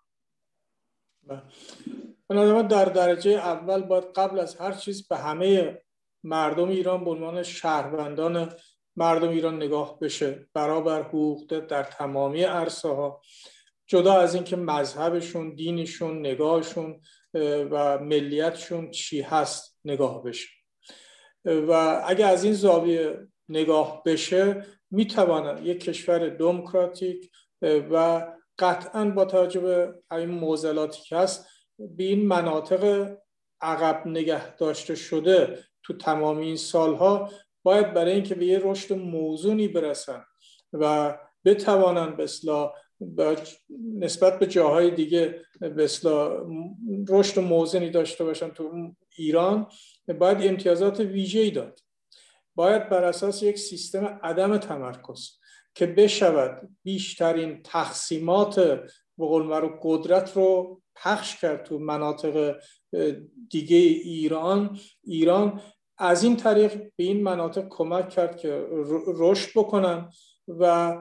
بله. 2.28 2.62
در 2.62 2.84
درجه 2.84 3.30
اول 3.30 3.82
باید 3.82 4.04
قبل 4.04 4.38
از 4.38 4.56
هر 4.56 4.72
چیز 4.72 5.08
به 5.08 5.16
همه 5.16 5.82
مردم 6.24 6.68
ایران 6.68 7.04
به 7.04 7.10
عنوان 7.10 7.42
شهروندان 7.42 8.52
مردم 8.96 9.28
ایران 9.28 9.56
نگاه 9.56 9.98
بشه. 9.98 10.48
برابر 10.54 11.02
حقوق 11.02 11.66
در 11.66 11.82
تمامی 11.82 12.42
عرصه 12.42 12.88
ها 12.88 13.22
جدا 13.86 14.20
از 14.20 14.34
اینکه 14.34 14.56
مذهبشون 14.56 15.54
دینشون 15.54 16.18
نگاهشون 16.18 17.00
و 17.34 17.98
ملیتشون 17.98 18.90
چی 18.90 19.20
هست 19.20 19.78
نگاه 19.84 20.22
بشه. 20.22 20.48
و 21.44 22.02
اگه 22.06 22.26
از 22.26 22.44
این 22.44 22.52
زاویه 22.52 23.28
نگاه 23.48 24.02
بشه 24.06 24.66
می‌توانن 24.90 25.66
یک 25.66 25.80
کشور 25.80 26.28
دموکراتیک 26.28 27.30
و 27.62 28.26
قطعا 28.58 29.04
با 29.04 29.24
توجه 29.24 29.60
به 29.60 29.94
این 30.12 30.30
موزلاتی 30.30 31.02
که 31.02 31.16
هست 31.16 31.46
به 31.78 32.04
این 32.04 32.26
مناطق 32.26 33.12
عقب 33.60 34.06
نگه 34.06 34.56
داشته 34.56 34.94
شده 34.94 35.64
تو 35.82 35.96
تمام 35.96 36.38
این 36.38 36.56
سالها 36.56 37.30
باید 37.62 37.94
برای 37.94 38.12
اینکه 38.12 38.34
به 38.34 38.46
یه 38.46 38.60
رشد 38.62 38.92
موزونی 38.94 39.68
برسن 39.68 40.24
و 40.72 41.18
بتوانن 41.44 42.16
به 42.16 42.26
نسبت 43.98 44.38
به 44.38 44.46
جاهای 44.46 44.90
دیگه 44.90 45.42
به 45.60 45.88
رشد 47.08 47.40
موزنی 47.40 47.90
داشته 47.90 48.24
باشن 48.24 48.48
تو 48.48 48.94
ایران 49.16 49.66
باید 50.18 50.38
امتیازات 50.42 51.00
ویژه‌ای 51.00 51.50
داد. 51.50 51.80
باید 52.54 52.88
بر 52.88 53.04
اساس 53.04 53.42
یک 53.42 53.58
سیستم 53.58 54.20
عدم 54.22 54.58
تمرکز 54.58 55.30
که 55.74 55.86
بشود 55.86 56.68
بیشترین 56.82 57.62
تقسیمات 57.62 58.60
به 59.18 59.26
قول 59.26 59.68
قدرت 59.82 60.36
رو 60.36 60.80
پخش 60.96 61.36
کرد 61.40 61.64
تو 61.64 61.78
مناطق 61.78 62.56
دیگه 63.50 63.76
ایران. 63.76 64.78
ایران 65.04 65.60
از 65.98 66.24
این 66.24 66.36
طریق 66.36 66.76
به 66.96 67.04
این 67.04 67.22
مناطق 67.22 67.68
کمک 67.68 68.08
کرد 68.08 68.36
که 68.36 68.66
رشد 69.06 69.50
بکنن 69.56 70.10
و 70.48 70.96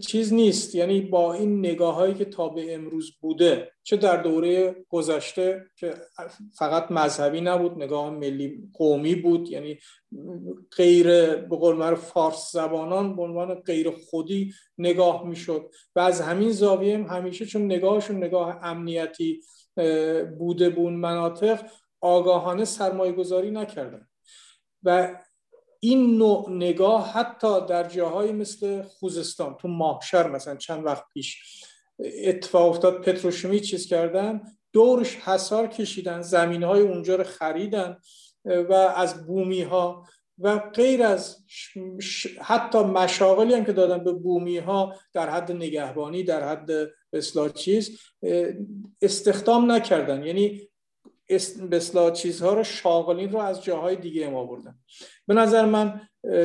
چیز 0.00 0.32
نیست. 0.32 0.74
یعنی 0.74 1.00
با 1.00 1.34
این 1.34 1.58
نگاه 1.58 1.94
هایی 1.94 2.14
که 2.14 2.24
تا 2.24 2.48
به 2.48 2.74
امروز 2.74 3.12
بوده 3.20 3.72
چه 3.82 3.96
در 3.96 4.22
دوره 4.22 4.84
گذشته 4.88 5.64
که 5.76 5.94
فقط 6.58 6.90
مذهبی 6.90 7.40
نبود 7.40 7.82
نگاه 7.82 8.10
ملی 8.10 8.68
قومی 8.74 9.14
بود 9.14 9.50
یعنی 9.50 9.78
غیر 10.76 11.06
به 11.36 11.56
قول 11.56 11.94
فارس 11.94 12.52
زبانان 12.52 13.16
به 13.16 13.22
عنوان 13.22 13.54
غیر 13.54 13.90
خودی 13.90 14.52
نگاه 14.78 15.26
می‌شد. 15.28 15.70
و 15.96 16.00
از 16.00 16.20
همین 16.20 16.50
زاویه 16.50 16.94
هم 16.94 17.16
همیشه 17.16 17.46
چون 17.46 17.64
نگاهشون 17.64 18.16
نگاه 18.16 18.58
امنیتی 18.62 19.40
بوده 20.38 20.70
بون 20.70 20.92
مناطق 20.92 21.60
آگاهانه 22.00 22.64
سرمایه 22.64 23.12
گذاری 23.12 23.50
نکردن. 23.50 24.08
و 24.82 25.16
این 25.84 26.18
نوع 26.18 26.50
نگاه 26.50 27.12
حتی 27.12 27.66
در 27.66 27.88
جاهایی 27.88 28.32
مثل 28.32 28.82
خوزستان 28.82 29.56
تو 29.60 29.68
ماهشر 29.68 30.30
مثلا 30.30 30.56
چند 30.56 30.84
وقت 30.84 31.04
پیش 31.14 31.42
اتفاق 32.24 32.70
افتاد 32.70 33.00
پتروشیمی 33.00 33.60
چیز 33.60 33.86
کردن 33.86 34.40
دورش 34.72 35.16
حسار 35.16 35.66
کشیدن 35.66 36.22
زمین 36.22 36.62
های 36.62 36.80
اونجا 36.80 37.16
رو 37.16 37.24
خریدن 37.24 37.96
و 38.44 38.72
از 38.72 39.26
بومی 39.26 39.62
ها 39.62 40.06
و 40.38 40.58
غیر 40.58 41.02
از 41.02 41.44
حتی 42.40 42.78
مشاغلی 42.78 43.54
هم 43.54 43.64
که 43.64 43.72
دادن 43.72 44.04
به 44.04 44.12
بومی 44.12 44.58
ها 44.58 44.94
در 45.12 45.30
حد 45.30 45.52
نگهبانی 45.52 46.22
در 46.22 46.48
حد 46.48 46.70
اصلاح 47.12 47.48
چیز 47.48 47.98
استخدام 49.02 49.72
نکردن. 49.72 50.22
یعنی 50.22 50.68
به 51.70 51.80
چیزها 52.14 52.54
رو 52.54 52.64
شاغلین 52.64 53.32
رو 53.32 53.38
از 53.38 53.64
جاهای 53.64 53.96
دیگه 53.96 54.30
ما 54.30 54.44
بردن. 54.44 54.78
به 55.26 55.34
نظر 55.34 55.64
من 55.64 56.00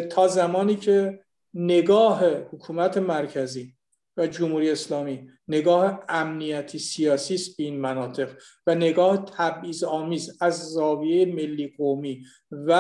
تا 0.10 0.28
زمانی 0.28 0.76
که 0.76 1.20
نگاه 1.54 2.26
حکومت 2.26 2.98
مرکزی 2.98 3.74
و 4.18 4.28
جمهوری 4.28 4.72
اسلامی 4.72 5.30
نگاه 5.48 6.04
امنیتی 6.10 6.80
سیاسی 6.80 7.36
است 7.36 7.58
به 7.58 7.64
این 7.64 7.80
مناطق 7.80 8.30
و 8.68 8.76
نگاه 8.76 9.26
تبعیض 9.26 9.84
آمیز 9.84 10.38
از 10.42 10.70
زاویه 10.70 11.26
ملی 11.26 11.74
قومی 11.78 12.24
و 12.52 12.72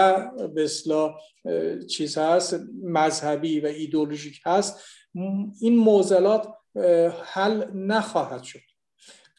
اصلاح 0.57 1.15
چیز 1.89 2.17
هست 2.17 2.59
مذهبی 2.83 3.59
و 3.59 3.65
ایدولوژیک 3.65 4.41
هست 4.45 4.83
این 5.61 5.75
موزلات 5.75 6.47
حل 7.23 7.71
نخواهد 7.73 8.43
شد. 8.43 8.66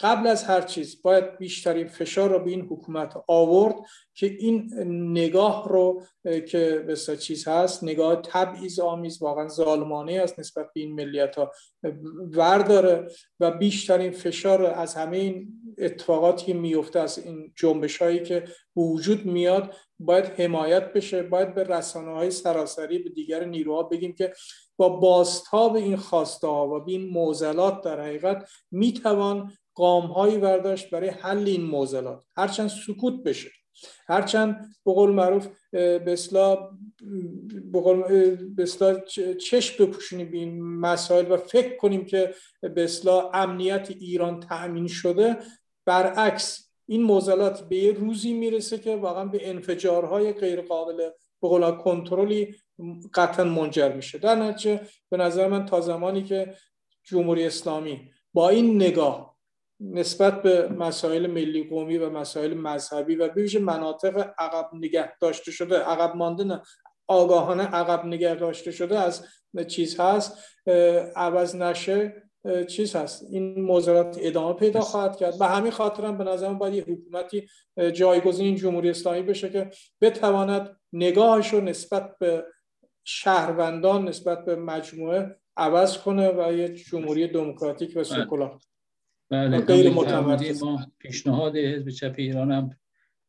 قبل 0.01 0.26
از 0.26 0.44
هر 0.44 0.61
چیز 0.61 1.03
باید 1.03 1.38
بیشترین 1.38 1.86
فشار 1.86 2.30
رو 2.30 2.38
به 2.38 2.51
این 2.51 2.61
حکومت 2.61 3.14
آورد 3.28 3.74
که 4.14 4.26
این 4.26 4.70
نگاه 5.18 5.68
رو 5.68 6.03
که 6.49 6.84
به 6.86 6.96
چیز 6.96 7.49
هست 7.49 7.84
نگاه 7.84 8.22
تبعیض 8.22 8.80
آمیز 8.80 9.22
واقعا 9.22 9.49
ظالمانه 9.49 10.12
است 10.12 10.38
نسبت 10.38 10.66
به 10.74 10.80
این 10.80 10.94
ملیت 10.94 11.36
ها 11.36 11.53
ورداره 12.32 13.09
و 13.40 13.51
بیشترین 13.51 14.11
فشار 14.11 14.64
از 14.64 14.94
همه 14.94 15.16
این 15.16 15.62
اتفاقاتی 15.78 16.46
که 16.46 16.55
میفته 16.55 17.01
از 17.01 17.18
این 17.18 17.53
جنبش 17.57 18.03
هایی 18.03 18.22
که 18.22 18.44
وجود 18.76 19.26
میاد 19.26 19.74
باید 19.99 20.24
حمایت 20.24 20.92
بشه 20.92 21.22
باید 21.22 21.55
به 21.55 21.64
رسانه 21.64 22.12
های 22.12 22.30
سراسری 22.30 22.99
به 22.99 23.11
دیگر 23.11 23.44
نیروها 23.44 23.82
بگیم 23.82 24.12
که 24.12 24.32
با 24.76 24.88
بازتاب 24.88 25.76
این 25.76 25.96
خواسته 25.96 26.46
ها 26.46 26.68
و 26.68 26.80
به 26.80 26.92
این 26.92 27.09
موزلات 27.09 27.84
در 27.84 28.01
حقیقت 28.01 28.49
می‌توان 28.70 29.53
قام 29.79 30.07
هایی 30.07 30.39
برداشت 30.39 30.91
برای 30.91 31.09
حل 31.09 31.47
این 31.47 31.62
موزلات 31.62 32.24
هرچند 32.37 32.68
سکوت 32.68 33.22
بشه 33.22 33.51
هرچند 34.09 34.74
به 34.85 34.93
قول 34.93 35.11
معروف 35.11 35.49
به 35.72 36.16
اصلاح 38.59 39.01
چشم 39.41 39.85
بپوشونیم 39.85 40.31
به 40.31 40.37
این 40.39 40.62
مسائل 40.62 41.33
و 41.33 41.37
فکر 41.37 41.76
کنیم 41.76 42.05
که 42.05 42.35
به 42.61 42.85
اصلاح 42.85 43.31
امنیت 43.35 43.91
ایران 43.91 44.41
تأمین 44.41 44.87
شده. 44.87 45.37
برعکس 45.85 46.72
این 46.87 47.03
موزلات 47.03 47.68
به 47.68 47.76
یه 47.76 47.93
روزی 47.93 48.33
می‌رسه 48.33 48.79
که 48.79 48.97
واقعا 48.97 49.24
به 49.24 49.49
انفجارهای 49.49 50.33
غیر 50.33 50.61
قابل 50.61 51.11
به 51.43 51.76
کنترلی 51.85 52.55
قطعا 53.14 53.45
منجر 53.45 53.93
میشه. 53.93 54.18
در 54.18 54.35
نتیجه 54.35 54.81
به 55.11 55.16
نظر 55.16 55.49
من 55.49 55.66
تا 55.66 55.81
زمانی 55.81 56.22
که 56.22 56.55
جمهوری 57.05 57.47
اسلامی 57.47 58.11
با 58.35 58.49
این 58.49 58.76
نگاه 58.76 59.28
نسبت 59.81 60.43
به 60.43 60.68
مسائل 60.68 61.26
ملی 61.26 61.68
قومی 61.68 61.99
و 61.99 62.11
مسائل 62.11 62.55
مذهبی 62.55 63.16
و 63.16 63.29
به 63.29 63.59
مناطق 63.59 64.31
عقب 64.39 64.70
نگه 64.72 65.12
داشته 65.20 65.51
شده 65.51 65.79
عقب 65.79 66.16
مانده 66.16 66.45
نه 66.45 66.62
آگاهانه 67.09 67.62
عقب 67.62 68.07
نگه 68.07 68.35
داشته 68.35 68.70
شده 68.70 68.99
از 68.99 69.26
چیز 69.68 70.01
هست. 70.01 70.39
عوض 71.16 71.57
نشه 71.57 72.22
چیز 72.68 72.97
هست. 72.97 73.26
این 73.31 73.61
موضوعات 73.61 74.18
ادامه 74.20 74.55
پیدا 74.55 74.81
خواهد 74.81 75.16
کرد. 75.16 75.39
به 75.39 75.47
همین 75.47 75.70
خاطر 75.72 76.05
هم 76.05 76.18
به 76.18 76.24
نظرم 76.24 76.59
باید 76.59 76.74
یه 76.74 76.95
حکومتی 76.95 77.49
جایگزین 77.93 78.57
جمهوری 78.57 78.91
اسلامی 78.91 79.22
بشه 79.22 79.51
که 79.51 79.70
بتواند 80.01 80.76
نگاهش 80.93 81.53
رو 81.53 81.61
نسبت 81.61 82.18
به 82.18 82.45
شهروندان 83.05 84.09
نسبت 84.09 84.45
به 84.45 84.57
مجموعه 84.57 85.37
عوض 85.57 85.99
کنه 85.99 86.29
و 86.29 86.53
یه 86.53 86.68
جمهوری 86.68 87.29
دموکراتیک 87.29 87.93
و 87.97 88.05
سکولار 88.05 88.59
بله 89.31 89.61
غیر 89.61 89.91
متمرکز 89.91 90.62
ما 90.62 90.87
پیشنهاد 90.99 91.57
حزب 91.57 91.89
چپ 91.89 92.14
ایران 92.18 92.53
هم 92.53 92.70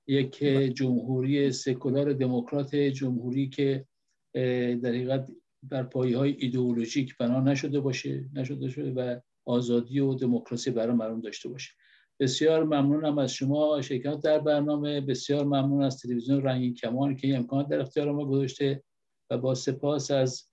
یک 0.07 0.37
جمهوری 0.73 1.51
سکولار 1.51 2.13
دموکرات 2.13 2.75
جمهوری 2.75 3.49
که 3.49 3.85
در 4.33 4.89
حقیقت 4.89 5.31
بر 5.63 5.83
پایه 5.83 6.17
های 6.17 6.35
ایدئولوژیک 6.39 7.17
بنا 7.17 7.39
نشده 7.41 7.79
باشه 7.79 8.25
نشده 8.33 8.69
شده 8.69 8.91
و 8.91 9.19
آزادی 9.45 9.99
و 9.99 10.13
دموکراسی 10.13 10.71
برای 10.71 10.95
مردم 10.95 11.21
داشته 11.21 11.49
باشه. 11.49 11.71
بسیار 12.19 12.63
ممنونم 12.63 13.17
از 13.17 13.33
شما 13.33 13.81
شرکت 13.81 14.21
در 14.21 14.39
برنامه. 14.39 15.01
بسیار 15.01 15.43
ممنون 15.43 15.83
از 15.83 15.97
تلویزیون 15.97 16.43
رنگین 16.43 16.73
کمان 16.73 17.15
که 17.15 17.37
امکانات 17.37 17.69
در 17.69 17.79
اختیار 17.79 18.11
ما 18.11 18.25
گذاشته 18.25 18.83
و 19.29 19.37
با 19.37 19.55
سپاس 19.55 20.11
از 20.11 20.43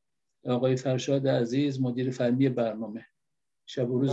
آقای 0.46 0.76
فرشاد 0.76 1.28
عزیز 1.28 1.80
مدیر 1.80 2.10
فنی 2.10 2.48
برنامه. 2.48 3.06
شب 3.66 3.90
و 3.90 3.98
روز 3.98 4.10